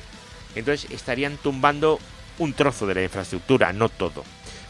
Entonces 0.55 0.91
estarían 0.91 1.39
tumbando 1.39 1.99
un 2.39 2.53
trozo 2.53 2.87
de 2.87 2.95
la 2.95 3.03
infraestructura, 3.03 3.73
no 3.73 3.89
todo. 3.89 4.25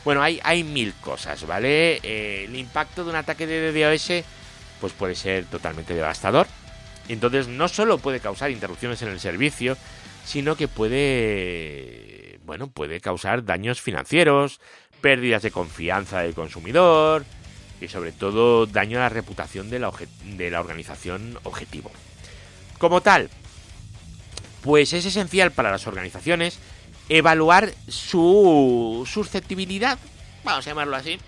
Bueno, 0.04 0.22
hay, 0.22 0.40
hay 0.44 0.62
mil 0.62 0.94
cosas, 1.00 1.44
¿vale? 1.46 1.96
El 2.44 2.54
impacto 2.54 3.02
de 3.02 3.10
un 3.10 3.16
ataque 3.16 3.46
de 3.46 3.72
DDoS 3.72 4.24
pues 4.80 4.92
puede 4.92 5.16
ser 5.16 5.46
totalmente 5.46 5.94
devastador. 5.94 6.46
Entonces 7.08 7.48
no 7.48 7.66
solo 7.66 7.98
puede 7.98 8.20
causar 8.20 8.52
interrupciones 8.52 9.02
en 9.02 9.08
el 9.08 9.18
servicio, 9.18 9.76
sino 10.24 10.56
que 10.56 10.68
puede, 10.68 12.38
bueno, 12.44 12.68
puede 12.68 13.00
causar 13.00 13.44
daños 13.44 13.80
financieros, 13.80 14.60
pérdidas 15.00 15.42
de 15.42 15.50
confianza 15.50 16.20
del 16.20 16.34
consumidor, 16.34 17.24
y 17.80 17.88
sobre 17.88 18.12
todo 18.12 18.66
daño 18.66 18.98
a 18.98 19.02
la 19.02 19.08
reputación 19.08 19.70
de 19.70 19.78
la, 19.78 19.92
de 20.36 20.50
la 20.50 20.60
organización 20.60 21.38
objetivo. 21.44 21.90
Como 22.78 23.00
tal, 23.00 23.30
pues 24.62 24.92
es 24.92 25.04
esencial 25.04 25.52
para 25.52 25.70
las 25.70 25.86
organizaciones 25.86 26.58
evaluar 27.08 27.72
su 27.88 29.06
susceptibilidad, 29.06 29.98
vamos 30.42 30.66
a 30.66 30.70
llamarlo 30.70 30.96
así, 30.96 31.18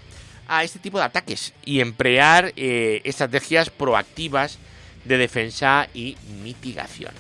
a 0.49 0.65
este 0.65 0.79
tipo 0.79 0.99
de 0.99 1.05
ataques 1.05 1.53
y 1.65 1.81
emplear 1.81 2.53
eh, 2.57 3.03
estrategias 3.05 3.71
proactivas 3.71 4.59
de 5.05 5.19
defensa 5.19 5.89
y 5.93 6.17
mitigación. 6.43 7.13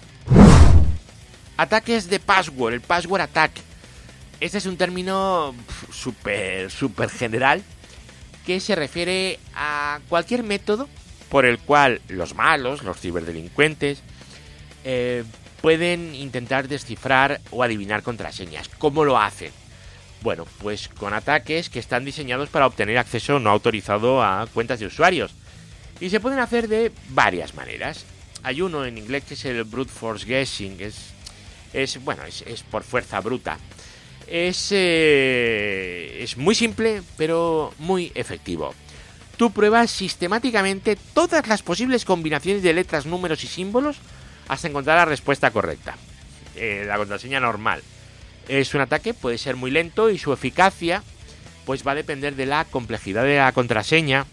Ataques 1.56 2.10
de 2.10 2.20
password, 2.20 2.74
el 2.74 2.80
password 2.80 3.22
attack. 3.22 3.52
Este 4.40 4.58
es 4.58 4.66
un 4.66 4.76
término 4.76 5.54
súper, 5.90 6.70
súper 6.70 7.08
general 7.08 7.62
que 8.44 8.60
se 8.60 8.74
refiere 8.74 9.38
a 9.54 10.00
cualquier 10.08 10.42
método 10.42 10.88
por 11.30 11.46
el 11.46 11.58
cual 11.58 12.00
los 12.08 12.34
malos, 12.34 12.82
los 12.82 13.00
ciberdelincuentes, 13.00 14.02
eh, 14.84 15.24
pueden 15.62 16.14
intentar 16.14 16.68
descifrar 16.68 17.40
o 17.50 17.62
adivinar 17.62 18.02
contraseñas. 18.02 18.68
¿Cómo 18.68 19.04
lo 19.04 19.18
hacen? 19.18 19.50
Bueno, 20.22 20.46
pues 20.62 20.88
con 20.88 21.14
ataques 21.14 21.70
que 21.70 21.78
están 21.78 22.04
diseñados 22.04 22.48
para 22.50 22.66
obtener 22.66 22.98
acceso 22.98 23.38
no 23.38 23.50
autorizado 23.50 24.22
a 24.22 24.46
cuentas 24.46 24.78
de 24.78 24.86
usuarios. 24.86 25.34
Y 26.00 26.10
se 26.10 26.20
pueden 26.20 26.38
hacer 26.38 26.68
de 26.68 26.92
varias 27.08 27.54
maneras. 27.54 28.04
Hay 28.42 28.60
uno 28.60 28.84
en 28.84 28.98
inglés 28.98 29.24
que 29.24 29.34
es 29.34 29.44
el 29.44 29.64
brute 29.64 29.90
force 29.90 30.26
guessing, 30.26 30.76
es, 30.80 31.15
es 31.72 32.02
bueno, 32.04 32.22
es 32.24 32.62
por 32.70 32.82
fuerza 32.82 33.20
bruta 33.20 33.58
es, 34.26 34.68
eh, 34.72 36.18
es 36.22 36.36
muy 36.36 36.54
simple, 36.54 37.02
pero 37.16 37.72
muy 37.78 38.12
efectivo. 38.14 38.74
tú 39.36 39.52
pruebas 39.52 39.90
sistemáticamente 39.90 40.96
todas 41.12 41.46
las 41.46 41.62
posibles 41.62 42.06
combinaciones 42.06 42.62
de 42.62 42.72
letras, 42.72 43.04
números 43.04 43.44
y 43.44 43.46
símbolos 43.46 43.98
hasta 44.48 44.68
encontrar 44.68 44.96
la 44.96 45.04
respuesta 45.04 45.50
correcta. 45.50 45.94
Eh, 46.54 46.84
la 46.86 46.96
contraseña 46.96 47.38
normal. 47.38 47.82
Es 48.48 48.72
un 48.72 48.80
ataque, 48.80 49.12
puede 49.12 49.36
ser 49.36 49.54
muy 49.56 49.70
lento 49.70 50.08
y 50.08 50.16
su 50.16 50.32
eficacia 50.32 51.02
pues 51.66 51.86
va 51.86 51.92
a 51.92 51.96
depender 51.96 52.34
de 52.34 52.46
la 52.46 52.64
complejidad 52.64 53.24
de 53.24 53.36
la 53.36 53.52
contraseña. 53.52 54.24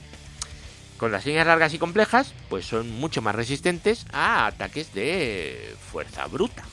Contraseñas 0.98 1.48
largas 1.48 1.74
y 1.74 1.80
complejas 1.80 2.34
pues 2.48 2.66
son 2.66 2.90
mucho 2.90 3.22
más 3.22 3.36
resistentes 3.36 4.06
a 4.14 4.46
ataques 4.46 4.94
de 4.94 5.76
fuerza 5.92 6.26
bruta. 6.28 6.64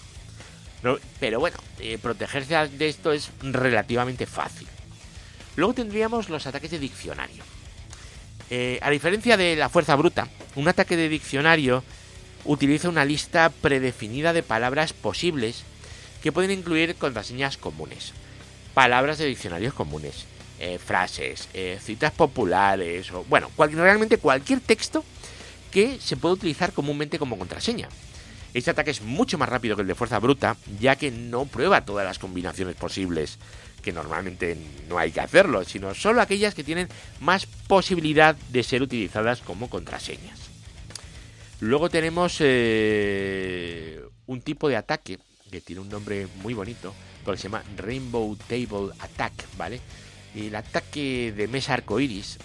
Pero 1.19 1.41
bueno, 1.41 1.57
eh, 1.79 1.99
protegerse 1.99 2.55
de 2.69 2.89
esto 2.89 3.13
es 3.13 3.31
relativamente 3.43 4.27
fácil. 4.27 4.67
Luego 5.57 5.75
tendríamos 5.75 6.29
los 6.29 6.47
ataques 6.47 6.71
de 6.71 6.79
diccionario. 6.79 7.43
Eh, 8.49 8.79
a 8.83 8.91
diferencia 8.91 9.37
de 9.37 9.57
la 9.57 9.69
fuerza 9.69 9.95
bruta, 9.97 10.29
un 10.57 10.69
ataque 10.69 10.97
de 10.97 11.09
diccionario 11.09 11.85
utiliza 12.45 12.89
una 12.89 13.05
lista 13.05 13.51
predefinida 13.51 14.33
de 14.33 14.43
palabras 14.43 14.93
posibles 14.93 15.63
que 16.23 16.33
pueden 16.33 16.51
incluir 16.51 16.97
contraseñas 16.97 17.57
comunes, 17.57 18.13
palabras 18.75 19.19
de 19.19 19.27
diccionarios 19.27 19.75
comunes, 19.75 20.25
eh, 20.59 20.79
frases, 20.79 21.49
citas 21.83 22.13
populares, 22.13 23.11
o 23.13 23.25
bueno, 23.25 23.51
realmente 23.57 24.19
cualquier 24.19 24.61
texto 24.61 25.05
que 25.71 25.99
se 26.01 26.17
puede 26.17 26.35
utilizar 26.35 26.73
comúnmente 26.73 27.19
como 27.19 27.39
contraseña. 27.39 27.89
Este 28.53 28.71
ataque 28.71 28.91
es 28.91 29.03
mucho 29.03 29.39
más 29.39 29.49
rápido 29.49 29.77
que 29.77 29.83
el 29.83 29.89
de 29.89 29.95
fuerza 29.95 30.19
bruta, 30.19 30.57
ya 30.81 30.97
que 30.97 31.11
no 31.11 31.47
prueba 31.47 31.85
todas 31.85 32.05
las 32.05 32.19
combinaciones 32.19 32.75
posibles, 32.75 33.39
que 33.83 33.93
normalmente 33.93 34.57
no 34.89 34.99
hay 34.99 35.13
que 35.13 35.21
hacerlo, 35.21 35.65
sino 35.65 35.95
solo 35.95 36.21
aquellas 36.21 36.55
que 36.55 36.65
tienen 36.65 36.89
más 37.21 37.47
posibilidad 37.47 38.35
de 38.35 38.63
ser 38.63 38.83
utilizadas 38.83 39.41
como 39.41 39.71
contraseñas. 39.71 40.39
Luego 41.61 41.91
tenemos 41.91 42.37
eh, 42.41 44.01
un 44.27 44.41
tipo 44.41 44.69
de 44.69 44.77
ataque 44.77 45.19
que 45.51 45.61
tiene 45.61 45.83
un 45.83 45.89
nombre 45.89 46.27
muy 46.43 46.55
bonito, 46.55 46.95
porque 47.25 47.39
se 47.39 47.49
llama 47.49 47.63
Rainbow 47.77 48.37
Table 48.49 48.93
Attack, 49.01 49.33
¿vale? 49.59 49.81
El 50.35 50.55
ataque 50.55 51.35
de 51.37 51.49
mesa 51.49 51.75
arcoiris. 51.75 52.39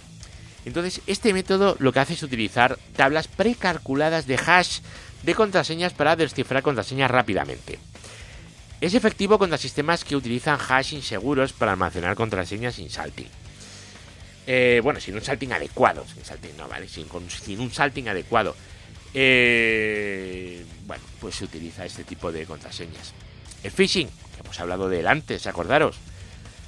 Entonces, 0.66 1.02
este 1.06 1.32
método 1.32 1.76
lo 1.80 1.94
que 1.94 2.00
hace 2.00 2.14
es 2.14 2.24
utilizar 2.24 2.80
tablas 2.96 3.28
precalculadas 3.28 4.26
de 4.26 4.36
hash 4.36 4.80
de 5.26 5.34
contraseñas 5.34 5.94
para 5.94 6.16
descifrar 6.16 6.62
contraseñas 6.62 7.10
rápidamente. 7.10 7.80
Es 8.80 8.94
efectivo 8.94 9.40
contra 9.40 9.58
sistemas 9.58 10.04
que 10.04 10.16
utilizan 10.16 10.60
hash 10.60 10.94
inseguros 10.94 11.52
para 11.54 11.72
almacenar 11.72 12.16
contraseñas 12.16 12.76
sin 12.76 12.90
salting. 12.90 13.28
Eh, 14.46 14.80
bueno, 14.84 15.00
sin 15.00 15.16
un 15.16 15.24
salting 15.24 15.54
adecuado, 15.54 16.06
sin 16.14 16.24
salting 16.24 16.56
no, 16.56 16.68
¿vale? 16.68 16.88
Sin, 16.88 17.08
sin 17.28 17.60
un 17.60 17.72
salting 17.72 18.08
adecuado. 18.08 18.56
Eh, 19.16 20.64
bueno, 20.86 21.04
pues 21.20 21.36
se 21.36 21.46
utiliza 21.46 21.86
este 21.86 22.04
tipo 22.04 22.32
de 22.32 22.46
contraseñas. 22.46 23.14
El 23.64 23.72
phishing, 23.72 24.08
que 24.08 24.42
hemos 24.44 24.60
hablado 24.60 24.88
de 24.88 25.00
él 25.00 25.08
antes, 25.08 25.48
acordaros. 25.48 25.98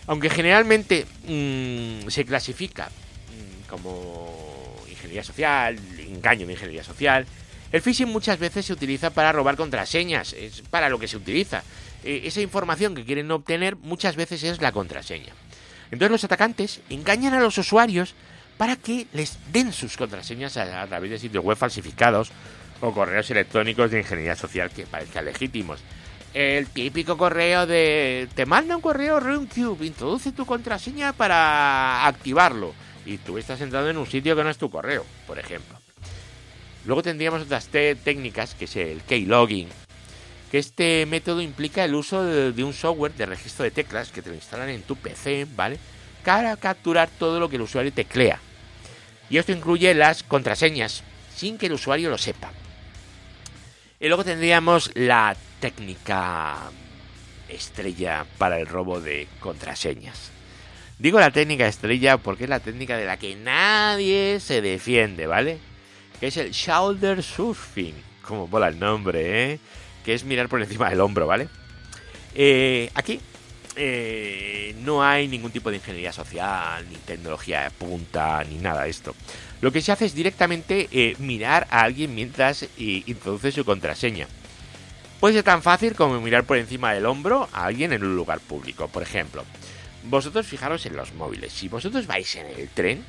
Aunque 0.08 0.32
generalmente 0.32 1.06
mm, 1.28 2.10
se 2.10 2.26
clasifica 2.26 2.88
mm, 2.88 3.70
como 3.70 4.84
ingeniería 4.90 5.24
social, 5.24 5.78
engaño 6.00 6.48
de 6.48 6.54
ingeniería 6.54 6.84
social, 6.84 7.28
el 7.72 7.82
phishing 7.82 8.08
muchas 8.08 8.40
veces 8.40 8.66
se 8.66 8.74
utiliza 8.74 9.10
para 9.10 9.32
robar 9.32 9.58
contraseñas, 9.58 10.34
es 10.34 10.62
para 10.62 10.90
lo 10.90 11.00
que 11.00 11.08
se 11.08 11.18
utiliza. 11.18 11.64
E, 12.04 12.28
esa 12.28 12.42
información 12.42 12.96
que 12.96 13.04
quieren 13.04 13.30
obtener 13.32 13.76
muchas 13.76 14.16
veces 14.16 14.44
es 14.44 14.62
la 14.62 14.72
contraseña. 14.72 15.34
Entonces 15.92 16.12
los 16.12 16.24
atacantes 16.24 16.82
engañan 16.90 17.34
a 17.34 17.40
los 17.40 17.58
usuarios 17.58 18.16
para 18.58 18.76
que 18.76 19.08
les 19.14 19.38
den 19.52 19.72
sus 19.72 19.98
contraseñas 19.98 20.58
a, 20.58 20.88
través 20.88 21.12
de 21.12 21.20
sitios 21.20 21.44
web 21.44 21.58
falsificados 21.58 22.32
o 22.82 22.92
correos 22.92 23.30
electrónicos 23.32 23.92
de 23.92 24.00
ingeniería 24.00 24.36
social 24.36 24.70
que 24.72 24.86
parezcan 24.86 25.26
legítimos. 25.26 25.80
El 26.34 26.68
típico 26.68 27.18
correo 27.18 27.66
de 27.66 28.28
te 28.36 28.46
manda 28.46 28.76
un 28.76 28.82
correo 28.82 29.20
RunCube, 29.20 29.86
introduce 29.86 30.32
tu 30.32 30.46
contraseña 30.46 31.14
para 31.14 32.06
activarlo 32.06 32.74
y 33.06 33.18
tú 33.18 33.38
estás 33.38 33.62
entrando 33.62 33.90
en 33.90 33.98
un 33.98 34.06
sitio 34.06 34.36
que 34.36 34.44
no 34.44 34.50
es 34.50 34.58
tu 34.58 34.70
correo, 34.70 35.06
por 35.26 35.40
ejemplo. 35.40 35.77
Luego 36.88 37.04
tendríamos 37.04 37.42
otras 37.42 37.68
técnicas 37.68 38.56
que 38.56 38.66
es 38.66 38.76
el 38.78 39.02
keylogging, 39.02 39.68
que 40.50 40.58
este 40.58 41.06
método 41.06 41.42
implica 41.42 41.84
el 41.84 41.94
uso 41.94 42.24
de, 42.24 42.64
un 42.64 42.74
software 42.74 43.14
de 43.14 43.26
registro 43.26 43.66
de 43.66 43.72
teclas 43.72 44.10
que 44.10 44.22
te 44.22 44.30
lo 44.30 44.36
instalan 44.36 44.70
en 44.70 44.84
tu 44.84 44.96
PC, 44.96 45.46
¿vale? 45.54 45.78
Para 46.24 46.56
capturar 46.56 47.10
todo 47.20 47.42
lo 47.42 47.50
que 47.50 47.58
el 47.58 47.64
usuario 47.64 47.92
teclea 47.92 48.40
y 49.30 49.38
esto 49.38 49.52
incluye 49.52 49.94
las 49.94 50.24
contraseñas, 50.24 51.04
sin 51.36 51.58
que 51.58 51.66
el 51.66 51.74
usuario 51.74 52.10
lo 52.10 52.18
sepa. 52.18 52.52
Y 54.00 54.08
luego 54.08 54.24
tendríamos 54.24 54.90
la 54.96 55.36
técnica 55.60 56.72
estrella 57.50 58.26
para 58.38 58.60
el 58.60 58.68
robo 58.68 59.02
de 59.02 59.28
contraseñas. 59.42 60.32
Digo 61.00 61.20
la 61.20 61.32
técnica 61.32 61.68
estrella 61.68 62.18
porque 62.18 62.46
es 62.46 62.50
la 62.50 62.62
técnica 62.62 62.96
de 62.96 63.06
la 63.06 63.18
que 63.18 63.36
nadie 63.36 64.40
se 64.40 64.62
defiende, 64.62 65.28
¿vale? 65.28 65.60
Que 66.20 66.28
es 66.28 66.38
el 66.38 66.52
shoulder 66.52 67.22
surfing, 67.22 67.96
como 68.22 68.48
mola 68.48 68.68
el 68.70 68.80
nombre, 68.80 69.54
¿eh? 69.54 69.60
Que 70.04 70.14
es 70.14 70.24
mirar 70.24 70.50
por 70.50 70.62
encima 70.62 70.90
del 70.90 71.02
hombro, 71.02 71.28
¿vale? 71.28 71.48
Eh, 72.40 72.92
aquí 72.94 73.20
eh, 73.76 74.76
no 74.84 75.04
hay 75.04 75.28
ningún 75.28 75.52
tipo 75.52 75.70
de 75.70 75.78
ingeniería 75.78 76.14
social, 76.14 76.86
ni 76.90 76.96
tecnología 76.98 77.64
de 77.64 77.72
punta, 77.72 78.44
ni 78.44 78.58
nada 78.58 78.84
de 78.84 78.90
esto. 78.90 79.16
Lo 79.62 79.72
que 79.72 79.82
se 79.82 79.92
hace 79.92 80.06
es 80.06 80.14
directamente 80.14 80.88
eh, 80.92 81.16
mirar 81.20 81.68
a 81.72 81.82
alguien 81.82 82.14
mientras 82.14 82.68
introduce 82.78 83.52
su 83.52 83.66
contraseña. 83.66 84.28
Puede 85.20 85.34
ser 85.34 85.44
tan 85.44 85.64
fácil 85.64 85.96
como 85.96 86.22
mirar 86.22 86.44
por 86.44 86.58
encima 86.58 86.94
del 86.94 87.08
hombro 87.08 87.50
a 87.52 87.66
alguien 87.66 87.92
en 87.92 88.04
un 88.04 88.16
lugar 88.16 88.40
público. 88.40 88.88
Por 88.88 89.02
ejemplo, 89.02 89.44
vosotros 90.04 90.46
fijaros 90.46 90.86
en 90.86 90.96
los 90.96 91.14
móviles. 91.16 91.54
Si 91.54 91.68
vosotros 91.70 92.06
vais 92.06 92.36
en 92.36 92.46
el 92.46 92.70
tren, 92.70 93.04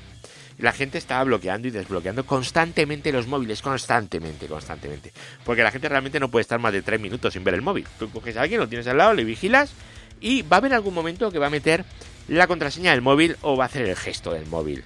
la 0.58 0.72
gente 0.72 0.98
está 0.98 1.22
bloqueando 1.22 1.68
y 1.68 1.70
desbloqueando 1.70 2.26
constantemente 2.26 3.12
los 3.12 3.26
móviles, 3.26 3.62
constantemente, 3.62 4.46
constantemente. 4.46 5.12
Porque 5.44 5.62
la 5.62 5.70
gente 5.70 5.88
realmente 5.88 6.20
no 6.20 6.30
puede 6.30 6.42
estar 6.42 6.58
más 6.58 6.72
de 6.72 6.82
3 6.82 7.00
minutos 7.00 7.32
sin 7.32 7.44
ver 7.44 7.54
el 7.54 7.62
móvil. 7.62 7.86
Tú 7.98 8.10
coges 8.10 8.36
a 8.36 8.42
alguien, 8.42 8.60
lo 8.60 8.68
tienes 8.68 8.86
al 8.88 8.98
lado, 8.98 9.14
le 9.14 9.24
vigilas 9.24 9.70
y 10.20 10.42
va 10.42 10.56
a 10.56 10.58
haber 10.58 10.74
algún 10.74 10.94
momento 10.94 11.30
que 11.30 11.38
va 11.38 11.46
a 11.46 11.50
meter 11.50 11.84
la 12.26 12.46
contraseña 12.46 12.90
del 12.90 13.02
móvil 13.02 13.36
o 13.42 13.56
va 13.56 13.64
a 13.64 13.66
hacer 13.66 13.82
el 13.88 13.96
gesto 13.96 14.32
del 14.32 14.46
móvil. 14.46 14.84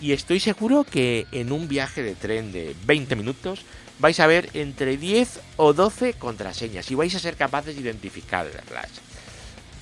Y 0.00 0.12
estoy 0.12 0.40
seguro 0.40 0.84
que 0.84 1.26
en 1.30 1.52
un 1.52 1.68
viaje 1.68 2.02
de 2.02 2.14
tren 2.14 2.52
de 2.52 2.74
20 2.86 3.16
minutos 3.16 3.64
vais 3.98 4.18
a 4.18 4.26
ver 4.26 4.48
entre 4.54 4.96
10 4.96 5.40
o 5.56 5.74
12 5.74 6.14
contraseñas 6.14 6.90
y 6.90 6.94
vais 6.94 7.14
a 7.14 7.18
ser 7.18 7.36
capaces 7.36 7.74
de 7.74 7.82
identificarlas. 7.82 8.88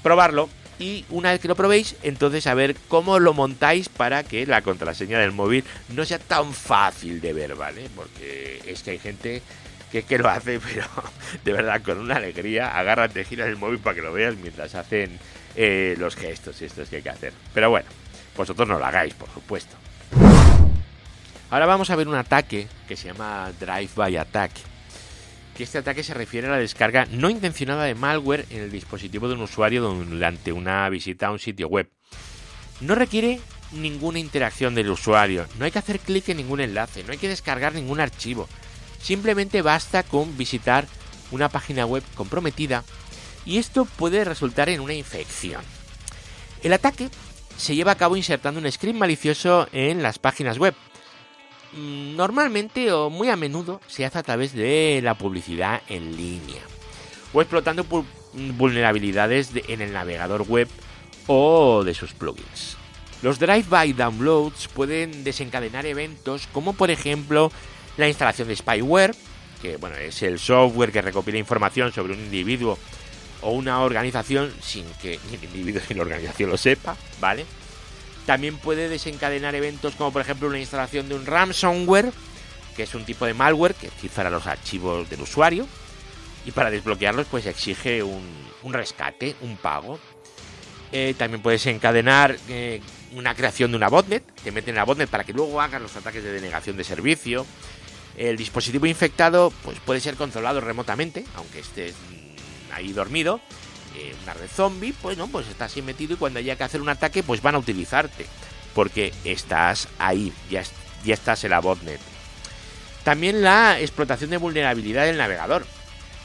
Probarlo 0.02 0.48
y 0.78 1.04
una 1.10 1.32
vez 1.32 1.40
que 1.40 1.48
lo 1.48 1.56
probéis, 1.56 1.96
entonces 2.02 2.46
a 2.46 2.54
ver 2.54 2.76
cómo 2.88 3.18
lo 3.18 3.34
montáis 3.34 3.88
para 3.88 4.22
que 4.22 4.46
la 4.46 4.62
contraseña 4.62 5.18
del 5.18 5.32
móvil 5.32 5.64
no 5.88 6.04
sea 6.04 6.18
tan 6.18 6.52
fácil 6.52 7.20
de 7.20 7.32
ver, 7.32 7.54
¿vale? 7.56 7.88
Porque 7.94 8.62
es 8.66 8.82
que 8.82 8.92
hay 8.92 8.98
gente 8.98 9.42
que, 9.90 10.02
que 10.02 10.18
lo 10.18 10.28
hace, 10.28 10.60
pero 10.72 10.86
de 11.44 11.52
verdad 11.52 11.82
con 11.82 11.98
una 11.98 12.16
alegría, 12.16 12.78
agárrate, 12.78 13.24
gira 13.24 13.46
el 13.46 13.56
móvil 13.56 13.78
para 13.78 13.96
que 13.96 14.02
lo 14.02 14.12
veas 14.12 14.36
mientras 14.36 14.74
hacen 14.74 15.18
eh, 15.56 15.96
los 15.98 16.14
gestos 16.14 16.60
y 16.62 16.66
estos 16.66 16.88
que 16.88 16.96
hay 16.96 17.02
que 17.02 17.10
hacer. 17.10 17.32
Pero 17.52 17.70
bueno, 17.70 17.88
vosotros 18.36 18.68
no 18.68 18.78
lo 18.78 18.86
hagáis, 18.86 19.14
por 19.14 19.28
supuesto. 19.30 19.76
Ahora 21.50 21.66
vamos 21.66 21.90
a 21.90 21.96
ver 21.96 22.06
un 22.06 22.14
ataque 22.14 22.68
que 22.86 22.96
se 22.96 23.08
llama 23.08 23.50
Drive-by 23.58 24.16
Attack. 24.18 24.52
Que 25.58 25.64
este 25.64 25.78
ataque 25.78 26.04
se 26.04 26.14
refiere 26.14 26.46
a 26.46 26.50
la 26.50 26.58
descarga 26.58 27.06
no 27.10 27.30
intencionada 27.30 27.82
de 27.82 27.96
malware 27.96 28.46
en 28.50 28.62
el 28.62 28.70
dispositivo 28.70 29.26
de 29.26 29.34
un 29.34 29.42
usuario 29.42 29.82
durante 29.82 30.52
una 30.52 30.88
visita 30.88 31.26
a 31.26 31.32
un 31.32 31.40
sitio 31.40 31.66
web. 31.66 31.90
No 32.80 32.94
requiere 32.94 33.40
ninguna 33.72 34.20
interacción 34.20 34.76
del 34.76 34.88
usuario, 34.88 35.48
no 35.58 35.64
hay 35.64 35.72
que 35.72 35.80
hacer 35.80 35.98
clic 35.98 36.28
en 36.28 36.36
ningún 36.36 36.60
enlace, 36.60 37.02
no 37.02 37.10
hay 37.10 37.18
que 37.18 37.26
descargar 37.26 37.74
ningún 37.74 37.98
archivo. 37.98 38.48
Simplemente 39.02 39.60
basta 39.60 40.04
con 40.04 40.38
visitar 40.38 40.86
una 41.32 41.48
página 41.48 41.86
web 41.86 42.04
comprometida 42.14 42.84
y 43.44 43.58
esto 43.58 43.84
puede 43.84 44.22
resultar 44.22 44.68
en 44.68 44.80
una 44.80 44.94
infección. 44.94 45.62
El 46.62 46.72
ataque 46.72 47.08
se 47.56 47.74
lleva 47.74 47.90
a 47.90 47.98
cabo 47.98 48.16
insertando 48.16 48.60
un 48.60 48.70
script 48.70 48.96
malicioso 48.96 49.68
en 49.72 50.04
las 50.04 50.20
páginas 50.20 50.56
web. 50.56 50.76
Mm, 51.72 52.16
normalmente 52.16 52.92
o 52.92 53.10
muy 53.10 53.28
a 53.28 53.36
menudo 53.36 53.80
se 53.86 54.04
hace 54.04 54.18
a 54.18 54.22
través 54.22 54.54
de 54.54 55.00
la 55.02 55.14
publicidad 55.14 55.82
en 55.88 56.16
línea 56.16 56.62
o 57.32 57.42
explotando 57.42 57.84
vulnerabilidades 58.32 59.50
en 59.68 59.82
el 59.82 59.92
navegador 59.92 60.42
web 60.48 60.68
o 61.26 61.84
de 61.84 61.92
sus 61.92 62.14
plugins. 62.14 62.76
Los 63.20 63.38
drive-by 63.38 63.92
downloads 63.92 64.68
pueden 64.68 65.24
desencadenar 65.24 65.84
eventos 65.84 66.48
como 66.52 66.72
por 66.72 66.90
ejemplo 66.90 67.52
la 67.98 68.08
instalación 68.08 68.48
de 68.48 68.56
spyware, 68.56 69.14
que 69.60 69.76
bueno, 69.76 69.96
es 69.96 70.22
el 70.22 70.38
software 70.38 70.92
que 70.92 71.02
recopila 71.02 71.36
información 71.36 71.92
sobre 71.92 72.14
un 72.14 72.20
individuo 72.20 72.78
o 73.42 73.50
una 73.50 73.82
organización 73.82 74.52
sin 74.62 74.86
que 75.02 75.14
el 75.32 75.44
individuo 75.44 75.82
ni 75.90 75.96
la 75.96 76.02
organización 76.02 76.48
lo 76.48 76.56
sepa, 76.56 76.96
¿vale? 77.20 77.44
También 78.28 78.58
puede 78.58 78.90
desencadenar 78.90 79.54
eventos 79.54 79.94
como 79.94 80.12
por 80.12 80.20
ejemplo 80.20 80.48
una 80.48 80.58
instalación 80.58 81.08
de 81.08 81.14
un 81.14 81.24
ransomware, 81.24 82.12
que 82.76 82.82
es 82.82 82.94
un 82.94 83.06
tipo 83.06 83.24
de 83.24 83.32
malware 83.32 83.72
que 83.72 83.88
cifra 83.88 84.28
los 84.28 84.46
archivos 84.46 85.08
del 85.08 85.22
usuario. 85.22 85.66
Y 86.44 86.50
para 86.50 86.70
desbloquearlos 86.70 87.26
pues 87.30 87.46
exige 87.46 88.02
un, 88.02 88.20
rescate, 88.70 89.34
un 89.40 89.56
pago. 89.56 89.98
Eh, 90.92 91.14
también 91.16 91.40
puede 91.40 91.54
desencadenar 91.54 92.36
eh, 92.50 92.82
una 93.12 93.34
creación 93.34 93.70
de 93.70 93.78
una 93.78 93.88
botnet, 93.88 94.22
te 94.44 94.52
meten 94.52 94.72
en 94.72 94.76
la 94.76 94.84
botnet 94.84 95.08
para 95.08 95.24
que 95.24 95.32
luego 95.32 95.62
hagan 95.62 95.82
los 95.82 95.96
ataques 95.96 96.22
de 96.22 96.30
denegación 96.30 96.76
de 96.76 96.84
servicio. 96.84 97.46
El 98.14 98.36
dispositivo 98.36 98.84
infectado 98.84 99.54
pues 99.64 99.78
puede 99.80 100.00
ser 100.00 100.16
controlado 100.16 100.60
remotamente, 100.60 101.24
aunque 101.34 101.60
estés 101.60 101.94
mm, 101.94 102.72
ahí 102.74 102.92
dormido 102.92 103.40
eh, 103.98 104.14
una 104.22 104.34
red 104.34 104.48
zombie, 104.48 104.94
pues 105.02 105.18
no, 105.18 105.26
pues 105.26 105.48
estás 105.48 105.74
ahí 105.74 105.82
metido 105.82 106.14
y 106.14 106.16
cuando 106.16 106.38
haya 106.38 106.56
que 106.56 106.64
hacer 106.64 106.80
un 106.80 106.88
ataque, 106.88 107.22
pues 107.22 107.42
van 107.42 107.56
a 107.56 107.58
utilizarte. 107.58 108.26
Porque 108.74 109.12
estás 109.24 109.88
ahí, 109.98 110.32
ya, 110.48 110.62
ya 111.04 111.14
estás 111.14 111.42
en 111.42 111.50
la 111.50 111.60
botnet. 111.60 112.00
También 113.02 113.42
la 113.42 113.80
explotación 113.80 114.30
de 114.30 114.36
vulnerabilidad 114.36 115.06
del 115.06 115.16
navegador. 115.16 115.66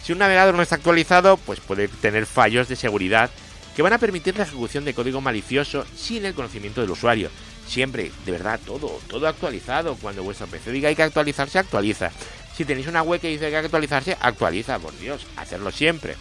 Si 0.03 0.11
un 0.11 0.19
navegador 0.19 0.53
no 0.53 0.61
está 0.61 0.75
actualizado, 0.75 1.37
pues 1.37 1.59
puede 1.61 1.87
tener 1.87 2.25
fallos 2.25 2.67
de 2.67 2.75
seguridad 2.75 3.31
que 3.75 3.81
van 3.81 3.93
a 3.93 3.97
permitir 3.97 4.37
la 4.37 4.43
ejecución 4.43 4.85
de 4.85 4.93
código 4.93 5.19
malicioso 5.19 5.85
sin 5.95 6.25
el 6.25 6.35
conocimiento 6.35 6.81
del 6.81 6.91
usuario. 6.91 7.31
Siempre, 7.67 8.11
de 8.25 8.31
verdad, 8.31 8.59
todo, 8.63 8.99
todo 9.07 9.27
actualizado. 9.27 9.95
Cuando 9.95 10.21
vuestro 10.21 10.45
PC 10.45 10.71
diga 10.71 10.89
hay 10.89 10.95
que 10.95 11.03
actualizarse, 11.03 11.57
actualiza. 11.57 12.11
Si 12.55 12.65
tenéis 12.65 12.87
una 12.87 13.01
web 13.01 13.19
que 13.19 13.29
dice 13.29 13.49
que 13.49 13.55
hay 13.55 13.61
que 13.61 13.67
actualizarse, 13.67 14.17
actualiza, 14.19 14.77
por 14.77 14.95
Dios, 14.99 15.25
hacerlo 15.37 15.71
siempre. 15.71 16.15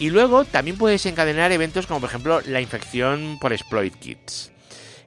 Y 0.00 0.08
luego 0.08 0.46
también 0.46 0.78
puede 0.78 0.94
desencadenar 0.94 1.52
eventos 1.52 1.86
como 1.86 2.00
por 2.00 2.08
ejemplo 2.08 2.40
la 2.46 2.62
infección 2.62 3.38
por 3.38 3.52
exploit 3.52 3.94
kits. 3.94 4.50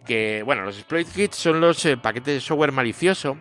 Que, 0.06 0.44
bueno, 0.46 0.64
los 0.64 0.78
exploit 0.78 1.08
kits 1.12 1.36
son 1.36 1.60
los 1.60 1.84
eh, 1.86 1.98
paquetes 1.98 2.36
de 2.36 2.42
software 2.42 2.72
malicioso 2.72 3.38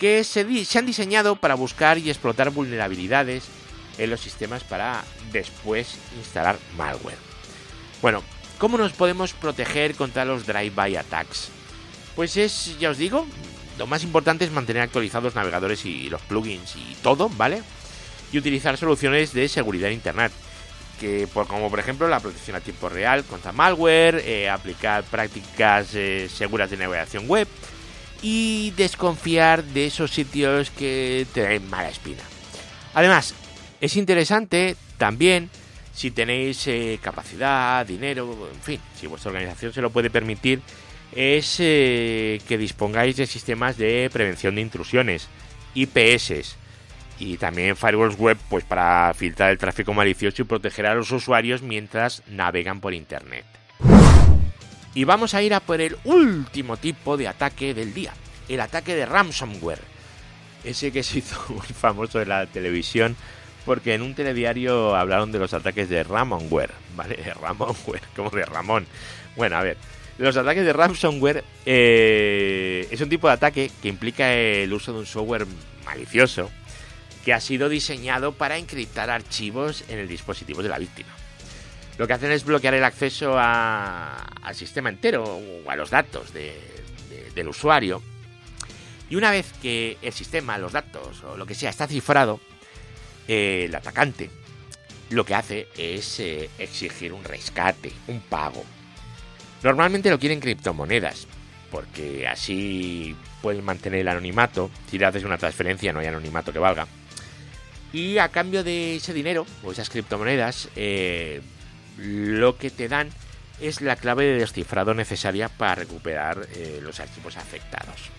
que 0.00 0.24
se, 0.24 0.64
se 0.64 0.78
han 0.78 0.86
diseñado 0.86 1.36
para 1.36 1.54
buscar 1.54 1.98
y 1.98 2.10
explotar 2.10 2.50
vulnerabilidades 2.50 3.44
en 3.98 4.10
los 4.10 4.20
sistemas 4.20 4.64
para 4.64 5.04
después 5.32 5.96
instalar 6.18 6.58
malware. 6.76 7.18
Bueno, 8.02 8.24
¿cómo 8.58 8.76
nos 8.76 8.94
podemos 8.94 9.32
proteger 9.32 9.94
contra 9.94 10.24
los 10.24 10.44
drive-by 10.44 10.96
attacks? 10.96 11.50
Pues 12.16 12.36
es, 12.36 12.76
ya 12.80 12.90
os 12.90 12.98
digo, 12.98 13.28
lo 13.78 13.86
más 13.86 14.02
importante 14.02 14.44
es 14.44 14.50
mantener 14.50 14.82
actualizados 14.82 15.36
navegadores 15.36 15.84
y 15.86 16.10
los 16.10 16.22
plugins 16.22 16.74
y 16.74 16.96
todo, 17.00 17.28
¿vale? 17.28 17.62
Y 18.32 18.38
utilizar 18.38 18.76
soluciones 18.76 19.32
de 19.32 19.48
seguridad 19.48 19.90
en 19.90 19.94
Internet 19.94 20.32
que 20.98 21.26
por, 21.26 21.46
como 21.46 21.70
por 21.70 21.78
ejemplo 21.78 22.08
la 22.08 22.20
protección 22.20 22.56
a 22.56 22.60
tiempo 22.60 22.88
real 22.88 23.24
contra 23.24 23.52
malware, 23.52 24.22
eh, 24.24 24.48
aplicar 24.48 25.04
prácticas 25.04 25.94
eh, 25.94 26.28
seguras 26.32 26.70
de 26.70 26.76
navegación 26.76 27.28
web 27.28 27.48
y 28.22 28.72
desconfiar 28.76 29.62
de 29.62 29.86
esos 29.86 30.10
sitios 30.10 30.70
que 30.70 31.26
tienen 31.32 31.68
mala 31.68 31.88
espina. 31.88 32.22
Además, 32.94 33.34
es 33.80 33.96
interesante 33.96 34.76
también 34.96 35.50
si 35.92 36.10
tenéis 36.10 36.66
eh, 36.66 36.98
capacidad, 37.02 37.86
dinero, 37.86 38.48
en 38.52 38.60
fin, 38.60 38.80
si 38.98 39.06
vuestra 39.06 39.30
organización 39.30 39.72
se 39.72 39.82
lo 39.82 39.90
puede 39.90 40.10
permitir, 40.10 40.62
es 41.12 41.58
que 41.58 42.56
dispongáis 42.58 43.16
de 43.16 43.26
sistemas 43.26 43.76
de 43.76 44.10
prevención 44.12 44.56
de 44.56 44.62
intrusiones, 44.62 45.28
IPS, 45.74 46.56
y 47.18 47.36
también 47.36 47.76
firewalls 47.76 48.18
web 48.18 48.38
pues 48.48 48.64
para 48.64 49.12
filtrar 49.14 49.50
el 49.50 49.58
tráfico 49.58 49.94
malicioso 49.94 50.42
y 50.42 50.44
proteger 50.44 50.86
a 50.86 50.94
los 50.94 51.10
usuarios 51.10 51.62
mientras 51.62 52.22
navegan 52.28 52.80
por 52.80 52.94
internet. 52.94 53.44
Y 54.94 55.04
vamos 55.04 55.34
a 55.34 55.42
ir 55.42 55.54
a 55.54 55.60
por 55.60 55.80
el 55.80 55.96
último 56.04 56.76
tipo 56.76 57.16
de 57.16 57.28
ataque 57.28 57.74
del 57.74 57.92
día, 57.92 58.12
el 58.48 58.60
ataque 58.60 58.94
de 58.94 59.06
ransomware. 59.06 59.80
Ese 60.62 60.92
que 60.92 61.02
se 61.02 61.18
hizo 61.18 61.44
muy 61.48 61.66
famoso 61.66 62.20
en 62.20 62.28
la 62.28 62.46
televisión 62.46 63.16
porque 63.64 63.94
en 63.94 64.02
un 64.02 64.14
telediario 64.14 64.94
hablaron 64.94 65.32
de 65.32 65.38
los 65.38 65.54
ataques 65.54 65.88
de 65.88 66.04
Ramonware, 66.04 66.72
¿vale? 66.96 67.16
Ramonware, 67.40 68.02
como 68.14 68.30
de 68.30 68.44
Ramón. 68.44 68.86
Bueno, 69.36 69.56
a 69.56 69.62
ver, 69.62 69.78
los 70.18 70.36
ataques 70.36 70.64
de 70.64 70.72
ransomware 70.72 71.42
eh, 71.66 72.86
es 72.90 73.00
un 73.00 73.08
tipo 73.08 73.26
de 73.26 73.32
ataque 73.32 73.70
que 73.82 73.88
implica 73.88 74.32
el 74.32 74.72
uso 74.72 74.92
de 74.92 75.00
un 75.00 75.06
software 75.06 75.46
malicioso 75.84 76.50
que 77.24 77.32
ha 77.32 77.40
sido 77.40 77.68
diseñado 77.68 78.32
para 78.32 78.58
encriptar 78.58 79.10
archivos 79.10 79.84
en 79.88 79.98
el 79.98 80.08
dispositivo 80.08 80.62
de 80.62 80.68
la 80.68 80.78
víctima. 80.78 81.10
Lo 81.96 82.06
que 82.06 82.12
hacen 82.12 82.32
es 82.32 82.44
bloquear 82.44 82.74
el 82.74 82.84
acceso 82.84 83.36
al 83.38 84.54
sistema 84.54 84.88
entero 84.88 85.24
o 85.24 85.70
a 85.70 85.76
los 85.76 85.90
datos 85.90 86.32
del 86.32 87.48
usuario. 87.48 88.02
Y 89.08 89.16
una 89.16 89.30
vez 89.30 89.52
que 89.62 89.96
el 90.02 90.12
sistema, 90.12 90.58
los 90.58 90.72
datos 90.72 91.22
o 91.22 91.36
lo 91.36 91.46
que 91.46 91.54
sea 91.54 91.70
está 91.70 91.86
cifrado, 91.86 92.40
eh, 93.28 93.66
el 93.66 93.74
atacante 93.74 94.30
lo 95.10 95.24
que 95.24 95.34
hace 95.34 95.68
es 95.76 96.18
eh, 96.20 96.50
exigir 96.58 97.12
un 97.12 97.22
rescate, 97.22 97.92
un 98.08 98.20
pago. 98.20 98.64
Normalmente 99.62 100.10
lo 100.10 100.18
quieren 100.18 100.40
criptomonedas, 100.40 101.26
porque 101.70 102.26
así 102.26 103.14
pueden 103.40 103.64
mantener 103.64 104.00
el 104.00 104.08
anonimato. 104.08 104.70
Si 104.90 104.98
le 104.98 105.06
haces 105.06 105.24
una 105.24 105.38
transferencia 105.38 105.92
no 105.92 106.00
hay 106.00 106.06
anonimato 106.06 106.52
que 106.52 106.58
valga. 106.58 106.86
Y 107.94 108.18
a 108.18 108.28
cambio 108.28 108.64
de 108.64 108.96
ese 108.96 109.12
dinero 109.12 109.46
o 109.62 109.70
esas 109.70 109.88
criptomonedas, 109.88 110.68
eh, 110.74 111.40
lo 111.96 112.58
que 112.58 112.70
te 112.70 112.88
dan 112.88 113.08
es 113.60 113.80
la 113.80 113.94
clave 113.94 114.24
de 114.24 114.38
descifrado 114.38 114.94
necesaria 114.94 115.48
para 115.48 115.76
recuperar 115.76 116.48
eh, 116.56 116.80
los 116.82 116.98
archivos 116.98 117.36
afectados. 117.36 118.10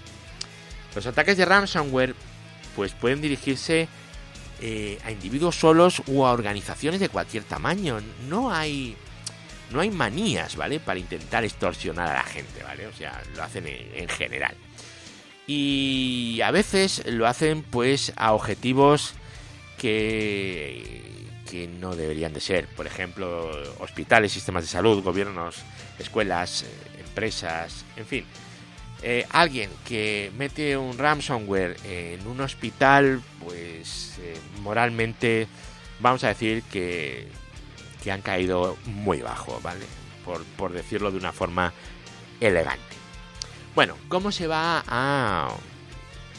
Los 0.95 1.05
ataques 1.05 1.35
de 1.35 1.43
ransomware 1.43 2.15
pues 2.73 2.93
pueden 2.93 3.19
dirigirse 3.19 3.89
eh, 4.61 4.97
a 5.03 5.11
individuos 5.11 5.57
solos 5.57 6.01
o 6.07 6.25
a 6.25 6.31
organizaciones 6.31 7.01
de 7.01 7.09
cualquier 7.09 7.43
tamaño. 7.43 7.99
No 8.29 8.53
hay 8.53 8.95
no 9.71 9.81
hay 9.81 9.91
manías, 9.91 10.55
¿vale? 10.55 10.79
Para 10.79 10.99
intentar 10.99 11.43
extorsionar 11.43 12.07
a 12.11 12.13
la 12.13 12.23
gente, 12.23 12.63
¿vale? 12.63 12.87
O 12.87 12.93
sea, 12.93 13.21
lo 13.35 13.43
hacen 13.43 13.65
en 13.67 14.07
general. 14.07 14.55
Y 15.47 16.39
a 16.45 16.51
veces 16.51 17.03
lo 17.07 17.27
hacen 17.27 17.61
pues 17.61 18.13
a 18.15 18.31
objetivos 18.31 19.15
que, 19.77 21.03
no 21.79 21.95
deberían 21.95 22.33
de 22.33 22.41
ser. 22.41 22.67
Por 22.67 22.85
ejemplo, 22.85 23.49
hospitales, 23.79 24.33
sistemas 24.33 24.63
de 24.63 24.69
salud, 24.69 25.01
gobiernos, 25.01 25.57
escuelas, 25.99 26.63
eh, 26.63 26.67
empresas, 26.99 27.85
en 27.95 28.05
fin. 28.05 28.25
Eh, 29.01 29.25
alguien 29.31 29.69
que 29.87 30.31
mete 30.37 30.75
un 30.75 30.97
ransomware 30.97 31.77
en 31.85 32.27
un 32.27 32.41
hospital, 32.41 33.21
pues 33.43 34.17
eh, 34.19 34.37
moralmente 34.61 35.47
vamos 35.99 36.23
a 36.23 36.29
decir 36.29 36.63
que, 36.63 37.27
que 38.03 38.11
han 38.11 38.21
caído 38.21 38.77
muy 38.85 39.21
bajo, 39.21 39.59
¿vale? 39.61 39.85
Por, 40.25 40.43
por 40.57 40.73
decirlo 40.73 41.11
de 41.11 41.17
una 41.17 41.31
forma 41.31 41.71
elegante. 42.41 42.95
Bueno, 43.75 43.95
¿cómo 44.07 44.31
se 44.31 44.47
va 44.47 44.83
a, 44.87 45.49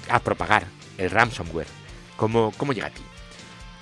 a 0.09 0.19
propagar 0.21 0.67
el 0.99 1.11
ransomware? 1.11 1.69
¿Cómo, 2.17 2.53
¿Cómo 2.57 2.73
llega 2.73 2.89
a 2.89 2.91
ti? 2.91 3.03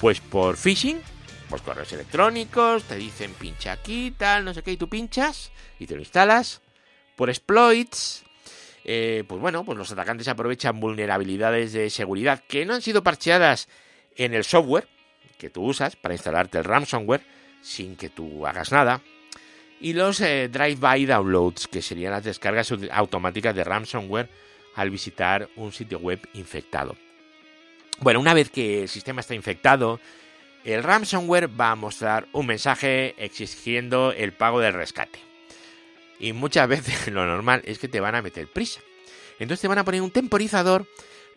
Pues 0.00 0.20
por 0.20 0.56
phishing, 0.56 1.00
por 1.48 1.62
correos 1.62 1.92
electrónicos, 1.92 2.84
te 2.84 2.96
dicen 2.96 3.32
pincha 3.34 3.72
aquí, 3.72 4.12
tal, 4.16 4.44
no 4.44 4.54
sé 4.54 4.62
qué, 4.62 4.72
y 4.72 4.76
tú 4.76 4.88
pinchas 4.88 5.50
y 5.78 5.86
te 5.86 5.94
lo 5.94 6.00
instalas. 6.00 6.60
Por 7.16 7.30
exploits, 7.30 8.24
eh, 8.84 9.24
pues 9.26 9.40
bueno, 9.40 9.64
pues 9.64 9.78
los 9.78 9.90
atacantes 9.92 10.28
aprovechan 10.28 10.80
vulnerabilidades 10.80 11.72
de 11.72 11.90
seguridad 11.90 12.42
que 12.46 12.66
no 12.66 12.74
han 12.74 12.82
sido 12.82 13.02
parcheadas 13.02 13.68
en 14.16 14.34
el 14.34 14.44
software 14.44 14.88
que 15.38 15.50
tú 15.50 15.64
usas 15.64 15.96
para 15.96 16.14
instalarte 16.14 16.58
el 16.58 16.64
ransomware 16.64 17.22
sin 17.62 17.96
que 17.96 18.10
tú 18.10 18.46
hagas 18.46 18.72
nada. 18.72 19.00
Y 19.80 19.92
los 19.92 20.20
eh, 20.20 20.48
drive-by 20.48 21.06
downloads, 21.06 21.66
que 21.66 21.82
serían 21.82 22.12
las 22.12 22.24
descargas 22.24 22.72
automáticas 22.90 23.54
de 23.54 23.64
ransomware 23.64 24.30
al 24.74 24.90
visitar 24.90 25.48
un 25.56 25.72
sitio 25.72 25.98
web 25.98 26.20
infectado. 26.34 26.96
Bueno, 28.00 28.20
una 28.20 28.34
vez 28.34 28.50
que 28.50 28.82
el 28.82 28.88
sistema 28.88 29.20
está 29.20 29.34
infectado, 29.34 30.00
el 30.64 30.82
ransomware 30.82 31.48
va 31.48 31.70
a 31.70 31.76
mostrar 31.76 32.26
un 32.32 32.46
mensaje 32.46 33.14
exigiendo 33.18 34.12
el 34.12 34.32
pago 34.32 34.60
del 34.60 34.74
rescate. 34.74 35.18
Y 36.18 36.32
muchas 36.32 36.68
veces 36.68 37.08
lo 37.08 37.24
normal 37.24 37.62
es 37.64 37.78
que 37.78 37.88
te 37.88 38.00
van 38.00 38.14
a 38.14 38.22
meter 38.22 38.48
prisa. 38.48 38.80
Entonces 39.38 39.60
te 39.60 39.68
van 39.68 39.78
a 39.78 39.84
poner 39.84 40.02
un 40.02 40.10
temporizador 40.10 40.86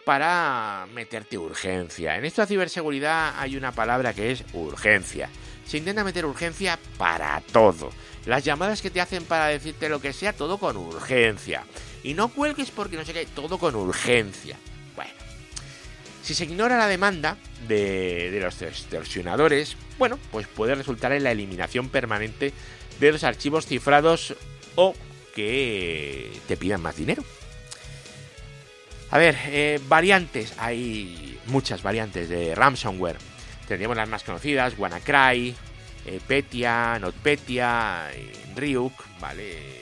para 0.05 0.87
meterte 0.93 1.37
urgencia. 1.37 2.15
En 2.15 2.25
esta 2.25 2.45
ciberseguridad 2.45 3.33
hay 3.37 3.57
una 3.57 3.73
palabra 3.73 4.13
que 4.13 4.31
es 4.31 4.43
urgencia. 4.53 5.29
Se 5.65 5.77
intenta 5.77 6.05
meter 6.05 6.25
urgencia 6.25 6.79
para 6.97 7.41
todo. 7.51 7.91
Las 8.25 8.45
llamadas 8.45 8.81
que 8.81 8.89
te 8.89 9.01
hacen 9.01 9.25
para 9.25 9.47
decirte 9.47 9.89
lo 9.89 9.99
que 9.99 10.13
sea, 10.13 10.31
todo 10.31 10.57
con 10.57 10.77
urgencia. 10.77 11.65
Y 12.03 12.13
no 12.13 12.29
cuelgues 12.29 12.71
porque 12.71 12.95
no 12.95 13.03
sé 13.03 13.11
qué, 13.11 13.25
todo 13.25 13.57
con 13.57 13.75
urgencia. 13.75 14.57
Si 16.27 16.33
se 16.33 16.43
ignora 16.43 16.77
la 16.77 16.87
demanda 16.87 17.37
de, 17.69 18.37
los 18.41 18.61
extorsionadores, 18.61 19.77
bueno, 19.97 20.19
pues 20.29 20.45
puede 20.45 20.75
resultar 20.75 21.13
en 21.13 21.23
la 21.23 21.31
eliminación 21.31 21.87
permanente 21.87 22.51
de 22.99 23.11
los 23.13 23.23
archivos 23.23 23.65
cifrados 23.65 24.35
o 24.75 24.93
que 25.33 26.29
te 26.49 26.57
pidan 26.57 26.81
más 26.81 26.97
dinero. 26.97 27.23
A 29.09 29.17
ver, 29.17 29.37
eh, 29.45 29.79
variantes, 29.87 30.53
hay 30.57 31.39
muchas 31.45 31.81
variantes 31.81 32.27
de 32.27 32.53
ransomware. 32.55 33.19
Tendríamos 33.65 33.95
las 33.95 34.09
más 34.09 34.23
conocidas, 34.23 34.77
WannaCry, 34.77 35.55
eh, 36.05 36.19
Petia, 36.27 36.99
NotPetya, 36.99 38.11
eh, 38.13 38.33
Ryuk, 38.53 38.91
¿vale? 39.21 39.77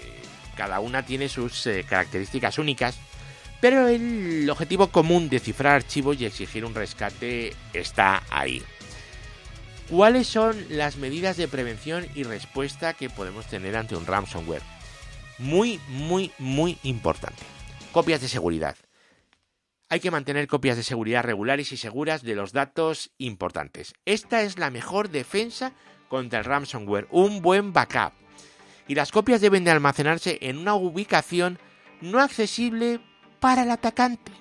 Cada 0.55 0.79
una 0.79 1.03
tiene 1.03 1.27
sus 1.27 1.65
eh, 1.65 1.83
características 1.89 2.59
únicas, 2.59 2.99
pero 3.61 3.87
el 3.87 4.49
objetivo 4.49 4.87
común 4.87 5.29
de 5.29 5.39
cifrar 5.39 5.75
archivos 5.75 6.19
y 6.19 6.25
exigir 6.25 6.65
un 6.65 6.75
rescate 6.75 7.55
está 7.73 8.23
ahí. 8.29 8.61
¿Cuáles 9.89 10.27
son 10.27 10.65
las 10.69 10.97
medidas 10.97 11.37
de 11.37 11.47
prevención 11.47 12.07
y 12.15 12.23
respuesta 12.23 12.93
que 12.93 13.09
podemos 13.09 13.45
tener 13.45 13.75
ante 13.75 13.95
un 13.95 14.07
ransomware? 14.07 14.63
Muy, 15.37 15.79
muy, 15.87 16.31
muy 16.39 16.79
importante. 16.83 17.43
Copias 17.91 18.21
de 18.21 18.27
seguridad. 18.27 18.75
Hay 19.89 19.99
que 19.99 20.09
mantener 20.09 20.47
copias 20.47 20.77
de 20.77 20.83
seguridad 20.83 21.23
regulares 21.23 21.71
y 21.71 21.77
seguras 21.77 22.23
de 22.23 22.33
los 22.33 22.51
datos 22.51 23.11
importantes. 23.19 23.93
Esta 24.05 24.41
es 24.41 24.57
la 24.57 24.71
mejor 24.71 25.09
defensa 25.09 25.73
contra 26.09 26.39
el 26.39 26.45
ransomware, 26.45 27.07
un 27.11 27.43
buen 27.43 27.71
backup. 27.71 28.13
Y 28.87 28.95
las 28.95 29.11
copias 29.11 29.41
deben 29.41 29.63
de 29.63 29.71
almacenarse 29.71 30.39
en 30.41 30.57
una 30.57 30.73
ubicación 30.73 31.59
no 32.01 32.19
accesible 32.19 32.99
para 33.45 33.61
el 33.61 33.69
atacante. 33.69 34.31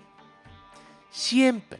Siempre. 1.10 1.78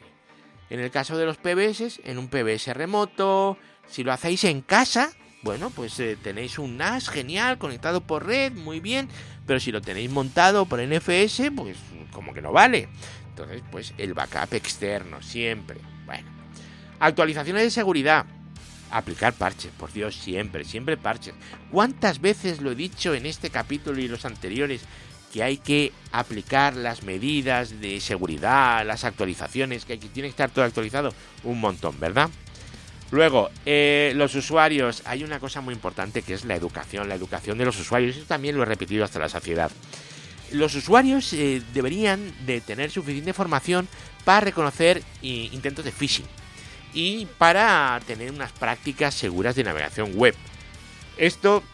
En 0.69 0.79
el 0.79 0.91
caso 0.91 1.17
de 1.17 1.25
los 1.25 1.39
PBS, 1.39 2.03
en 2.05 2.19
un 2.19 2.29
PBS 2.29 2.67
remoto. 2.75 3.57
Si 3.87 4.05
lo 4.05 4.13
hacéis 4.13 4.45
en 4.45 4.61
casa, 4.61 5.11
bueno, 5.41 5.71
pues 5.71 5.99
eh, 6.01 6.19
tenéis 6.23 6.59
un 6.59 6.77
NAS 6.77 7.09
genial, 7.09 7.57
conectado 7.57 8.03
por 8.03 8.27
red, 8.27 8.53
muy 8.53 8.79
bien. 8.79 9.09
Pero 9.47 9.59
si 9.59 9.73
lo 9.73 9.81
tenéis 9.81 10.11
montado 10.11 10.67
por 10.67 10.87
NFS, 10.87 11.51
pues 11.57 11.79
como 12.13 12.35
que 12.35 12.43
no 12.43 12.53
vale. 12.53 12.91
Entonces, 13.31 13.63
pues 13.73 13.95
el 13.97 14.13
backup 14.13 14.53
externo, 14.53 15.23
siempre. 15.23 15.81
Bueno. 16.05 16.29
Actualizaciones 17.01 17.63
de 17.63 17.71
seguridad. 17.71 18.27
Aplicar 18.91 19.33
parches, 19.33 19.73
por 19.79 19.91
Dios, 19.95 20.15
siempre, 20.15 20.63
siempre 20.67 20.99
parches. 20.99 21.33
¿Cuántas 21.71 22.21
veces 22.21 22.61
lo 22.61 22.73
he 22.73 22.75
dicho 22.75 23.15
en 23.15 23.25
este 23.25 23.49
capítulo 23.49 23.99
y 23.99 24.09
los 24.09 24.27
anteriores 24.27 24.83
que 25.35 25.43
hay 25.43 25.57
que 25.57 25.91
aplicar 26.13 26.77
las 26.77 27.03
medidas 27.03 27.81
de 27.81 28.01
seguridad, 28.01 28.87
las 28.87 29.03
actualizaciones, 29.03 29.85
que 29.85 29.97
tiene 29.97 30.29
que 30.29 30.31
estar 30.31 30.49
todo 30.49 30.65
actualizado? 30.65 31.13
Un 31.43 31.59
montón, 31.59 31.99
¿verdad? 31.99 32.31
Luego, 33.11 33.51
eh, 33.67 34.13
los 34.15 34.37
usuarios, 34.37 35.03
hay 35.05 35.25
una 35.25 35.41
cosa 35.41 35.61
muy 35.61 35.75
importante 35.75 36.23
que 36.23 36.35
es 36.35 36.45
la 36.45 36.55
educación, 36.55 37.09
la 37.09 37.17
educación 37.17 37.59
de 37.59 37.65
los 37.65 37.81
usuarios. 37.81 38.17
Eso 38.17 38.27
también 38.27 38.57
lo 38.57 38.63
he 38.63 38.67
repetido 38.67 39.05
hasta 39.05 39.19
la 39.19 39.29
saciedad. 39.29 39.73
Los 40.53 40.77
usuarios 40.77 41.33
eh, 41.33 41.61
deberían 41.73 42.33
de 42.47 42.61
tener 42.61 42.93
suficiente 42.93 43.33
formación 43.33 43.89
para 44.25 44.39
reconocer 44.39 44.99
eh, 45.21 45.49
intentos 45.51 45.85
de 45.85 45.91
phishing 45.91 46.27
y 46.93 47.27
para 47.39 48.01
tener 48.07 48.31
unas 48.31 48.53
prácticas 48.53 49.15
seguras 49.15 49.57
de 49.57 49.65
navegación 49.65 50.13
web. 50.15 50.37
Esto, 51.17 51.65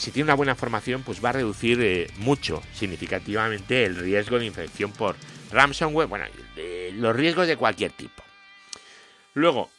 si 0.00 0.10
tiene 0.10 0.24
una 0.24 0.34
buena 0.34 0.54
formación, 0.54 1.02
pues 1.02 1.22
va 1.22 1.28
a 1.28 1.32
reducir 1.32 1.78
eh, 1.82 2.06
mucho, 2.16 2.62
significativamente, 2.74 3.84
el 3.84 3.96
riesgo 3.96 4.38
de 4.38 4.46
infección 4.46 4.92
por 4.92 5.14
ransomware, 5.52 6.08
bueno, 6.08 6.24
los 6.94 7.14
riesgos 7.14 7.46
de 7.46 7.56
cualquier 7.56 7.92
tipo. 7.92 8.22
Luego, 9.34 9.70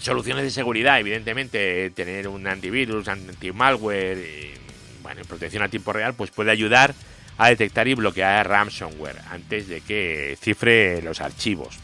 soluciones 0.00 0.42
de 0.42 0.50
seguridad, 0.50 0.98
evidentemente, 0.98 1.90
tener 1.90 2.26
un 2.26 2.48
antivirus, 2.48 3.06
anti-malware, 3.06 4.54
bueno, 5.02 5.22
protección 5.28 5.62
a 5.62 5.68
tiempo 5.68 5.92
real, 5.92 6.14
pues 6.14 6.32
puede 6.32 6.50
ayudar 6.50 6.94
a 7.36 7.48
detectar 7.48 7.86
y 7.86 7.94
bloquear 7.94 8.48
ransomware 8.48 9.20
antes 9.30 9.68
de 9.68 9.80
que 9.82 10.36
cifre 10.40 11.00
los 11.02 11.20
archivos. 11.20 11.78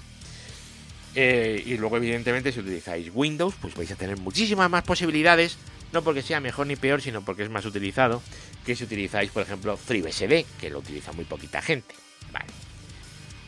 Eh, 1.14 1.62
y 1.64 1.76
luego, 1.76 1.96
evidentemente, 1.98 2.50
si 2.50 2.58
utilizáis 2.58 3.10
Windows, 3.14 3.54
pues 3.60 3.76
vais 3.76 3.92
a 3.92 3.94
tener 3.94 4.18
muchísimas 4.18 4.68
más 4.68 4.82
posibilidades, 4.82 5.56
no 5.94 6.02
porque 6.02 6.22
sea 6.22 6.40
mejor 6.40 6.66
ni 6.66 6.76
peor, 6.76 7.00
sino 7.00 7.24
porque 7.24 7.44
es 7.44 7.50
más 7.50 7.64
utilizado 7.64 8.22
que 8.66 8.76
si 8.76 8.84
utilizáis, 8.84 9.30
por 9.30 9.42
ejemplo, 9.42 9.76
FreeBSD, 9.76 10.44
que 10.60 10.70
lo 10.70 10.80
utiliza 10.80 11.12
muy 11.12 11.24
poquita 11.24 11.62
gente. 11.62 11.94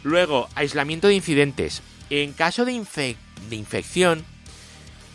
Luego, 0.03 0.49
aislamiento 0.55 1.09
de 1.09 1.14
incidentes. 1.14 1.82
En 2.09 2.32
caso 2.32 2.64
de, 2.64 2.72
de 3.51 3.57
infección, 3.57 4.24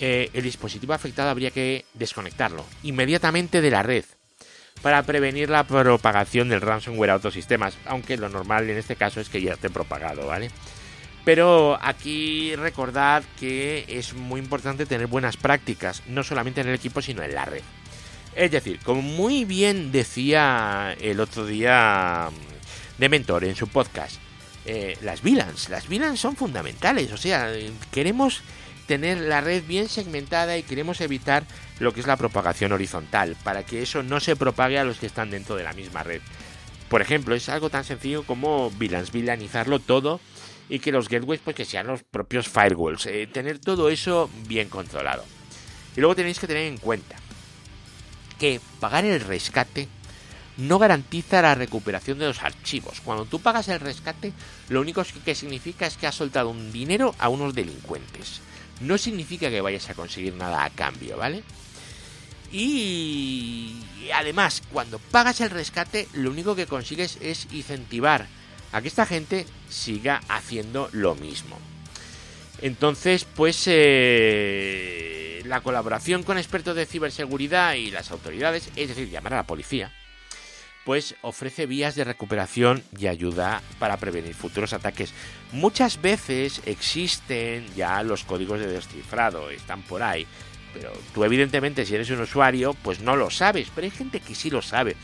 eh, 0.02 0.30
el 0.34 0.44
dispositivo 0.44 0.94
afectado 0.94 1.30
habría 1.30 1.52
que 1.52 1.86
desconectarlo 1.94 2.66
inmediatamente 2.84 3.62
de 3.62 3.72
la 3.72 3.84
red 3.84 4.04
para 4.82 5.04
prevenir 5.04 5.50
la 5.50 5.64
propagación 5.64 6.50
del 6.50 6.60
ransomware 6.60 7.12
a 7.12 7.16
otros 7.16 7.34
sistemas, 7.34 7.78
aunque 7.86 8.18
lo 8.18 8.28
normal 8.28 8.70
en 8.70 8.78
este 8.78 8.96
caso 8.98 9.22
es 9.22 9.30
que 9.30 9.42
ya 9.42 9.54
esté 9.54 9.70
propagado, 9.70 10.28
¿vale? 10.28 10.50
Pero 11.24 11.78
aquí 11.82 12.56
recordad 12.56 13.24
que 13.40 13.86
es 13.88 14.14
muy 14.14 14.40
importante 14.40 14.86
tener 14.86 15.08
buenas 15.08 15.38
prácticas, 15.38 16.02
no 16.08 16.24
solamente 16.24 16.62
en 16.62 16.68
el 16.68 16.76
equipo, 16.76 17.02
sino 17.02 17.22
en 17.22 17.36
la 17.36 17.46
red. 17.46 17.62
Es 18.36 18.50
decir, 18.52 18.80
como 18.84 19.02
muy 19.02 19.46
bien 19.46 19.92
decía 19.92 20.96
el 21.00 21.20
otro 21.20 21.46
día 21.46 22.30
mm, 22.32 23.00
de 23.00 23.10
Mentor 23.10 23.44
en 23.44 23.56
su 23.56 23.68
podcast, 23.68 24.20
eh, 24.66 24.98
las 25.02 25.22
VLANs, 25.22 25.70
las 25.70 25.88
VLANs 25.88 26.20
son 26.20 26.36
fundamentales, 26.36 27.12
o 27.12 27.18
sea, 27.18 27.52
queremos 27.92 28.42
tener 28.88 29.20
la 29.20 29.42
red 29.42 29.64
bien 29.66 29.90
segmentada 29.90 30.58
y 30.58 30.64
queremos 30.64 31.02
evitar 31.02 31.44
lo 31.80 31.94
que 31.94 32.00
es 32.00 32.08
la 32.08 32.18
propagación 32.18 32.72
horizontal, 32.72 33.36
para 33.44 33.64
que 33.64 33.82
eso 33.82 34.02
no 34.02 34.20
se 34.20 34.36
propague 34.36 34.80
a 34.80 34.84
los 34.84 34.98
que 34.98 35.08
están 35.08 35.30
dentro 35.30 35.56
de 35.56 35.64
la 35.64 35.74
misma 35.74 36.04
red. 36.04 36.22
Por 36.90 37.02
ejemplo, 37.02 37.36
es 37.36 37.48
algo 37.50 37.70
tan 37.70 37.84
sencillo 37.84 38.24
como 38.24 38.70
VLANs, 38.72 39.12
VLANizarlo 39.12 39.80
todo 39.80 40.20
y 40.72 40.80
que 40.80 40.94
los 40.94 41.10
gateways 41.10 41.42
pues 41.44 41.54
que 41.54 41.66
sean 41.66 41.88
los 41.88 42.02
propios 42.02 42.48
firewalls, 42.48 43.06
eh, 43.06 43.28
tener 43.28 43.60
todo 43.60 43.90
eso 43.90 44.30
bien 44.48 44.70
controlado. 44.70 45.26
Y 45.98 46.00
luego 46.00 46.16
tenéis 46.16 46.40
que 46.40 46.48
tener 46.48 46.64
en 46.64 46.78
cuenta 46.78 47.18
que 48.40 48.62
pagar 48.80 49.04
el 49.04 49.20
rescate 49.20 49.90
no 50.56 50.80
garantiza 50.80 51.42
la 51.42 51.56
recuperación 51.56 52.20
de 52.20 52.28
los 52.28 52.42
archivos. 52.42 53.02
Cuando 53.02 53.26
tú 53.26 53.42
pagas 53.42 53.68
el 53.68 53.82
rescate, 53.82 54.32
lo 54.70 54.80
único 54.80 55.04
que 55.26 55.36
significa 55.36 55.86
es 55.86 55.98
que 55.98 56.08
has 56.08 56.16
soltado 56.16 56.50
un 56.50 56.72
dinero 56.72 57.16
a 57.20 57.28
unos 57.28 57.54
delincuentes. 57.54 58.40
No 58.80 58.98
significa 58.98 59.50
que 59.50 59.60
vayas 59.60 59.90
a 59.90 59.94
conseguir 59.94 60.36
nada 60.36 60.64
a 60.64 60.70
cambio, 60.70 61.18
¿vale? 61.18 61.44
Y 62.50 63.76
además, 64.14 64.64
cuando 64.72 65.00
pagas 65.00 65.42
el 65.42 65.50
rescate, 65.50 66.08
lo 66.14 66.32
único 66.32 66.56
que 66.56 66.66
consigues 66.66 67.18
es 67.20 67.50
incentivar 67.52 68.28
a 68.72 68.82
que 68.82 68.88
esta 68.88 69.06
gente 69.06 69.46
siga 69.70 70.22
haciendo 70.28 70.90
lo 70.92 71.16
mismo. 71.16 71.60
Entonces, 72.62 73.26
pues 73.26 73.64
eh, 73.66 75.42
la 75.46 75.62
colaboración 75.62 76.24
con 76.24 76.38
expertos 76.38 76.76
de 76.76 76.86
ciberseguridad 76.86 77.74
y 77.74 77.92
las 77.92 78.12
autoridades, 78.12 78.70
es 78.76 78.90
decir, 78.90 79.10
llamar 79.10 79.34
a 79.34 79.38
la 79.38 79.48
policía, 79.48 79.92
pues 80.86 81.16
ofrece 81.22 81.66
vías 81.66 81.96
de 81.96 82.04
recuperación 82.04 82.84
y 82.98 83.08
ayuda 83.08 83.62
para 83.80 83.98
prevenir 83.98 84.34
futuros 84.34 84.74
ataques. 84.74 85.14
Muchas 85.52 86.02
veces 86.02 86.62
existen 86.66 87.66
ya 87.76 88.02
los 88.04 88.24
códigos 88.24 88.60
de 88.60 88.68
descifrado, 88.68 89.50
están 89.50 89.82
por 89.84 90.02
ahí, 90.04 90.26
pero 90.74 90.92
tú 91.14 91.24
evidentemente 91.24 91.86
si 91.86 91.96
eres 91.96 92.10
un 92.10 92.22
usuario, 92.22 92.74
pues 92.74 93.00
no 93.00 93.16
lo 93.16 93.30
sabes, 93.30 93.70
pero 93.74 93.86
hay 93.86 93.92
gente 93.92 94.20
que 94.20 94.36
sí 94.36 94.50
lo 94.50 94.62
sabe. 94.62 94.96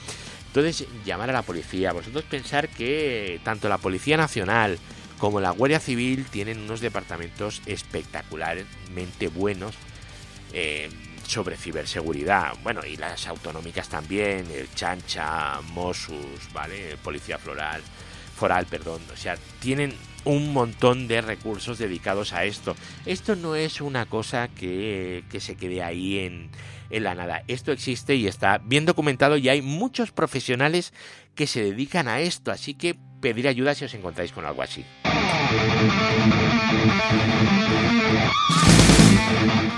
Entonces, 0.48 0.88
llamar 1.06 1.30
a 1.30 1.34
la 1.34 1.42
policía. 1.42 1.94
Vosotros 1.94 2.24
pensar 2.24 2.70
que 2.70 3.40
tanto 3.44 3.70
la 3.70 3.78
Policía 3.78 4.18
Nacional 4.18 4.80
como 5.18 5.40
la 5.40 5.52
Guardia 5.52 5.80
Civil 5.80 6.26
tienen 6.26 6.60
unos 6.60 6.80
departamentos 6.80 7.62
espectacularmente 7.66 9.28
buenos 9.28 9.76
eh, 10.54 10.90
sobre 11.26 11.58
ciberseguridad. 11.58 12.54
Bueno, 12.64 12.86
y 12.86 12.98
las 12.98 13.28
autonómicas 13.28 13.90
también, 13.90 14.50
el 14.52 14.74
Chancha, 14.74 15.60
Mossus, 15.74 16.52
¿vale? 16.54 16.98
Policía 17.04 17.38
Floral, 17.38 17.82
Foral, 18.36 18.66
perdón. 18.66 19.02
O 19.12 19.18
sea, 19.18 19.38
tienen 19.60 19.94
un 20.28 20.54
montón 20.54 21.08
de 21.08 21.22
recursos 21.22 21.78
dedicados 21.78 22.34
a 22.34 22.46
esto. 22.46 22.76
Esto 23.06 23.36
no 23.36 23.56
es 23.56 23.82
una 23.82 24.06
cosa 24.06 24.48
que, 24.48 25.24
que 25.30 25.40
se 25.40 25.56
quede 25.56 25.82
ahí 25.84 26.20
en 26.20 26.50
en 26.90 27.04
la 27.04 27.16
nada. 27.16 27.44
Esto 27.48 27.72
existe 27.72 28.16
y 28.16 28.28
está 28.28 28.60
bien 28.60 28.86
documentado 28.86 29.38
y 29.38 29.50
hay 29.50 29.62
muchos 29.62 30.12
profesionales 30.12 30.94
que 31.36 31.48
se 31.48 31.64
dedican 31.64 32.08
a 32.08 32.20
esto, 32.20 32.52
así 32.52 32.74
que 32.74 32.96
pedir 33.22 33.48
ayuda 33.48 33.76
si 33.76 33.86
os 33.86 33.94
encontráis 33.94 34.32
con 34.32 34.46
algo 34.46 34.62
así. 34.62 34.86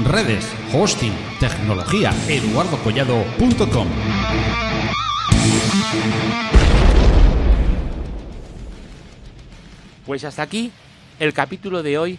Redes, 0.05 0.45
hosting, 0.73 1.13
tecnología, 1.39 2.13
eduardocollado.com. 2.27 3.87
Pues 10.09 10.23
hasta 10.23 10.41
aquí 10.41 10.71
el 11.19 11.33
capítulo 11.33 11.83
de 11.83 11.99
hoy 11.99 12.17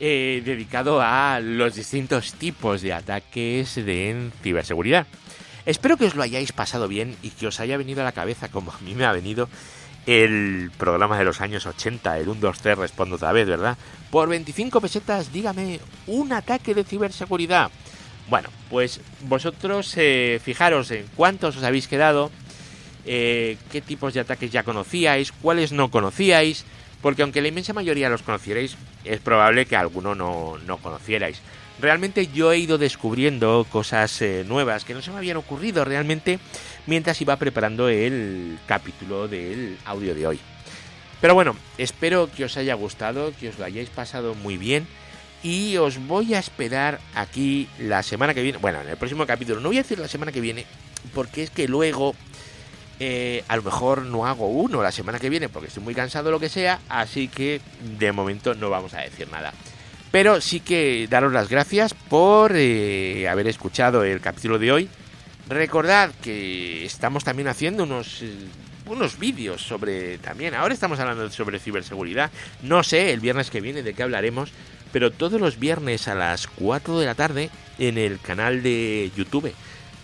eh, 0.00 0.42
dedicado 0.44 1.00
a 1.00 1.38
los 1.38 1.76
distintos 1.76 2.32
tipos 2.32 2.82
de 2.82 2.92
ataques 2.92 3.76
de 3.76 4.30
ciberseguridad. 4.42 5.06
Espero 5.64 5.96
que 5.96 6.06
os 6.06 6.16
lo 6.16 6.24
hayáis 6.24 6.50
pasado 6.50 6.88
bien 6.88 7.14
y 7.22 7.30
que 7.30 7.46
os 7.46 7.60
haya 7.60 7.76
venido 7.76 8.00
a 8.00 8.04
la 8.04 8.10
cabeza, 8.10 8.48
como 8.48 8.72
a 8.72 8.80
mí 8.80 8.96
me 8.96 9.04
ha 9.04 9.12
venido, 9.12 9.48
el 10.06 10.72
programa 10.76 11.16
de 11.18 11.24
los 11.24 11.40
años 11.40 11.66
80, 11.66 12.18
el 12.18 12.30
1, 12.30 12.40
2, 12.40 12.58
3, 12.58 12.78
respondo 12.78 13.14
otra 13.14 13.30
vez, 13.30 13.46
¿verdad? 13.46 13.78
Por 14.10 14.28
25 14.28 14.80
pesetas, 14.80 15.32
dígame, 15.32 15.78
un 16.08 16.32
ataque 16.32 16.74
de 16.74 16.82
ciberseguridad. 16.82 17.70
Bueno, 18.28 18.48
pues 18.68 19.00
vosotros 19.28 19.94
eh, 19.96 20.40
fijaros 20.42 20.90
en 20.90 21.06
cuántos 21.14 21.56
os 21.56 21.62
habéis 21.62 21.86
quedado, 21.86 22.32
eh, 23.06 23.56
qué 23.70 23.80
tipos 23.80 24.14
de 24.14 24.20
ataques 24.20 24.50
ya 24.50 24.64
conocíais, 24.64 25.30
cuáles 25.30 25.70
no 25.70 25.92
conocíais, 25.92 26.64
porque 27.02 27.22
aunque 27.22 27.40
la 27.40 27.48
inmensa 27.48 27.72
mayoría 27.72 28.08
los 28.08 28.22
conocierais, 28.22 28.76
es 29.04 29.20
probable 29.20 29.66
que 29.66 29.76
alguno 29.76 30.14
no, 30.14 30.58
no 30.66 30.78
conocierais. 30.78 31.40
Realmente 31.80 32.26
yo 32.26 32.52
he 32.52 32.58
ido 32.58 32.76
descubriendo 32.76 33.66
cosas 33.70 34.20
eh, 34.20 34.44
nuevas 34.46 34.84
que 34.84 34.92
no 34.92 35.00
se 35.00 35.10
me 35.10 35.16
habían 35.16 35.38
ocurrido 35.38 35.84
realmente 35.84 36.38
mientras 36.86 37.20
iba 37.22 37.36
preparando 37.36 37.88
el 37.88 38.58
capítulo 38.66 39.28
del 39.28 39.78
audio 39.86 40.14
de 40.14 40.26
hoy. 40.26 40.40
Pero 41.20 41.34
bueno, 41.34 41.56
espero 41.78 42.30
que 42.30 42.44
os 42.44 42.56
haya 42.56 42.74
gustado, 42.74 43.32
que 43.38 43.48
os 43.48 43.58
lo 43.58 43.64
hayáis 43.64 43.88
pasado 43.88 44.34
muy 44.34 44.58
bien 44.58 44.86
y 45.42 45.76
os 45.78 46.06
voy 46.06 46.34
a 46.34 46.38
esperar 46.38 47.00
aquí 47.14 47.68
la 47.78 48.02
semana 48.02 48.34
que 48.34 48.42
viene. 48.42 48.58
Bueno, 48.58 48.80
en 48.82 48.88
el 48.88 48.96
próximo 48.96 49.26
capítulo. 49.26 49.60
No 49.60 49.68
voy 49.68 49.78
a 49.78 49.82
decir 49.82 49.98
la 49.98 50.08
semana 50.08 50.32
que 50.32 50.40
viene 50.40 50.66
porque 51.14 51.42
es 51.42 51.50
que 51.50 51.66
luego 51.66 52.14
eh, 53.02 53.44
a 53.48 53.56
lo 53.56 53.62
mejor 53.62 54.02
no 54.02 54.26
hago 54.26 54.46
uno 54.46 54.82
la 54.82 54.92
semana 54.92 55.18
que 55.18 55.30
viene 55.30 55.48
porque 55.48 55.68
estoy 55.68 55.82
muy 55.82 55.94
cansado 55.94 56.30
lo 56.30 56.38
que 56.38 56.50
sea. 56.50 56.80
Así 56.90 57.28
que 57.28 57.62
de 57.98 58.12
momento 58.12 58.54
no 58.54 58.68
vamos 58.68 58.92
a 58.92 59.00
decir 59.00 59.26
nada. 59.32 59.54
Pero 60.10 60.40
sí 60.42 60.60
que 60.60 61.06
daros 61.08 61.32
las 61.32 61.48
gracias 61.48 61.94
por 61.94 62.52
eh, 62.54 63.26
haber 63.26 63.46
escuchado 63.46 64.04
el 64.04 64.20
capítulo 64.20 64.58
de 64.58 64.70
hoy. 64.70 64.88
Recordad 65.48 66.10
que 66.22 66.84
estamos 66.84 67.24
también 67.24 67.48
haciendo 67.48 67.84
unos, 67.84 68.20
eh, 68.20 68.34
unos 68.84 69.18
vídeos 69.18 69.62
sobre 69.62 70.18
también. 70.18 70.54
Ahora 70.54 70.74
estamos 70.74 71.00
hablando 71.00 71.30
sobre 71.30 71.58
ciberseguridad. 71.58 72.30
No 72.62 72.82
sé 72.82 73.14
el 73.14 73.20
viernes 73.20 73.48
que 73.48 73.62
viene 73.62 73.82
de 73.82 73.94
qué 73.94 74.02
hablaremos. 74.02 74.52
Pero 74.92 75.10
todos 75.10 75.40
los 75.40 75.58
viernes 75.58 76.06
a 76.08 76.14
las 76.14 76.48
4 76.48 76.98
de 76.98 77.06
la 77.06 77.14
tarde 77.14 77.48
en 77.78 77.96
el 77.96 78.20
canal 78.20 78.62
de 78.62 79.10
YouTube 79.16 79.54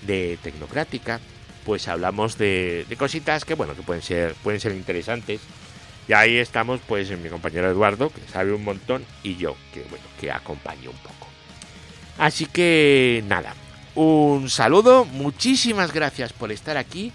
de 0.07 0.38
Tecnocrática, 0.40 1.20
pues 1.67 1.89
hablamos 1.89 2.39
de, 2.39 2.87
cositas 2.97 3.45
que 3.45 3.55
bueno, 3.55 3.75
que 3.75 3.83
pueden 3.83 4.01
ser, 4.01 4.35
pueden 4.35 4.61
ser 4.61 4.73
interesantes 4.73 5.41
y 6.09 6.12
ahí 6.12 6.37
estamos, 6.37 6.81
pues, 6.87 7.11
mi 7.19 7.29
compañero 7.29 7.69
Eduardo, 7.69 8.11
que 8.11 8.21
sabe 8.33 8.53
un 8.53 8.62
montón, 8.62 9.05
y 9.25 9.35
yo, 9.35 9.57
que 9.75 9.83
bueno, 9.91 10.05
que 10.21 10.31
acompaño 10.31 10.91
un 10.91 10.97
poco. 10.99 11.27
Así 12.17 12.47
que 12.47 13.25
nada, 13.27 13.55
un 13.97 14.49
saludo, 14.49 15.05
muchísimas 15.05 15.93
gracias 15.93 16.33
por 16.33 16.53
estar 16.53 16.77
aquí 16.77 17.12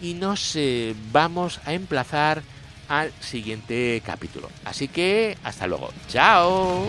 y 0.00 0.14
nos 0.14 0.56
eh, 0.56 0.94
vamos 1.12 1.60
a 1.66 1.74
emplazar 1.74 2.42
al 2.88 3.12
siguiente 3.20 4.02
capítulo. 4.04 4.48
Así 4.64 4.88
que 4.88 5.36
hasta 5.44 5.66
luego, 5.66 5.92
chao. 6.08 6.88